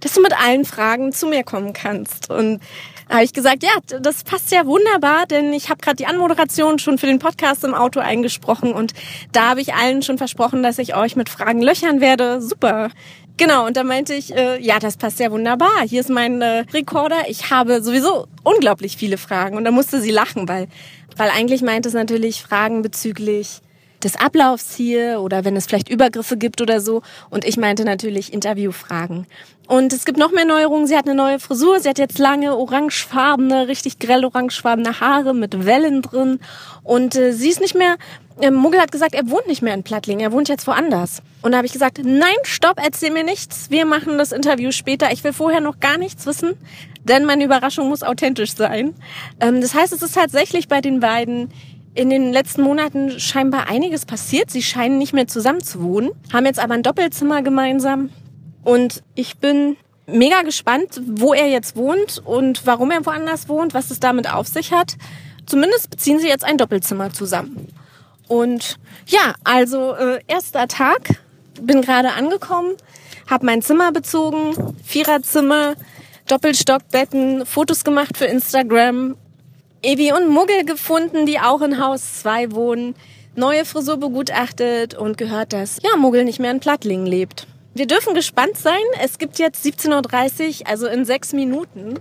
dass 0.00 0.14
du 0.14 0.20
mit 0.20 0.38
allen 0.38 0.64
Fragen 0.64 1.12
zu 1.12 1.26
mir 1.26 1.42
kommen 1.44 1.72
kannst. 1.72 2.30
Und 2.30 2.60
da 3.08 3.16
habe 3.16 3.24
ich 3.24 3.32
gesagt, 3.32 3.62
ja, 3.62 3.98
das 4.00 4.24
passt 4.24 4.50
ja 4.52 4.66
wunderbar, 4.66 5.26
denn 5.26 5.52
ich 5.52 5.68
habe 5.68 5.80
gerade 5.80 5.96
die 5.96 6.06
Anmoderation 6.06 6.78
schon 6.78 6.98
für 6.98 7.06
den 7.06 7.18
Podcast 7.18 7.64
im 7.64 7.74
Auto 7.74 8.00
eingesprochen 8.00 8.72
und 8.72 8.94
da 9.32 9.50
habe 9.50 9.60
ich 9.60 9.74
allen 9.74 10.02
schon 10.02 10.18
versprochen, 10.18 10.62
dass 10.62 10.78
ich 10.78 10.96
euch 10.96 11.14
mit 11.14 11.28
Fragen 11.28 11.60
löchern 11.60 12.00
werde. 12.00 12.40
Super. 12.40 12.88
Genau, 13.36 13.66
und 13.66 13.76
da 13.76 13.82
meinte 13.82 14.14
ich, 14.14 14.34
äh, 14.34 14.60
ja, 14.60 14.78
das 14.78 14.96
passt 14.96 15.18
ja 15.18 15.30
wunderbar. 15.30 15.82
Hier 15.86 16.00
ist 16.00 16.10
mein 16.10 16.42
äh, 16.42 16.64
Recorder. 16.72 17.28
Ich 17.28 17.50
habe 17.50 17.82
sowieso 17.82 18.26
unglaublich 18.42 18.96
viele 18.96 19.16
Fragen. 19.16 19.56
Und 19.56 19.64
da 19.64 19.70
musste 19.70 20.00
sie 20.00 20.10
lachen, 20.10 20.48
weil, 20.48 20.68
weil 21.16 21.30
eigentlich 21.30 21.62
meint 21.62 21.86
es 21.86 21.94
natürlich 21.94 22.42
Fragen 22.42 22.82
bezüglich 22.82 23.62
des 24.04 24.16
Ablaufs 24.16 24.74
hier 24.74 25.20
oder 25.20 25.44
wenn 25.44 25.56
es 25.56 25.66
vielleicht 25.66 25.88
Übergriffe 25.88 26.36
gibt 26.36 26.60
oder 26.60 26.80
so. 26.80 27.02
Und 27.30 27.44
ich 27.44 27.56
meinte 27.56 27.84
natürlich 27.84 28.32
Interviewfragen. 28.32 29.26
Und 29.68 29.92
es 29.92 30.04
gibt 30.04 30.18
noch 30.18 30.32
mehr 30.32 30.44
Neuerungen. 30.44 30.86
Sie 30.86 30.96
hat 30.96 31.06
eine 31.06 31.14
neue 31.14 31.38
Frisur. 31.38 31.80
Sie 31.80 31.88
hat 31.88 31.98
jetzt 31.98 32.18
lange 32.18 32.56
orangefarbene, 32.56 33.68
richtig 33.68 33.98
grell 33.98 34.24
orangefarbene 34.24 35.00
Haare 35.00 35.34
mit 35.34 35.64
Wellen 35.64 36.02
drin. 36.02 36.40
Und 36.82 37.14
äh, 37.16 37.32
sie 37.32 37.48
ist 37.48 37.60
nicht 37.60 37.74
mehr, 37.74 37.96
äh, 38.40 38.50
Muggel 38.50 38.80
hat 38.80 38.92
gesagt, 38.92 39.14
er 39.14 39.30
wohnt 39.30 39.46
nicht 39.46 39.62
mehr 39.62 39.74
in 39.74 39.82
Plattling. 39.82 40.20
Er 40.20 40.32
wohnt 40.32 40.48
jetzt 40.48 40.66
woanders. 40.66 41.22
Und 41.42 41.52
da 41.52 41.58
habe 41.58 41.66
ich 41.66 41.72
gesagt, 41.72 42.00
nein, 42.04 42.34
stopp, 42.42 42.80
erzähl 42.84 43.12
mir 43.12 43.24
nichts. 43.24 43.70
Wir 43.70 43.86
machen 43.86 44.18
das 44.18 44.32
Interview 44.32 44.72
später. 44.72 45.12
Ich 45.12 45.22
will 45.24 45.32
vorher 45.32 45.60
noch 45.60 45.80
gar 45.80 45.96
nichts 45.96 46.26
wissen, 46.26 46.54
denn 47.04 47.24
meine 47.24 47.44
Überraschung 47.44 47.88
muss 47.88 48.02
authentisch 48.02 48.54
sein. 48.54 48.94
Ähm, 49.40 49.60
das 49.60 49.74
heißt, 49.74 49.92
es 49.92 50.02
ist 50.02 50.14
tatsächlich 50.14 50.68
bei 50.68 50.80
den 50.80 51.00
beiden 51.00 51.50
in 51.94 52.10
den 52.10 52.32
letzten 52.32 52.62
Monaten 52.62 53.20
scheinbar 53.20 53.68
einiges 53.68 54.06
passiert. 54.06 54.50
Sie 54.50 54.62
scheinen 54.62 54.98
nicht 54.98 55.12
mehr 55.12 55.26
zusammen 55.26 55.62
zu 55.62 55.82
wohnen, 55.82 56.10
haben 56.32 56.46
jetzt 56.46 56.58
aber 56.58 56.74
ein 56.74 56.82
Doppelzimmer 56.82 57.42
gemeinsam. 57.42 58.10
Und 58.62 59.02
ich 59.14 59.38
bin 59.38 59.76
mega 60.06 60.42
gespannt, 60.42 61.00
wo 61.06 61.34
er 61.34 61.48
jetzt 61.48 61.76
wohnt 61.76 62.22
und 62.24 62.66
warum 62.66 62.90
er 62.90 63.04
woanders 63.04 63.48
wohnt, 63.48 63.74
was 63.74 63.90
es 63.90 64.00
damit 64.00 64.32
auf 64.32 64.46
sich 64.48 64.72
hat. 64.72 64.96
Zumindest 65.46 65.90
beziehen 65.90 66.18
sie 66.18 66.28
jetzt 66.28 66.44
ein 66.44 66.58
Doppelzimmer 66.58 67.12
zusammen. 67.12 67.68
Und 68.28 68.78
ja, 69.06 69.34
also 69.44 69.94
äh, 69.94 70.20
erster 70.26 70.68
Tag, 70.68 71.20
bin 71.60 71.82
gerade 71.82 72.12
angekommen, 72.12 72.76
habe 73.28 73.46
mein 73.46 73.62
Zimmer 73.62 73.92
bezogen, 73.92 74.76
Viererzimmer, 74.84 75.74
Doppelstockbetten, 76.28 77.44
Fotos 77.44 77.84
gemacht 77.84 78.16
für 78.16 78.24
Instagram, 78.26 79.16
Evi 79.84 80.12
und 80.12 80.28
Muggel 80.28 80.64
gefunden, 80.64 81.26
die 81.26 81.40
auch 81.40 81.60
in 81.60 81.82
Haus 81.82 82.20
2 82.20 82.52
wohnen, 82.52 82.94
neue 83.34 83.64
Frisur 83.64 83.96
begutachtet 83.96 84.94
und 84.94 85.18
gehört, 85.18 85.52
dass 85.52 85.78
ja 85.82 85.96
Muggel 85.96 86.24
nicht 86.24 86.38
mehr 86.38 86.52
in 86.52 86.60
Plattlingen 86.60 87.04
lebt. 87.04 87.48
Wir 87.74 87.88
dürfen 87.88 88.14
gespannt 88.14 88.56
sein. 88.56 88.82
Es 89.02 89.18
gibt 89.18 89.40
jetzt 89.40 89.66
17.30 89.66 90.60
Uhr, 90.60 90.68
also 90.68 90.86
in 90.86 91.04
sechs 91.04 91.32
Minuten, 91.32 91.98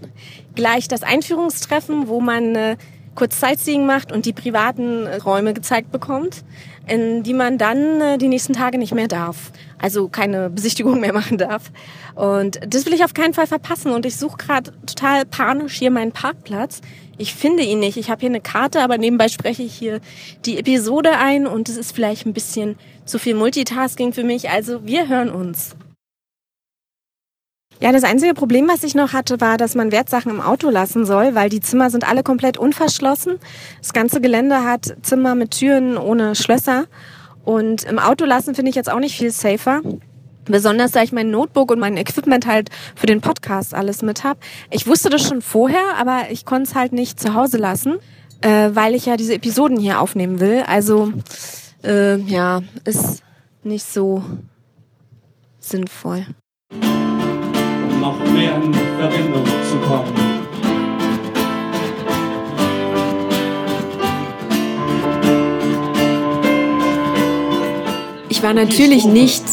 gleich 0.54 0.90
das 0.90 1.02
Einführungstreffen, 1.02 2.08
wo 2.08 2.20
man 2.20 2.56
äh, 2.56 2.78
kurz 3.16 3.40
Sightseeing 3.40 3.88
macht 3.88 4.12
und 4.12 4.28
die 4.28 4.34
privaten 4.34 5.08
Räume 5.08 5.56
gezeigt 5.56 5.92
bekommt, 5.92 6.44
in 6.88 7.24
die 7.24 7.34
man 7.34 7.58
dann 7.58 8.02
äh, 8.02 8.18
die 8.18 8.28
nächsten 8.28 8.54
Tage 8.54 8.78
nicht 8.78 8.94
mehr 8.94 9.08
darf. 9.08 9.52
Also 9.78 10.08
keine 10.08 10.50
Besichtigung 10.50 11.00
mehr 11.00 11.14
machen 11.22 11.38
darf. 11.38 11.72
Und 12.16 12.60
das 12.68 12.86
will 12.86 12.94
ich 12.94 13.04
auf 13.04 13.14
keinen 13.14 13.34
Fall 13.34 13.48
verpassen. 13.48 13.92
Und 13.92 14.06
ich 14.06 14.18
suche 14.18 14.38
gerade 14.38 14.72
total 14.86 15.26
panisch 15.26 15.74
hier 15.74 15.92
meinen 15.92 16.12
Parkplatz. 16.12 16.82
Ich 17.18 17.34
finde 17.34 17.64
ihn 17.64 17.80
nicht. 17.80 17.98
Ich 17.98 18.10
habe 18.10 18.22
hier 18.22 18.30
eine 18.30 18.42
Karte, 18.42 18.82
aber 18.82 18.98
nebenbei 18.98 19.28
spreche 19.28 19.64
ich 19.64 19.74
hier 19.74 20.02
die 20.46 20.58
Episode 20.58 21.18
ein 21.18 21.46
und 21.46 21.70
es 21.70 21.78
ist 21.78 21.94
vielleicht 21.94 22.26
ein 22.26 22.34
bisschen 22.34 22.78
zu 23.06 23.20
viel 23.20 23.36
Multitasking 23.36 24.14
für 24.14 24.24
mich. 24.24 24.50
Also 24.50 24.86
wir 24.86 25.08
hören 25.08 25.30
uns. 25.30 25.76
Ja, 27.82 27.92
das 27.92 28.04
einzige 28.04 28.36
Problem, 28.36 28.68
was 28.68 28.84
ich 28.84 28.94
noch 28.94 29.12
hatte, 29.12 29.42
war, 29.42 29.58
dass 29.58 29.74
man 29.74 29.92
Wertsachen 29.92 30.30
im 30.30 30.40
Auto 30.40 30.70
lassen 30.70 31.04
soll, 31.04 31.34
weil 31.34 31.50
die 31.50 31.62
Zimmer 31.62 31.90
sind 31.90 32.08
alle 32.08 32.22
komplett 32.22 32.60
unverschlossen. 32.60 33.40
Das 33.80 33.92
ganze 33.92 34.22
Gelände 34.22 34.64
hat 34.64 34.96
Zimmer 35.02 35.34
mit 35.34 35.50
Türen 35.50 35.98
ohne 35.98 36.36
Schlösser. 36.36 36.86
Und 37.44 37.84
im 37.86 37.98
Auto 37.98 38.26
lassen 38.26 38.54
finde 38.54 38.70
ich 38.70 38.76
jetzt 38.76 38.92
auch 38.92 39.00
nicht 39.00 39.18
viel 39.18 39.32
safer. 39.32 39.82
Besonders 40.46 40.92
da 40.92 41.02
ich 41.02 41.12
mein 41.12 41.32
Notebook 41.32 41.72
und 41.72 41.80
mein 41.80 41.98
Equipment 41.98 42.46
halt 42.46 42.70
für 42.96 43.08
den 43.08 43.20
Podcast 43.20 43.74
alles 43.74 44.04
mit 44.04 44.24
habe. 44.24 44.40
Ich 44.70 44.86
wusste 44.86 45.10
das 45.10 45.24
schon 45.24 45.42
vorher, 45.42 45.96
aber 46.00 46.30
ich 46.30 46.46
konnte 46.46 46.70
es 46.70 46.76
halt 46.76 46.94
nicht 46.94 47.20
zu 47.20 47.34
Hause 47.34 47.58
lassen, 47.58 47.98
äh, 48.42 48.70
weil 48.74 48.94
ich 48.94 49.08
ja 49.08 49.18
diese 49.18 49.34
Episoden 49.34 49.80
hier 49.80 50.02
aufnehmen 50.02 50.40
will. 50.40 50.64
Also 50.68 51.12
äh, 51.84 52.18
ja, 52.18 52.62
ist 52.86 53.24
nicht 53.64 53.92
so 53.92 54.24
sinnvoll 55.60 56.28
noch 58.02 58.18
mehr 58.34 58.56
in 58.56 58.74
Verbindung 58.74 59.46
zu 59.46 59.78
kommen. 59.88 60.12
Ich 68.28 68.42
war 68.42 68.54
natürlich 68.54 69.06
nicht 69.06 69.44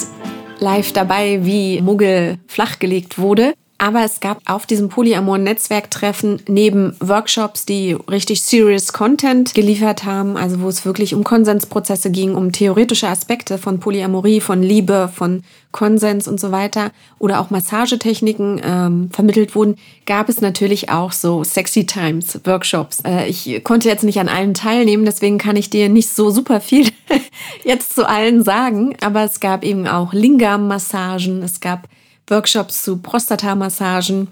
live 0.60 0.92
dabei, 0.92 1.40
wie 1.42 1.82
Muggel 1.82 2.38
flachgelegt 2.46 3.18
wurde. 3.18 3.52
Aber 3.80 4.04
es 4.04 4.18
gab 4.18 4.40
auf 4.44 4.66
diesem 4.66 4.88
Polyamor-Netzwerktreffen 4.88 6.42
neben 6.48 6.96
Workshops, 6.98 7.64
die 7.64 7.96
richtig 8.10 8.42
serious 8.42 8.92
Content 8.92 9.54
geliefert 9.54 10.04
haben, 10.04 10.36
also 10.36 10.60
wo 10.60 10.68
es 10.68 10.84
wirklich 10.84 11.14
um 11.14 11.22
Konsensprozesse 11.22 12.10
ging, 12.10 12.34
um 12.34 12.50
theoretische 12.50 13.06
Aspekte 13.06 13.56
von 13.56 13.78
Polyamorie, 13.78 14.40
von 14.40 14.64
Liebe, 14.64 15.08
von 15.14 15.44
Konsens 15.70 16.26
und 16.26 16.40
so 16.40 16.50
weiter 16.50 16.90
oder 17.20 17.40
auch 17.40 17.50
Massagetechniken 17.50 18.60
ähm, 18.64 19.10
vermittelt 19.12 19.54
wurden, 19.54 19.76
gab 20.06 20.28
es 20.28 20.40
natürlich 20.40 20.90
auch 20.90 21.12
so 21.12 21.44
Sexy 21.44 21.86
Times 21.86 22.40
Workshops. 22.44 23.00
Äh, 23.06 23.28
ich 23.28 23.62
konnte 23.62 23.88
jetzt 23.88 24.02
nicht 24.02 24.18
an 24.18 24.28
allen 24.28 24.54
teilnehmen, 24.54 25.04
deswegen 25.04 25.38
kann 25.38 25.54
ich 25.54 25.70
dir 25.70 25.88
nicht 25.88 26.08
so 26.08 26.30
super 26.30 26.60
viel 26.60 26.88
jetzt 27.64 27.94
zu 27.94 28.08
allen 28.08 28.42
sagen, 28.42 28.96
aber 29.02 29.22
es 29.22 29.38
gab 29.38 29.62
eben 29.62 29.86
auch 29.86 30.12
Lingam-Massagen, 30.12 31.44
es 31.44 31.60
gab 31.60 31.86
Workshops 32.30 32.82
zu 32.82 32.98
Prostatamassagen. 32.98 34.28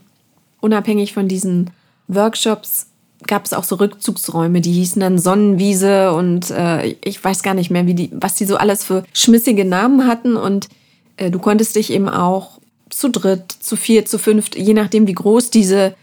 Unabhängig 0.60 1.12
von 1.12 1.28
diesen 1.28 1.70
Workshops 2.08 2.86
gab 3.26 3.44
es 3.44 3.52
auch 3.52 3.64
so 3.64 3.76
Rückzugsräume, 3.76 4.60
die 4.60 4.72
hießen 4.72 5.00
dann 5.00 5.18
Sonnenwiese 5.18 6.12
und 6.12 6.50
äh, 6.50 6.96
ich 7.02 7.22
weiß 7.22 7.42
gar 7.42 7.54
nicht 7.54 7.70
mehr, 7.70 7.86
wie 7.86 7.94
die, 7.94 8.10
was 8.12 8.34
die 8.34 8.44
so 8.44 8.56
alles 8.56 8.84
für 8.84 9.04
schmissige 9.12 9.64
Namen 9.64 10.06
hatten. 10.06 10.36
Und 10.36 10.68
äh, 11.16 11.30
du 11.30 11.38
konntest 11.38 11.76
dich 11.76 11.92
eben 11.92 12.08
auch 12.08 12.58
zu 12.90 13.10
dritt, 13.10 13.50
zu 13.52 13.76
vier, 13.76 14.04
zu 14.04 14.18
fünft, 14.18 14.56
je 14.56 14.74
nachdem, 14.74 15.06
wie 15.06 15.14
groß 15.14 15.50
diese 15.50 15.94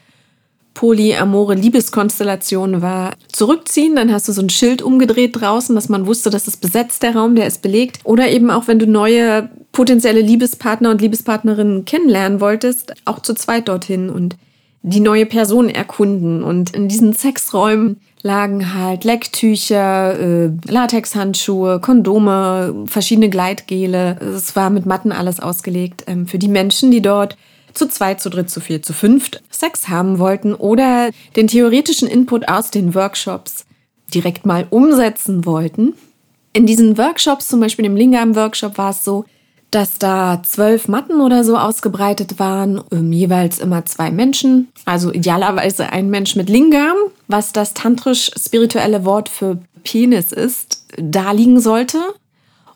polyamore 0.83 1.55
Liebeskonstellation 1.55 2.81
war, 2.81 3.13
zurückziehen. 3.31 3.95
Dann 3.95 4.11
hast 4.11 4.27
du 4.27 4.33
so 4.33 4.41
ein 4.41 4.49
Schild 4.49 4.81
umgedreht 4.81 5.39
draußen, 5.39 5.73
dass 5.75 5.87
man 5.87 6.05
wusste, 6.05 6.29
das 6.29 6.45
ist 6.45 6.57
besetzt, 6.57 7.03
der 7.03 7.15
Raum, 7.15 7.35
der 7.35 7.47
ist 7.47 7.61
belegt. 7.61 8.01
Oder 8.03 8.29
eben 8.29 8.51
auch, 8.51 8.67
wenn 8.67 8.79
du 8.79 8.85
neue 8.85 9.49
potenzielle 9.71 10.19
Liebespartner 10.19 10.89
und 10.89 10.99
Liebespartnerinnen 10.99 11.85
kennenlernen 11.85 12.41
wolltest, 12.41 12.95
auch 13.05 13.21
zu 13.21 13.33
zweit 13.33 13.69
dorthin 13.69 14.09
und 14.09 14.35
die 14.81 14.99
neue 14.99 15.25
Person 15.25 15.69
erkunden. 15.69 16.43
Und 16.43 16.75
in 16.75 16.89
diesen 16.89 17.13
Sexräumen 17.13 18.01
lagen 18.21 18.73
halt 18.73 19.05
Lecktücher, 19.05 20.19
äh, 20.19 20.49
Latexhandschuhe, 20.67 21.79
Kondome, 21.79 22.83
verschiedene 22.87 23.29
Gleitgele. 23.29 24.17
Es 24.35 24.53
war 24.57 24.69
mit 24.69 24.85
Matten 24.85 25.13
alles 25.13 25.39
ausgelegt 25.39 26.03
ähm, 26.07 26.27
für 26.27 26.39
die 26.39 26.49
Menschen, 26.49 26.91
die 26.91 27.01
dort 27.01 27.37
zu 27.73 27.87
zweit, 27.87 28.21
zu 28.21 28.29
dritt, 28.29 28.49
zu 28.49 28.59
vier, 28.59 28.81
zu 28.81 28.93
fünft 28.93 29.41
Sex 29.49 29.89
haben 29.89 30.19
wollten 30.19 30.53
oder 30.53 31.09
den 31.35 31.47
theoretischen 31.47 32.07
Input 32.07 32.47
aus 32.47 32.71
den 32.71 32.95
Workshops 32.95 33.65
direkt 34.13 34.45
mal 34.45 34.67
umsetzen 34.69 35.45
wollten. 35.45 35.93
In 36.53 36.65
diesen 36.65 36.97
Workshops, 36.97 37.47
zum 37.47 37.59
Beispiel 37.59 37.85
im 37.85 37.95
Lingam-Workshop, 37.95 38.77
war 38.77 38.91
es 38.91 39.03
so, 39.03 39.25
dass 39.71 39.97
da 39.97 40.41
zwölf 40.43 40.87
Matten 40.87 41.19
oder 41.19 41.43
so 41.43 41.57
ausgebreitet 41.57 42.37
waren, 42.37 42.81
ähm, 42.91 43.11
jeweils 43.11 43.57
immer 43.57 43.85
zwei 43.85 44.11
Menschen, 44.11 44.67
also 44.85 45.11
idealerweise 45.11 45.89
ein 45.91 46.11
Mensch 46.11 46.35
mit 46.35 46.47
Lingam, 46.47 46.95
was 47.27 47.53
das 47.53 47.73
tantrisch-spirituelle 47.73 49.03
Wort 49.03 49.29
für 49.29 49.57
Penis 49.83 50.31
ist, 50.31 50.85
da 50.97 51.31
liegen 51.31 51.59
sollte 51.59 51.97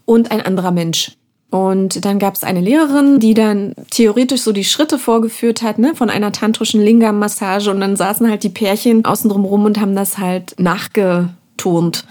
und 0.05 0.31
ein 0.31 0.41
anderer 0.41 0.71
Mensch. 0.71 1.16
Und 1.49 2.03
dann 2.03 2.19
gab 2.19 2.35
es 2.35 2.43
eine 2.43 2.59
Lehrerin, 2.59 3.19
die 3.19 3.33
dann 3.33 3.73
theoretisch 3.89 4.41
so 4.41 4.51
die 4.51 4.65
Schritte 4.65 4.99
vorgeführt 4.99 5.61
hat, 5.61 5.79
ne, 5.79 5.95
von 5.95 6.09
einer 6.09 6.33
tantrischen 6.33 6.81
Lingam-Massage. 6.81 7.71
Und 7.71 7.79
dann 7.79 7.95
saßen 7.95 8.29
halt 8.29 8.43
die 8.43 8.49
Pärchen 8.49 9.05
außen 9.05 9.29
drum 9.29 9.45
rum 9.45 9.63
und 9.63 9.79
haben 9.79 9.95
das 9.95 10.17
halt 10.17 10.59
nachgeturnt. 10.59 12.05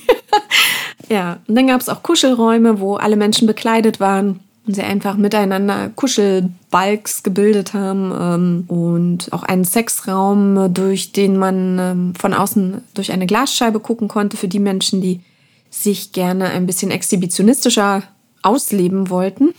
ja, 1.10 1.38
und 1.46 1.54
dann 1.56 1.66
gab 1.66 1.82
es 1.82 1.90
auch 1.90 2.02
Kuschelräume, 2.02 2.80
wo 2.80 2.96
alle 2.96 3.16
Menschen 3.16 3.46
bekleidet 3.46 4.00
waren 4.00 4.40
und 4.66 4.74
sie 4.74 4.82
einfach 4.82 5.16
miteinander 5.16 5.90
Kuschelbalks 5.94 7.22
gebildet 7.22 7.74
haben 7.74 8.12
ähm, 8.18 8.64
und 8.68 9.30
auch 9.32 9.42
einen 9.42 9.64
Sexraum, 9.64 10.72
durch 10.72 11.12
den 11.12 11.36
man 11.36 11.78
ähm, 11.78 12.14
von 12.18 12.32
außen 12.32 12.82
durch 12.94 13.12
eine 13.12 13.26
Glasscheibe 13.26 13.78
gucken 13.78 14.08
konnte 14.08 14.38
für 14.38 14.48
die 14.48 14.58
Menschen, 14.58 15.02
die 15.02 15.20
sich 15.68 16.12
gerne 16.12 16.46
ein 16.46 16.66
bisschen 16.66 16.90
exhibitionistischer 16.90 18.04
ausleben 18.44 19.10
wollten. 19.10 19.54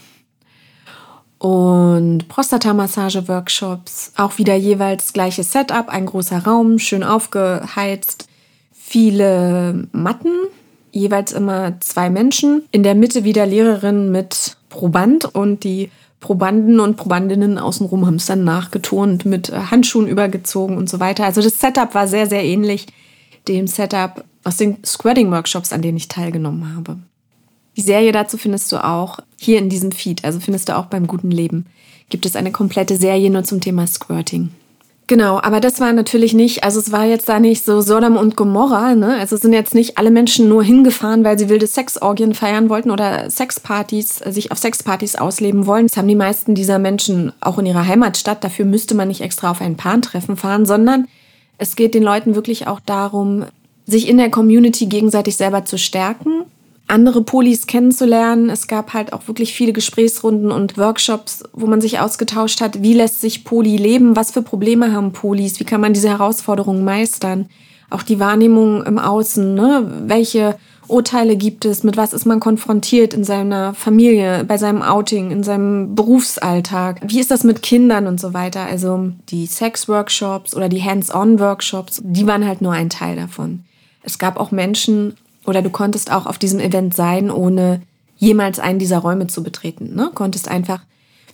Und 1.37 2.27
Prostata-Massage-Workshops, 2.27 4.13
auch 4.15 4.37
wieder 4.37 4.55
jeweils 4.55 5.13
gleiches 5.13 5.51
Setup, 5.51 5.89
ein 5.89 6.05
großer 6.05 6.45
Raum, 6.45 6.79
schön 6.79 7.03
aufgeheizt, 7.03 8.27
viele 8.71 9.87
Matten, 9.91 10.31
jeweils 10.91 11.33
immer 11.33 11.79
zwei 11.81 12.09
Menschen. 12.09 12.63
In 12.71 12.83
der 12.83 12.95
Mitte 12.95 13.25
wieder 13.25 13.45
Lehrerin 13.45 14.11
mit 14.11 14.57
Proband 14.69 15.25
und 15.35 15.63
die 15.63 15.91
Probanden 16.19 16.79
und 16.79 16.95
Probandinnen 16.95 17.59
außenrum 17.59 18.07
haben 18.07 18.15
es 18.15 18.25
dann 18.25 18.43
nachgeturnt, 18.43 19.25
mit 19.25 19.51
Handschuhen 19.51 20.07
übergezogen 20.07 20.77
und 20.77 20.89
so 20.89 20.99
weiter. 20.99 21.25
Also 21.25 21.41
das 21.41 21.59
Setup 21.59 21.93
war 21.93 22.07
sehr, 22.07 22.27
sehr 22.27 22.43
ähnlich 22.43 22.87
dem 23.47 23.67
Setup 23.67 24.23
aus 24.43 24.57
den 24.57 24.83
Squatting-Workshops, 24.83 25.73
an 25.73 25.83
denen 25.83 25.97
ich 25.97 26.07
teilgenommen 26.07 26.75
habe. 26.75 26.97
Die 27.75 27.81
Serie 27.81 28.11
dazu 28.11 28.37
findest 28.37 28.71
du 28.71 28.83
auch 28.83 29.19
hier 29.37 29.59
in 29.59 29.69
diesem 29.69 29.91
Feed, 29.91 30.23
also 30.23 30.39
findest 30.39 30.69
du 30.69 30.77
auch 30.77 30.85
beim 30.85 31.07
guten 31.07 31.31
Leben. 31.31 31.65
Gibt 32.09 32.25
es 32.25 32.35
eine 32.35 32.51
komplette 32.51 32.95
Serie 32.95 33.29
nur 33.29 33.43
zum 33.43 33.61
Thema 33.61 33.85
Squirting. 33.87 34.51
Genau, 35.07 35.39
aber 35.39 35.59
das 35.59 35.79
war 35.79 35.93
natürlich 35.93 36.33
nicht, 36.33 36.63
also 36.63 36.79
es 36.79 36.91
war 36.91 37.05
jetzt 37.05 37.29
da 37.29 37.39
nicht 37.39 37.63
so 37.63 37.81
Sodom 37.81 38.17
und 38.17 38.35
Gomorra, 38.35 38.95
ne? 38.95 39.17
Also 39.19 39.35
es 39.35 39.43
sind 39.43 39.53
jetzt 39.53 39.75
nicht 39.75 39.99
alle 39.99 40.09
Menschen 40.09 40.49
nur 40.49 40.63
hingefahren, 40.63 41.23
weil 41.23 41.37
sie 41.37 41.47
wilde 41.47 41.67
Sexorgien 41.67 42.33
feiern 42.33 42.69
wollten 42.69 42.89
oder 42.89 43.29
Sexpartys, 43.29 44.21
äh, 44.21 44.31
sich 44.31 44.51
auf 44.51 44.57
Sexpartys 44.57 45.15
ausleben 45.15 45.67
wollen. 45.67 45.85
Das 45.85 45.97
haben 45.97 46.07
die 46.07 46.15
meisten 46.15 46.55
dieser 46.55 46.79
Menschen 46.79 47.33
auch 47.39 47.59
in 47.59 47.67
ihrer 47.67 47.85
Heimatstadt. 47.85 48.43
Dafür 48.43 48.65
müsste 48.65 48.95
man 48.95 49.09
nicht 49.09 49.21
extra 49.21 49.51
auf 49.51 49.61
ein 49.61 49.77
Paartreffen 49.77 50.37
fahren, 50.37 50.65
sondern 50.65 51.07
es 51.59 51.75
geht 51.75 51.93
den 51.93 52.03
Leuten 52.03 52.33
wirklich 52.33 52.65
auch 52.65 52.79
darum, 52.79 53.45
sich 53.85 54.07
in 54.09 54.17
der 54.17 54.31
Community 54.31 54.87
gegenseitig 54.87 55.35
selber 55.35 55.65
zu 55.65 55.77
stärken 55.77 56.45
andere 56.87 57.23
Polis 57.23 57.67
kennenzulernen. 57.67 58.49
Es 58.49 58.67
gab 58.67 58.93
halt 58.93 59.13
auch 59.13 59.27
wirklich 59.27 59.53
viele 59.53 59.73
Gesprächsrunden 59.73 60.51
und 60.51 60.77
Workshops, 60.77 61.43
wo 61.53 61.65
man 61.65 61.81
sich 61.81 61.99
ausgetauscht 61.99 62.61
hat, 62.61 62.81
wie 62.83 62.93
lässt 62.93 63.21
sich 63.21 63.43
Poli 63.43 63.77
leben, 63.77 64.15
was 64.15 64.31
für 64.31 64.41
Probleme 64.41 64.93
haben 64.93 65.11
Polis, 65.11 65.59
wie 65.59 65.65
kann 65.65 65.81
man 65.81 65.93
diese 65.93 66.09
Herausforderungen 66.09 66.83
meistern. 66.83 67.47
auch 67.91 68.01
die 68.01 68.19
Wahrnehmung 68.19 68.83
im 68.83 68.97
Außen, 68.97 69.53
ne? 69.53 69.89
welche 70.07 70.57
Urteile 70.87 71.35
gibt 71.35 71.65
es, 71.65 71.83
mit 71.83 71.97
was 71.97 72.13
ist 72.13 72.25
man 72.25 72.39
konfrontiert 72.39 73.13
in 73.13 73.23
seiner 73.23 73.73
Familie, 73.73 74.43
bei 74.43 74.57
seinem 74.57 74.81
Outing, 74.81 75.31
in 75.31 75.43
seinem 75.43 75.95
Berufsalltag, 75.95 77.01
wie 77.05 77.19
ist 77.19 77.31
das 77.31 77.43
mit 77.43 77.61
Kindern 77.61 78.07
und 78.07 78.19
so 78.19 78.33
weiter. 78.33 78.61
Also 78.61 79.11
die 79.29 79.45
Sex-Workshops 79.45 80.55
oder 80.55 80.67
die 80.67 80.83
Hands-on-Workshops, 80.83 82.01
die 82.03 82.27
waren 82.27 82.45
halt 82.45 82.61
nur 82.61 82.73
ein 82.73 82.89
Teil 82.89 83.15
davon. 83.15 83.63
Es 84.01 84.19
gab 84.19 84.39
auch 84.39 84.51
Menschen 84.51 85.15
oder 85.45 85.61
du 85.61 85.69
konntest 85.69 86.11
auch 86.11 86.25
auf 86.25 86.37
diesem 86.37 86.59
Event 86.59 86.93
sein, 86.93 87.31
ohne 87.31 87.81
jemals 88.17 88.59
einen 88.59 88.79
dieser 88.79 88.99
Räume 88.99 89.27
zu 89.27 89.43
betreten. 89.43 89.95
Ne? 89.95 90.11
Konntest 90.13 90.47
einfach 90.47 90.81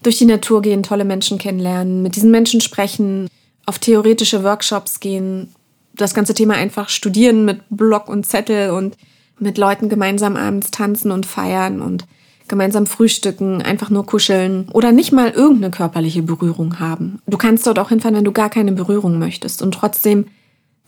durch 0.04 0.18
die 0.18 0.26
Natur 0.26 0.62
gehen, 0.62 0.84
tolle 0.84 1.06
Menschen 1.06 1.38
kennenlernen, 1.38 2.02
mit 2.02 2.16
diesen 2.16 2.32
Menschen 2.32 2.62
sprechen, 2.62 3.28
auf 3.66 3.80
theoretische 3.80 4.44
Workshops 4.44 5.00
gehen, 5.00 5.54
das 5.94 6.14
ganze 6.14 6.34
Thema 6.34 6.56
einfach 6.56 6.90
studieren 6.90 7.46
mit 7.46 7.62
Block 7.70 8.10
und 8.10 8.26
Zettel 8.26 8.72
und 8.72 8.98
mit 9.40 9.58
Leuten 9.58 9.90
gemeinsam 9.90 10.36
abends 10.36 10.72
tanzen 10.72 11.12
und 11.12 11.26
feiern 11.26 11.82
und 11.82 12.06
gemeinsam 12.48 12.86
frühstücken, 12.86 13.62
einfach 13.62 13.90
nur 13.90 14.06
kuscheln 14.06 14.68
oder 14.74 14.92
nicht 14.92 15.12
mal 15.12 15.30
irgendeine 15.30 15.72
körperliche 15.72 16.22
Berührung 16.22 16.80
haben. 16.80 17.22
Du 17.28 17.38
kannst 17.38 17.66
dort 17.66 17.80
auch 17.80 17.90
hinfahren, 17.90 18.18
wenn 18.18 18.26
du 18.26 18.34
gar 18.34 18.50
keine 18.50 18.74
Berührung 18.74 19.20
möchtest 19.20 19.62
und 19.62 19.74
trotzdem 19.74 20.26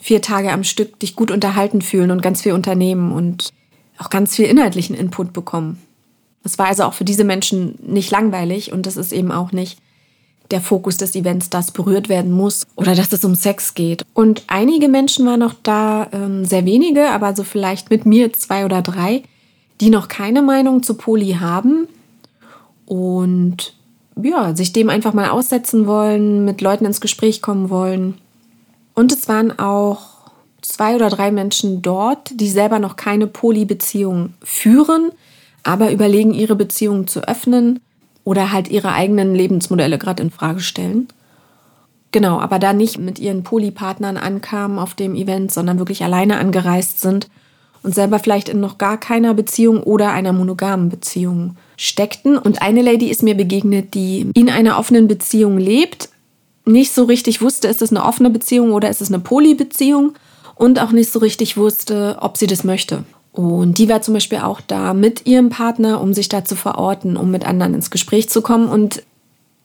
vier 0.04 0.22
Tage 0.22 0.52
am 0.52 0.66
Stück 0.66 1.00
dich 1.00 1.16
gut 1.16 1.32
unterhalten 1.32 1.82
fühlen 1.82 2.12
und 2.12 2.22
ganz 2.22 2.42
viel 2.42 2.52
unternehmen 2.52 3.14
und 3.14 3.54
auch 3.98 4.10
ganz 4.10 4.36
viel 4.36 4.46
inhaltlichen 4.46 4.98
Input 4.98 5.32
bekommen. 5.32 5.82
Es 6.44 6.60
war 6.60 6.68
also 6.68 6.84
auch 6.84 6.94
für 6.94 7.06
diese 7.06 7.24
Menschen 7.24 7.80
nicht 7.82 8.12
langweilig 8.12 8.74
und 8.74 8.86
das 8.86 8.98
ist 8.98 9.14
eben 9.14 9.32
auch 9.32 9.54
nicht 9.54 9.80
der 10.52 10.60
Fokus 10.60 10.98
des 10.98 11.16
Events, 11.16 11.50
dass 11.50 11.72
berührt 11.72 12.10
werden 12.10 12.34
muss 12.34 12.68
oder 12.76 12.96
dass 12.96 13.14
es 13.14 13.24
um 13.24 13.36
Sex 13.36 13.76
geht. 13.76 14.06
Und 14.14 14.44
einige 14.48 14.90
Menschen 14.90 15.26
waren 15.26 15.40
noch 15.40 15.56
da, 15.64 16.10
ähm, 16.12 16.44
sehr 16.44 16.66
wenige, 16.66 17.10
aber 17.10 17.34
so 17.34 17.44
vielleicht 17.44 17.90
mit 17.90 18.06
mir 18.06 18.34
zwei 18.34 18.66
oder 18.66 18.82
drei, 18.82 19.24
die 19.80 19.90
noch 19.90 20.10
keine 20.10 20.42
Meinung 20.42 20.84
zu 20.84 20.96
Poli 20.96 21.38
haben 21.40 21.88
und 22.86 23.74
ja, 24.22 24.54
sich 24.54 24.74
dem 24.74 24.90
einfach 24.90 25.14
mal 25.14 25.30
aussetzen 25.30 25.88
wollen, 25.88 26.44
mit 26.44 26.60
Leuten 26.60 26.86
ins 26.86 27.00
Gespräch 27.00 27.42
kommen 27.42 27.70
wollen. 27.70 28.16
Und 28.94 29.12
es 29.12 29.28
waren 29.28 29.58
auch 29.58 30.14
zwei 30.62 30.96
oder 30.96 31.10
drei 31.10 31.32
Menschen 31.32 31.82
dort, 31.82 32.32
die 32.40 32.50
selber 32.50 32.80
noch 32.80 32.96
keine 32.96 33.28
Poly-Beziehung 33.28 34.34
führen, 34.42 35.12
aber 35.64 35.92
überlegen, 35.92 36.34
ihre 36.34 36.56
Beziehung 36.56 37.08
zu 37.08 37.28
öffnen 37.28 37.80
oder 38.24 38.52
halt 38.52 38.70
ihre 38.70 38.94
eigenen 38.94 39.36
Lebensmodelle 39.36 39.98
gerade 39.98 40.24
in 40.24 40.32
Frage 40.32 40.62
stellen. 40.62 41.08
Genau, 42.12 42.40
aber 42.40 42.60
da 42.60 42.74
nicht 42.74 43.00
mit 43.00 43.18
ihren 43.18 43.44
Polypartnern 43.44 44.18
ankamen 44.18 44.78
auf 44.78 44.94
dem 44.94 45.16
Event, 45.16 45.52
sondern 45.52 45.80
wirklich 45.80 46.04
alleine 46.04 46.38
angereist 46.38 47.02
sind 47.02 47.28
und 47.82 47.96
selber 47.96 48.20
vielleicht 48.20 48.50
in 48.50 48.60
noch 48.60 48.78
gar 48.78 49.00
keiner 49.00 49.34
Beziehung 49.34 49.82
oder 49.82 50.12
einer 50.12 50.32
monogamen 50.32 50.90
Beziehung 50.90 51.58
steckten. 51.76 52.38
Und 52.38 52.62
eine 52.62 52.82
Lady 52.82 53.10
ist 53.10 53.24
mir 53.24 53.36
begegnet, 53.36 53.94
die 53.94 54.30
in 54.36 54.50
einer 54.50 54.78
offenen 54.78 55.08
Beziehung 55.08 55.58
lebt, 55.58 56.10
nicht 56.66 56.94
so 56.94 57.04
richtig 57.04 57.42
wusste, 57.42 57.68
ist 57.68 57.82
es 57.82 57.92
eine 57.92 58.06
offene 58.06 58.30
Beziehung 58.30 58.72
oder 58.72 58.90
ist 58.90 59.02
es 59.02 59.10
eine 59.10 59.20
Polybeziehung 59.20 60.14
und 60.56 60.80
auch 60.80 60.92
nicht 60.92 61.12
so 61.12 61.20
richtig 61.20 61.58
wusste, 61.58 62.18
ob 62.22 62.38
sie 62.38 62.48
das 62.48 62.64
möchte. 62.64 63.04
Und 63.32 63.80
die 63.80 63.90
war 63.90 64.02
zum 64.02 64.14
Beispiel 64.14 64.40
auch 64.40 64.62
da 64.62 64.94
mit 64.94 65.26
ihrem 65.26 65.50
Partner, 65.50 66.00
um 66.02 66.14
sich 66.14 66.30
da 66.30 66.46
zu 66.46 66.56
verorten, 66.56 67.18
um 67.18 67.32
mit 67.32 67.46
anderen 67.46 67.74
ins 67.74 67.90
Gespräch 67.90 68.30
zu 68.30 68.42
kommen. 68.42 68.70
Und 68.70 69.02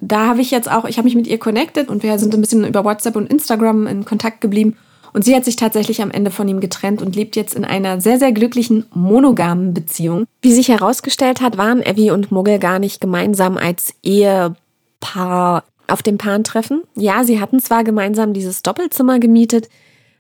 da 0.01 0.26
habe 0.26 0.40
ich 0.40 0.51
jetzt 0.51 0.70
auch, 0.70 0.86
ich 0.86 0.96
habe 0.96 1.05
mich 1.05 1.14
mit 1.14 1.26
ihr 1.26 1.38
connected 1.38 1.88
und 1.90 2.03
wir 2.03 2.18
sind 2.18 2.34
ein 2.34 2.40
bisschen 2.40 2.66
über 2.66 2.84
WhatsApp 2.84 3.14
und 3.14 3.30
Instagram 3.30 3.86
in 3.86 4.05
Kontakt 4.07 4.40
geblieben. 4.40 4.76
Und 5.12 5.24
sie 5.24 5.34
hat 5.34 5.44
sich 5.44 5.57
tatsächlich 5.57 6.03
am 6.03 6.11
Ende 6.11 6.30
von 6.30 6.49
ihm 6.49 6.61
getrennt 6.61 7.03
und 7.03 7.16
lebt 7.16 7.36
jetzt 7.36 7.55
in 7.55 7.64
einer 7.64 8.01
sehr, 8.01 8.18
sehr 8.18 8.32
glücklichen 8.32 8.86
monogamen 8.94 9.74
Beziehung. 9.74 10.24
Wie 10.42 10.53
sich 10.53 10.68
herausgestellt 10.68 11.40
hat, 11.40 11.59
waren 11.59 11.82
Evie 11.82 12.11
und 12.11 12.30
Muggel 12.30 12.59
gar 12.59 12.78
nicht 12.78 13.01
gemeinsam 13.01 13.57
als 13.57 13.94
Ehepaar 14.03 15.64
auf 15.89 16.03
dem 16.03 16.18
Pan-Treffen. 16.18 16.82
Ja, 16.95 17.24
sie 17.24 17.41
hatten 17.41 17.61
zwar 17.61 17.84
gemeinsam 17.84 18.32
dieses 18.32 18.62
Doppelzimmer 18.62 19.18
gemietet, 19.18 19.68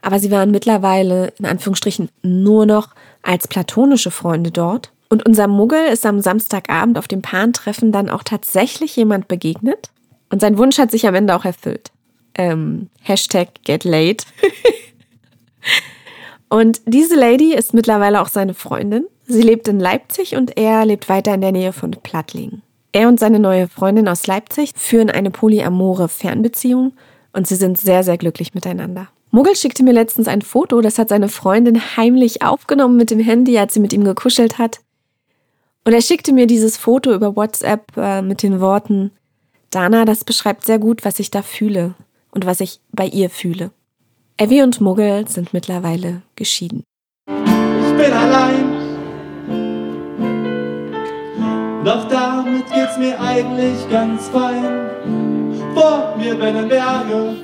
aber 0.02 0.18
sie 0.18 0.30
waren 0.30 0.50
mittlerweile 0.50 1.32
in 1.38 1.46
Anführungsstrichen 1.46 2.08
nur 2.22 2.66
noch 2.66 2.94
als 3.22 3.48
platonische 3.48 4.10
Freunde 4.10 4.50
dort. 4.50 4.92
Und 5.08 5.26
unser 5.26 5.48
Muggel 5.48 5.86
ist 5.86 6.04
am 6.04 6.20
Samstagabend 6.20 6.98
auf 6.98 7.08
dem 7.08 7.22
Pan-Treffen 7.22 7.92
dann 7.92 8.10
auch 8.10 8.22
tatsächlich 8.22 8.94
jemand 8.96 9.28
begegnet. 9.28 9.90
Und 10.30 10.40
sein 10.40 10.58
Wunsch 10.58 10.78
hat 10.78 10.90
sich 10.90 11.06
am 11.06 11.14
Ende 11.14 11.34
auch 11.34 11.44
erfüllt. 11.44 11.90
Ähm, 12.34 12.90
Hashtag 13.00 13.48
get 13.64 13.84
late. 13.84 14.24
und 16.48 16.80
diese 16.84 17.16
Lady 17.16 17.54
ist 17.54 17.72
mittlerweile 17.72 18.20
auch 18.20 18.28
seine 18.28 18.54
Freundin. 18.54 19.06
Sie 19.26 19.42
lebt 19.42 19.68
in 19.68 19.80
Leipzig 19.80 20.36
und 20.36 20.56
er 20.56 20.84
lebt 20.84 21.08
weiter 21.08 21.34
in 21.34 21.40
der 21.40 21.52
Nähe 21.52 21.72
von 21.72 21.90
Plattlingen. 21.90 22.62
Er 22.92 23.08
und 23.08 23.20
seine 23.20 23.38
neue 23.38 23.68
Freundin 23.68 24.08
aus 24.08 24.26
Leipzig 24.26 24.72
führen 24.74 25.10
eine 25.10 25.30
polyamore 25.30 26.08
Fernbeziehung 26.08 26.92
und 27.32 27.46
sie 27.46 27.56
sind 27.56 27.78
sehr, 27.78 28.02
sehr 28.02 28.16
glücklich 28.18 28.54
miteinander. 28.54 29.08
Muggel 29.30 29.56
schickte 29.56 29.82
mir 29.82 29.92
letztens 29.92 30.26
ein 30.26 30.40
Foto, 30.40 30.80
das 30.80 30.98
hat 30.98 31.10
seine 31.10 31.28
Freundin 31.28 31.96
heimlich 31.96 32.42
aufgenommen 32.42 32.96
mit 32.96 33.10
dem 33.10 33.20
Handy, 33.20 33.58
als 33.58 33.74
sie 33.74 33.80
mit 33.80 33.92
ihm 33.92 34.04
gekuschelt 34.04 34.58
hat. 34.58 34.80
Und 35.84 35.92
er 35.92 36.00
schickte 36.00 36.32
mir 36.32 36.46
dieses 36.46 36.76
Foto 36.76 37.12
über 37.12 37.36
WhatsApp 37.36 37.96
äh, 37.96 38.22
mit 38.22 38.42
den 38.42 38.60
Worten, 38.60 39.10
Dana, 39.70 40.06
das 40.06 40.24
beschreibt 40.24 40.64
sehr 40.64 40.78
gut, 40.78 41.04
was 41.04 41.18
ich 41.18 41.30
da 41.30 41.42
fühle 41.42 41.94
und 42.30 42.46
was 42.46 42.60
ich 42.60 42.80
bei 42.92 43.06
ihr 43.06 43.28
fühle. 43.28 43.70
Evie 44.38 44.62
und 44.62 44.80
Muggel 44.80 45.28
sind 45.28 45.52
mittlerweile 45.52 46.22
geschieden. 46.36 46.84
Ich 47.26 47.96
bin 47.96 48.12
allein. 48.12 48.77
Doch 51.88 52.06
damit 52.06 52.70
geht's 52.70 52.98
mir 52.98 53.18
eigentlich 53.18 53.88
ganz 53.90 54.28
fein. 54.28 54.90
Vor 55.74 56.14
mir 56.18 56.38
werden 56.38 56.68
Berge 56.68 57.34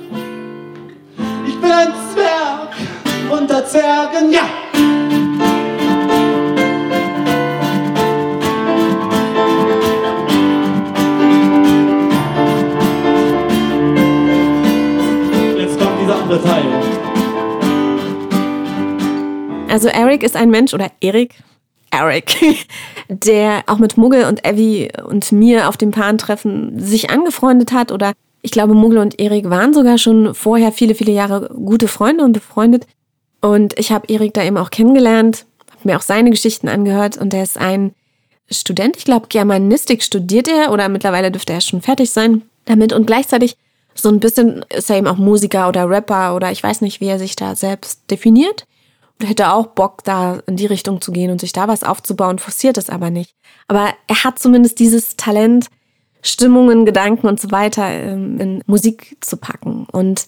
ich 1.47 1.61
bin 1.61 1.71
ein 1.71 1.93
Zwerg 2.13 2.75
unter 3.31 3.65
Zwergen, 3.65 4.31
ja. 4.31 4.41
Jetzt 15.57 15.79
kommt 15.79 16.01
dieser 16.01 16.21
andere 16.21 16.43
Teil. 16.43 16.63
Also 19.69 19.87
Eric 19.87 20.21
ist 20.21 20.35
ein 20.35 20.49
Mensch 20.51 20.73
oder 20.73 20.91
Erik, 21.01 21.35
Eric, 21.99 22.67
der 23.09 23.63
auch 23.67 23.77
mit 23.77 23.97
Muggel 23.97 24.25
und 24.25 24.45
Evie 24.45 24.89
und 25.07 25.31
mir 25.31 25.69
auf 25.69 25.77
dem 25.77 25.91
Paarentreffen 25.91 26.79
sich 26.79 27.09
angefreundet 27.09 27.71
hat 27.71 27.91
oder 27.91 28.13
ich 28.41 28.51
glaube, 28.51 28.75
Muggel 28.75 28.99
und 28.99 29.19
Erik 29.19 29.49
waren 29.49 29.73
sogar 29.73 29.97
schon 29.97 30.35
vorher 30.35 30.71
viele, 30.71 30.93
viele 30.93 31.11
Jahre 31.11 31.49
gute 31.49 31.87
Freunde 31.87 32.23
und 32.23 32.33
befreundet. 32.33 32.85
Und 33.41 33.77
ich 33.79 33.91
habe 33.91 34.07
Erik 34.07 34.35
da 34.35 34.43
eben 34.43 34.57
auch 34.57 34.69
kennengelernt, 34.69 35.45
habe 35.71 35.89
mir 35.89 35.97
auch 35.97 36.03
seine 36.03 36.29
Geschichten 36.29 36.67
angehört 36.67 37.17
und 37.17 37.33
er 37.33 37.41
ist 37.41 37.57
ein 37.57 37.95
Student, 38.51 38.97
ich 38.97 39.05
glaube 39.05 39.27
Germanistik 39.29 40.03
studiert 40.03 40.47
er 40.47 40.71
oder 40.71 40.89
mittlerweile 40.89 41.31
dürfte 41.31 41.53
er 41.53 41.61
schon 41.61 41.81
fertig 41.81 42.11
sein 42.11 42.43
damit 42.65 42.93
und 42.93 43.07
gleichzeitig 43.07 43.57
so 43.95 44.09
ein 44.09 44.19
bisschen 44.19 44.63
ist 44.69 44.89
er 44.89 44.97
eben 44.97 45.07
auch 45.07 45.17
Musiker 45.17 45.67
oder 45.67 45.89
Rapper 45.89 46.35
oder 46.35 46.51
ich 46.51 46.61
weiß 46.61 46.81
nicht, 46.81 47.01
wie 47.01 47.07
er 47.07 47.17
sich 47.17 47.35
da 47.35 47.55
selbst 47.55 48.01
definiert. 48.11 48.67
Hätte 49.21 49.51
auch 49.51 49.67
Bock, 49.67 50.03
da 50.03 50.39
in 50.45 50.57
die 50.57 50.65
Richtung 50.65 51.01
zu 51.01 51.11
gehen 51.11 51.31
und 51.31 51.39
sich 51.39 51.53
da 51.53 51.67
was 51.67 51.83
aufzubauen, 51.83 52.39
forciert 52.39 52.77
es 52.77 52.89
aber 52.89 53.09
nicht. 53.09 53.33
Aber 53.67 53.93
er 54.07 54.23
hat 54.23 54.39
zumindest 54.39 54.79
dieses 54.79 55.15
Talent, 55.15 55.67
Stimmungen, 56.21 56.85
Gedanken 56.85 57.27
und 57.27 57.39
so 57.39 57.51
weiter 57.51 57.87
ähm, 57.87 58.39
in 58.39 58.63
Musik 58.65 59.17
zu 59.21 59.37
packen. 59.37 59.87
Und 59.91 60.25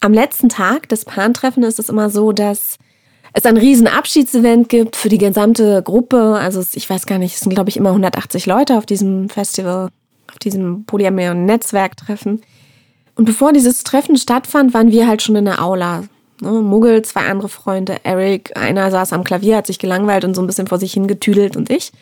am 0.00 0.12
letzten 0.12 0.48
Tag 0.48 0.88
des 0.88 1.04
Pantreffen 1.04 1.62
ist 1.62 1.78
es 1.78 1.88
immer 1.88 2.10
so, 2.10 2.32
dass 2.32 2.78
es 3.32 3.46
ein 3.46 3.56
riesen 3.56 3.86
Abschiedsevent 3.86 4.68
gibt 4.68 4.96
für 4.96 5.08
die 5.08 5.18
gesamte 5.18 5.82
Gruppe. 5.82 6.36
Also 6.36 6.64
ich 6.72 6.88
weiß 6.88 7.06
gar 7.06 7.18
nicht, 7.18 7.34
es 7.34 7.40
sind 7.40 7.54
glaube 7.54 7.70
ich 7.70 7.76
immer 7.76 7.90
180 7.90 8.46
Leute 8.46 8.76
auf 8.76 8.86
diesem 8.86 9.28
Festival, 9.28 9.90
auf 10.30 10.38
diesem 10.38 10.84
Polyamor-Netzwerktreffen. 10.84 12.42
Und 13.14 13.24
bevor 13.24 13.52
dieses 13.52 13.82
Treffen 13.82 14.16
stattfand, 14.16 14.74
waren 14.74 14.90
wir 14.90 15.06
halt 15.06 15.22
schon 15.22 15.36
in 15.36 15.46
der 15.46 15.62
Aula. 15.62 16.04
Ne, 16.40 16.50
Muggel, 16.50 17.02
zwei 17.02 17.22
andere 17.22 17.48
Freunde, 17.48 17.96
Eric, 18.02 18.56
einer 18.56 18.90
saß 18.90 19.12
am 19.12 19.24
Klavier, 19.24 19.56
hat 19.56 19.66
sich 19.66 19.78
gelangweilt 19.78 20.24
und 20.24 20.34
so 20.34 20.42
ein 20.42 20.46
bisschen 20.46 20.66
vor 20.66 20.78
sich 20.78 20.92
hingetüdelt 20.92 21.56
und 21.56 21.70
ich. 21.70 21.92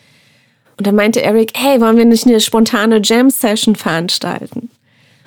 Und 0.77 0.85
dann 0.85 0.95
meinte 0.95 1.21
Eric, 1.21 1.53
hey, 1.55 1.79
wollen 1.79 1.97
wir 1.97 2.05
nicht 2.05 2.25
eine 2.25 2.41
spontane 2.41 2.99
Jam-Session 3.01 3.75
veranstalten? 3.75 4.69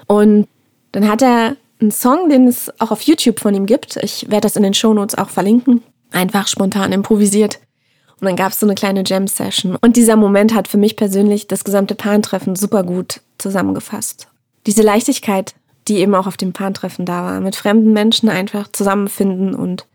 Und 0.06 0.46
dann 0.92 1.08
hat 1.08 1.22
er 1.22 1.56
einen 1.80 1.90
Song, 1.90 2.28
den 2.28 2.48
es 2.48 2.70
auch 2.80 2.90
auf 2.90 3.02
YouTube 3.02 3.40
von 3.40 3.54
ihm 3.54 3.66
gibt. 3.66 3.96
Ich 3.96 4.30
werde 4.30 4.42
das 4.42 4.56
in 4.56 4.62
den 4.62 4.74
Shownotes 4.74 5.16
auch 5.16 5.30
verlinken. 5.30 5.82
Einfach 6.10 6.48
spontan 6.48 6.92
improvisiert. 6.92 7.60
Und 8.20 8.26
dann 8.26 8.36
gab 8.36 8.52
es 8.52 8.60
so 8.60 8.66
eine 8.66 8.74
kleine 8.74 9.04
Jam-Session. 9.06 9.76
Und 9.76 9.96
dieser 9.96 10.16
Moment 10.16 10.54
hat 10.54 10.68
für 10.68 10.78
mich 10.78 10.96
persönlich 10.96 11.46
das 11.46 11.64
gesamte 11.64 11.94
Paarentreffen 11.94 12.56
super 12.56 12.82
gut 12.82 13.20
zusammengefasst. 13.38 14.28
Diese 14.66 14.82
Leichtigkeit, 14.82 15.54
die 15.88 15.98
eben 15.98 16.14
auch 16.14 16.26
auf 16.26 16.36
dem 16.36 16.52
Paarentreffen 16.52 17.04
da 17.04 17.24
war. 17.24 17.40
Mit 17.40 17.56
fremden 17.56 17.92
Menschen 17.92 18.28
einfach 18.28 18.70
zusammenfinden 18.70 19.54
und 19.54 19.86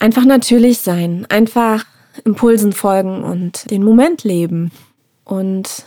Einfach 0.00 0.24
natürlich 0.24 0.78
sein, 0.78 1.26
einfach 1.28 1.84
Impulsen 2.24 2.72
folgen 2.72 3.22
und 3.22 3.70
den 3.70 3.84
Moment 3.84 4.24
leben 4.24 4.72
und 5.24 5.84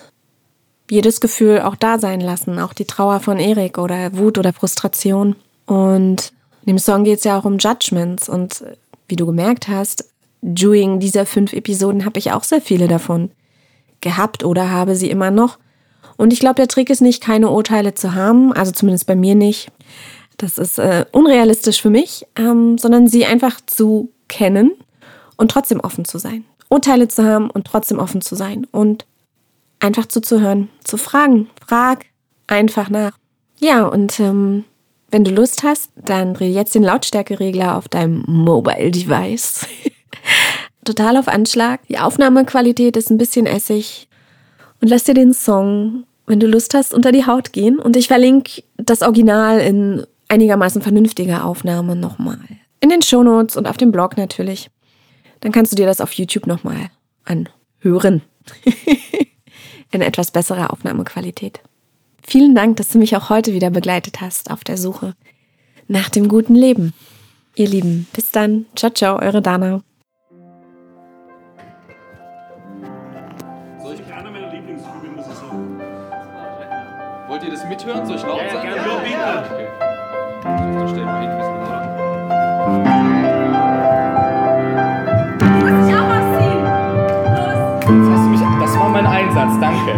jedes 0.89 1.19
Gefühl 1.19 1.61
auch 1.61 1.75
da 1.75 1.97
sein 1.97 2.21
lassen, 2.21 2.59
auch 2.59 2.73
die 2.73 2.85
Trauer 2.85 3.19
von 3.19 3.39
Erik 3.39 3.79
oder 3.79 4.15
Wut 4.15 4.37
oder 4.37 4.53
Frustration. 4.53 5.35
Und 5.65 6.31
in 6.61 6.75
dem 6.75 6.77
Song 6.77 7.05
geht 7.05 7.17
es 7.17 7.23
ja 7.23 7.39
auch 7.39 7.43
um 7.43 7.57
Judgments 7.57 8.29
und 8.29 8.63
wie 9.07 9.15
du 9.15 9.25
gemerkt 9.25 9.67
hast, 9.67 10.07
during 10.43 10.99
dieser 10.99 11.25
fünf 11.25 11.51
Episoden 11.51 12.05
habe 12.05 12.19
ich 12.19 12.31
auch 12.31 12.43
sehr 12.43 12.61
viele 12.61 12.87
davon 12.87 13.31
gehabt 13.99 14.43
oder 14.43 14.69
habe 14.69 14.95
sie 14.95 15.09
immer 15.09 15.31
noch. 15.31 15.57
Und 16.23 16.31
ich 16.31 16.39
glaube, 16.39 16.55
der 16.55 16.69
Trick 16.69 16.89
ist 16.89 17.01
nicht, 17.01 17.21
keine 17.21 17.49
Urteile 17.49 17.95
zu 17.95 18.13
haben, 18.13 18.53
also 18.53 18.71
zumindest 18.71 19.07
bei 19.07 19.15
mir 19.17 19.35
nicht. 19.35 19.69
Das 20.37 20.57
ist 20.57 20.79
äh, 20.79 21.03
unrealistisch 21.11 21.81
für 21.81 21.89
mich, 21.89 22.25
ähm, 22.37 22.77
sondern 22.77 23.09
sie 23.09 23.25
einfach 23.25 23.59
zu 23.65 24.09
kennen 24.29 24.71
und 25.35 25.51
trotzdem 25.51 25.81
offen 25.81 26.05
zu 26.05 26.19
sein. 26.19 26.45
Urteile 26.69 27.09
zu 27.09 27.25
haben 27.25 27.49
und 27.49 27.67
trotzdem 27.67 27.99
offen 27.99 28.21
zu 28.21 28.35
sein 28.35 28.65
und 28.71 29.05
einfach 29.81 30.05
zuzuhören, 30.05 30.69
zu 30.85 30.95
fragen. 30.95 31.49
Frag 31.67 32.05
einfach 32.47 32.89
nach. 32.89 33.17
Ja, 33.59 33.83
und 33.85 34.17
ähm, 34.21 34.63
wenn 35.11 35.25
du 35.25 35.31
Lust 35.31 35.63
hast, 35.63 35.91
dann 35.97 36.35
dreh 36.35 36.47
jetzt 36.47 36.73
den 36.73 36.83
Lautstärkeregler 36.83 37.75
auf 37.75 37.89
deinem 37.89 38.23
Mobile 38.27 38.91
Device. 38.91 39.67
Total 40.85 41.17
auf 41.17 41.27
Anschlag. 41.27 41.85
Die 41.89 41.99
Aufnahmequalität 41.99 42.95
ist 42.95 43.11
ein 43.11 43.17
bisschen 43.17 43.45
essig. 43.45 44.07
Und 44.79 44.87
lass 44.87 45.03
dir 45.03 45.15
den 45.15 45.33
Song, 45.33 46.05
wenn 46.25 46.39
du 46.39 46.47
Lust 46.47 46.73
hast, 46.73 46.93
unter 46.93 47.11
die 47.11 47.25
Haut 47.25 47.53
gehen. 47.53 47.79
Und 47.79 47.95
ich 47.95 48.07
verlinke 48.07 48.63
das 48.77 49.01
Original 49.01 49.59
in 49.59 50.05
einigermaßen 50.27 50.81
vernünftiger 50.81 51.45
Aufnahme 51.45 51.95
nochmal. 51.95 52.39
In 52.79 52.89
den 52.89 53.01
Shownotes 53.01 53.55
und 53.55 53.67
auf 53.67 53.77
dem 53.77 53.91
Blog 53.91 54.17
natürlich. 54.17 54.69
Dann 55.41 55.51
kannst 55.51 55.71
du 55.71 55.75
dir 55.75 55.85
das 55.85 56.01
auf 56.01 56.13
YouTube 56.13 56.47
nochmal 56.47 56.89
anhören. 57.25 58.21
in 59.91 60.01
etwas 60.01 60.31
besserer 60.31 60.73
Aufnahmequalität. 60.73 61.61
Vielen 62.25 62.55
Dank, 62.55 62.77
dass 62.77 62.89
du 62.89 62.97
mich 62.97 63.15
auch 63.15 63.29
heute 63.29 63.53
wieder 63.53 63.69
begleitet 63.69 64.21
hast 64.21 64.51
auf 64.51 64.63
der 64.63 64.77
Suche 64.77 65.13
nach 65.87 66.09
dem 66.09 66.27
guten 66.27 66.55
Leben. 66.55 66.93
Ihr 67.55 67.67
Lieben, 67.67 68.07
bis 68.13 68.31
dann. 68.31 68.65
Ciao, 68.75 68.91
ciao, 68.91 69.19
eure 69.19 69.41
Dana. 69.41 69.83
Wollt 77.33 77.45
ihr 77.45 77.49
das 77.49 77.65
mithören? 77.65 78.05
Soll 78.05 78.17
ich 78.17 78.21
laut 78.21 78.37
Ja, 78.37 78.45
ja, 78.45 78.53
sein? 78.53 78.61
gerne. 78.61 78.77
Ja, 79.09 79.41
bitte. 79.41 79.53
okay. 79.55 79.67
Da 80.43 80.87
stell 80.87 81.03
mal 81.03 81.19
hin, 81.19 81.31
ein 81.31 81.37
bisschen 81.39 81.57
lauter. 81.61 82.93
Jetzt 87.89 88.09
hast 88.11 88.23
du 88.23 88.29
mich, 88.29 88.39
das 88.61 88.77
war 88.79 88.89
mein 88.89 89.07
Einsatz, 89.07 89.59
danke. 89.59 89.91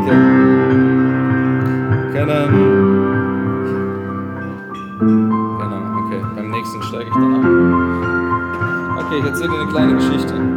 Okay. 0.00 0.16
Können. 2.12 2.48
Genau, 5.58 5.82
okay. 6.06 6.20
Beim 6.34 6.50
nächsten 6.50 6.82
steige 6.84 7.04
ich 7.04 7.12
dann 7.14 7.34
an. 7.34 7.44
Okay, 9.04 9.18
ich 9.18 9.24
erzähle 9.26 9.50
dir 9.50 9.60
eine 9.60 9.70
kleine 9.70 9.94
Geschichte. 9.96 10.51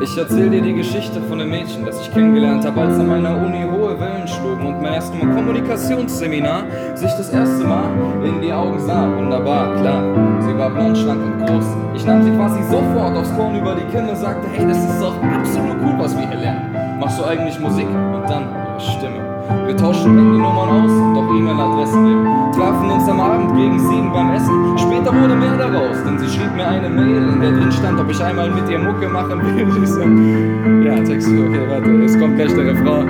Ich 0.00 0.16
erzähle 0.16 0.50
dir 0.50 0.62
die 0.62 0.74
Geschichte 0.74 1.20
von 1.22 1.40
einem 1.40 1.50
Mädchen, 1.50 1.84
das 1.84 2.00
ich 2.00 2.12
kennengelernt 2.12 2.64
habe, 2.64 2.80
als 2.80 2.98
an 2.98 3.08
meiner 3.08 3.36
Uni 3.36 3.64
hohe 3.64 3.98
Wellen 3.98 4.28
schlugen 4.28 4.66
und 4.66 4.82
mein 4.82 4.94
erstes 4.94 5.22
Mal 5.22 5.34
Kommunikationsseminar 5.34 6.64
sich 6.94 7.10
das 7.12 7.30
erste 7.30 7.64
Mal 7.64 7.90
in 8.24 8.40
die 8.40 8.52
Augen 8.52 8.78
sah. 8.78 9.08
Wunderbar, 9.16 9.74
klar. 9.76 10.02
Sie 10.40 10.56
war 10.56 10.70
blond, 10.70 10.96
schlank 10.96 11.20
und 11.24 11.46
groß. 11.46 11.66
Ich 11.94 12.06
nahm 12.06 12.22
sie 12.22 12.30
quasi 12.30 12.62
sofort 12.64 13.16
aufs 13.16 13.34
Korn 13.36 13.56
über 13.56 13.74
die 13.74 13.84
Kimme 13.92 14.10
und 14.10 14.16
sagte, 14.16 14.46
hey, 14.52 14.66
das 14.66 14.78
ist 14.78 15.00
doch 15.00 15.14
absolut 15.22 15.76
cool, 15.82 15.94
was 15.98 16.16
wir 16.16 16.28
hier 16.28 16.38
lernen. 16.38 16.98
Machst 17.00 17.18
du 17.18 17.24
eigentlich 17.24 17.58
Musik? 17.58 17.88
Und 17.88 18.28
dann 18.28 18.44
ihre 18.78 18.80
Stimme. 18.80 19.27
Wir 19.66 19.76
tauschten 19.76 20.16
Handynummern 20.16 20.68
aus 20.68 20.90
und 20.90 21.16
auch 21.16 21.34
E-Mail-Adressen 21.34 22.06
eben. 22.06 22.52
Trafen 22.52 22.90
uns 22.90 23.08
am 23.08 23.20
Abend 23.20 23.56
gegen 23.56 23.78
sieben 23.78 24.12
beim 24.12 24.32
Essen. 24.32 24.78
Später 24.78 25.14
wurde 25.14 25.34
mehr 25.36 25.56
daraus, 25.56 25.96
denn 26.04 26.18
sie 26.18 26.28
schrieb 26.28 26.54
mir 26.54 26.66
eine 26.66 26.88
Mail, 26.88 27.28
in 27.28 27.40
der 27.40 27.52
drin 27.52 27.72
stand, 27.72 27.98
ob 28.00 28.10
ich 28.10 28.22
einmal 28.22 28.50
mit 28.50 28.68
ihr 28.68 28.78
Mucke 28.78 29.08
machen 29.08 29.40
will. 29.40 29.66
Ich 29.82 29.88
so, 29.88 30.00
ja, 30.00 30.96
Text, 31.04 31.28
okay, 31.28 31.60
warte, 31.68 31.90
es 32.02 32.18
kommt 32.18 32.36
gleich 32.36 32.52
der 32.54 32.66
Refrain. 32.66 33.06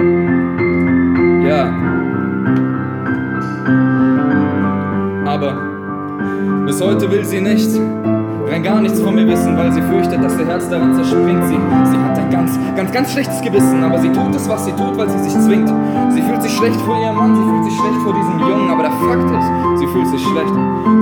Ja. 1.45 1.73
Aber 5.27 5.57
bis 6.67 6.81
heute 6.83 7.11
will 7.11 7.25
sie 7.25 7.41
nicht 7.41 7.71
rein 8.49 8.63
gar 8.63 8.81
nichts 8.81 9.01
von 9.01 9.15
mir 9.15 9.27
wissen, 9.27 9.57
weil 9.57 9.73
sie 9.73 9.83
fürchtet, 9.83 10.23
dass 10.23 10.39
ihr 10.39 10.47
Herz 10.47 10.69
daran 10.69 10.95
zerspringt. 10.95 11.45
Sie, 11.47 11.55
sie 11.55 11.99
hat 11.99 12.19
ein 12.19 12.31
ganz, 12.31 12.59
ganz, 12.77 12.93
ganz 12.93 13.13
schlechtes 13.13 13.41
Gewissen, 13.43 13.83
aber 13.83 13.99
sie 13.99 14.09
tut 14.09 14.35
es, 14.35 14.49
was 14.49 14.65
sie 14.65 14.73
tut, 14.73 14.97
weil 14.97 15.09
sie 15.11 15.19
sich 15.19 15.39
zwingt. 15.41 15.69
Sie 16.11 16.23
fühlt 16.23 16.43
sich 16.43 16.57
schlecht 16.57 16.81
vor 16.83 16.97
ihrem 17.01 17.17
Mann, 17.17 17.37
sie 17.37 17.43
fühlt 17.43 17.65
sich 17.65 17.75
schlecht 17.79 18.01
vor 18.03 18.15
diesem 18.15 18.39
Jungen, 18.41 18.71
aber 18.71 18.83
der 18.83 18.93
Fakt 18.93 19.31
ist, 19.31 19.81
sie 19.81 19.87
fühlt 19.87 20.09
sich 20.09 20.23
schlecht. 20.23 20.55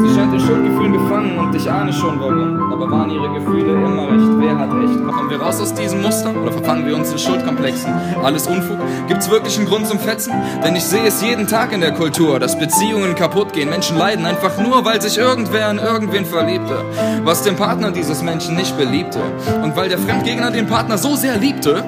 Sie 0.03 0.15
scheint 0.15 0.33
in 0.35 0.41
Schuldgefühlen 0.41 0.93
befangen 0.93 1.39
und 1.39 1.55
ich 1.55 1.71
ahne 1.71 1.93
schon 1.93 2.21
warum. 2.21 2.66
Aber 2.77 2.91
waren 2.91 3.11
ihre 3.11 3.33
Gefühle 3.33 3.73
immer 3.73 4.03
recht? 4.03 4.39
Wer 4.39 4.59
hat 4.59 4.71
recht? 4.71 5.03
Kommen 5.11 5.31
wir 5.31 5.41
raus 5.41 5.63
aus 5.63 5.73
diesem 5.73 6.03
Muster 6.03 6.31
oder 6.37 6.53
verfangen 6.53 6.87
wir 6.87 6.95
uns 6.95 7.11
in 7.11 7.19
Schuldkomplexen? 7.19 7.91
Alles 8.23 8.47
Unfug? 8.47 8.77
Gibt's 9.09 9.31
wirklich 9.31 9.57
einen 9.57 9.67
Grund 9.67 9.87
zum 9.87 9.99
Fetzen? 9.99 10.35
Denn 10.63 10.77
ich 10.77 10.85
sehe 10.85 11.07
es 11.07 11.23
jeden 11.23 11.47
Tag 11.47 11.73
in 11.73 11.81
der 11.81 11.93
Kultur, 11.93 12.39
dass 12.39 12.59
Beziehungen 12.59 13.15
kaputt 13.15 13.55
gehen, 13.55 13.71
Menschen 13.71 13.97
leiden 13.97 14.27
einfach 14.27 14.59
nur, 14.59 14.85
weil 14.85 15.01
sich 15.01 15.17
irgendwer 15.17 15.71
in 15.71 15.79
irgendwen 15.79 16.27
verliebte. 16.27 16.85
Was 17.25 17.41
dem 17.45 17.57
Partner 17.57 17.93
dieses 17.93 18.23
Menschen 18.23 18.57
nicht 18.57 18.77
beliebte. 18.77 19.21
Und 19.63 19.75
weil 19.75 19.89
der 19.89 19.99
Fremdgegner 19.99 20.51
den 20.51 20.67
Partner 20.67 20.99
so 20.99 21.17
sehr 21.17 21.39
liebte, 21.39 21.83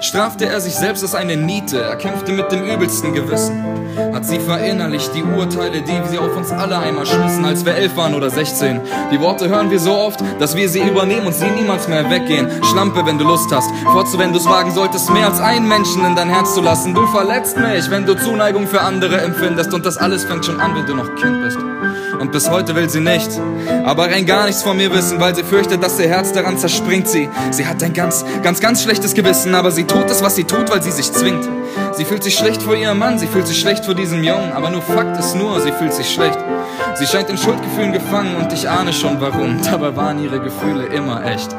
strafte 0.00 0.46
er 0.46 0.60
sich 0.60 0.74
selbst 0.74 1.02
als 1.02 1.14
eine 1.14 1.36
Niete. 1.36 1.80
Er 1.80 1.96
kämpfte 1.96 2.32
mit 2.32 2.50
dem 2.52 2.64
übelsten 2.64 3.14
Gewissen. 3.14 3.64
Hat 4.12 4.26
sie 4.26 4.38
verinnerlicht, 4.38 5.14
die 5.14 5.22
Urteile, 5.22 5.82
die 5.82 6.08
sie 6.10 6.18
auf 6.18 6.36
uns 6.36 6.50
alle 6.50 6.78
einmal 6.78 7.06
schmissen, 7.06 7.44
als 7.44 7.64
wir 7.64 7.74
elf 7.74 7.96
waren 7.96 8.14
oder 8.14 8.30
16. 8.30 8.80
Die 9.10 9.20
Worte 9.20 9.48
hören 9.48 9.70
wir 9.70 9.80
so 9.80 9.94
oft, 9.94 10.22
dass 10.38 10.54
wir 10.56 10.68
sie 10.68 10.80
übernehmen 10.80 11.26
und 11.26 11.34
sie 11.34 11.46
niemals 11.50 11.88
mehr 11.88 12.10
weggehen. 12.10 12.48
Schlampe, 12.62 13.06
wenn 13.06 13.18
du 13.18 13.24
Lust 13.24 13.50
hast. 13.52 13.70
Forzu, 13.84 14.18
wenn 14.18 14.32
du 14.32 14.38
es 14.38 14.46
wagen 14.46 14.72
solltest, 14.72 15.10
mehr 15.10 15.26
als 15.26 15.40
einen 15.40 15.66
Menschen 15.66 16.04
in 16.04 16.14
dein 16.14 16.28
Herz 16.28 16.54
zu 16.54 16.60
lassen. 16.60 16.94
Du 16.94 17.06
verletzt 17.06 17.56
mich, 17.56 17.90
wenn 17.90 18.04
du 18.04 18.16
Zuneigung 18.16 18.66
für 18.66 18.80
andere 18.80 19.20
empfindest. 19.20 19.72
Und 19.72 19.86
das 19.86 19.96
alles 19.96 20.24
fängt 20.24 20.44
schon 20.44 20.60
an, 20.60 20.74
wenn 20.74 20.86
du 20.86 20.94
noch 20.94 21.14
Kind 21.16 21.42
bist. 21.42 21.58
Und 22.20 22.32
bis 22.32 22.50
heute 22.50 22.74
will 22.74 22.88
sie 22.88 23.00
nicht, 23.00 23.30
aber 23.84 24.06
rein 24.06 24.24
gar 24.24 24.46
nichts 24.46 24.62
von 24.62 24.76
mir 24.76 24.92
wissen, 24.92 25.20
weil 25.20 25.34
sie 25.34 25.42
fürchtet, 25.42 25.82
dass 25.82 25.98
ihr 26.00 26.08
Herz 26.08 26.32
daran 26.32 26.56
zerspringt. 26.58 27.08
Sie, 27.08 27.28
sie 27.50 27.66
hat 27.66 27.82
ein 27.82 27.92
ganz, 27.92 28.24
ganz, 28.42 28.60
ganz 28.60 28.82
schlechtes 28.82 29.14
Gewissen, 29.14 29.54
aber 29.54 29.70
sie 29.70 29.84
tut 29.86 30.10
es, 30.10 30.22
was 30.22 30.36
sie 30.36 30.44
tut, 30.44 30.70
weil 30.70 30.82
sie 30.82 30.90
sich 30.90 31.12
zwingt. 31.12 31.48
Sie 31.92 32.04
fühlt 32.04 32.22
sich 32.22 32.36
schlecht 32.36 32.62
vor 32.62 32.74
ihrem 32.74 32.98
Mann, 32.98 33.18
sie 33.18 33.26
fühlt 33.26 33.46
sich 33.46 33.58
schlecht 33.60 33.84
vor 33.84 33.94
diesem 33.94 34.22
Jungen, 34.22 34.52
aber 34.52 34.70
nur 34.70 34.82
Fakt 34.82 35.18
ist 35.18 35.34
nur, 35.34 35.60
sie 35.60 35.72
fühlt 35.72 35.92
sich 35.92 36.12
schlecht. 36.12 36.38
Sie 36.94 37.06
scheint 37.06 37.28
in 37.30 37.38
Schuldgefühlen 37.38 37.92
gefangen 37.92 38.36
und 38.36 38.52
ich 38.52 38.68
ahne 38.68 38.92
schon 38.92 39.20
warum, 39.20 39.60
dabei 39.70 39.94
waren 39.96 40.22
ihre 40.22 40.40
Gefühle 40.40 40.86
immer 40.86 41.24
echt. 41.24 41.54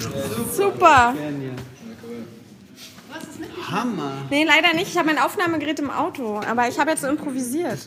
Drauf. 0.00 0.54
Super. 0.56 1.14
Hammer. 3.70 4.12
Nee, 4.30 4.44
leider 4.44 4.74
nicht. 4.74 4.88
Ich 4.88 4.98
habe 4.98 5.08
mein 5.08 5.18
Aufnahmegerät 5.18 5.80
im 5.80 5.90
Auto. 5.90 6.40
Aber 6.48 6.68
ich 6.68 6.78
habe 6.78 6.90
jetzt 6.90 7.02
so 7.02 7.08
improvisiert. 7.08 7.78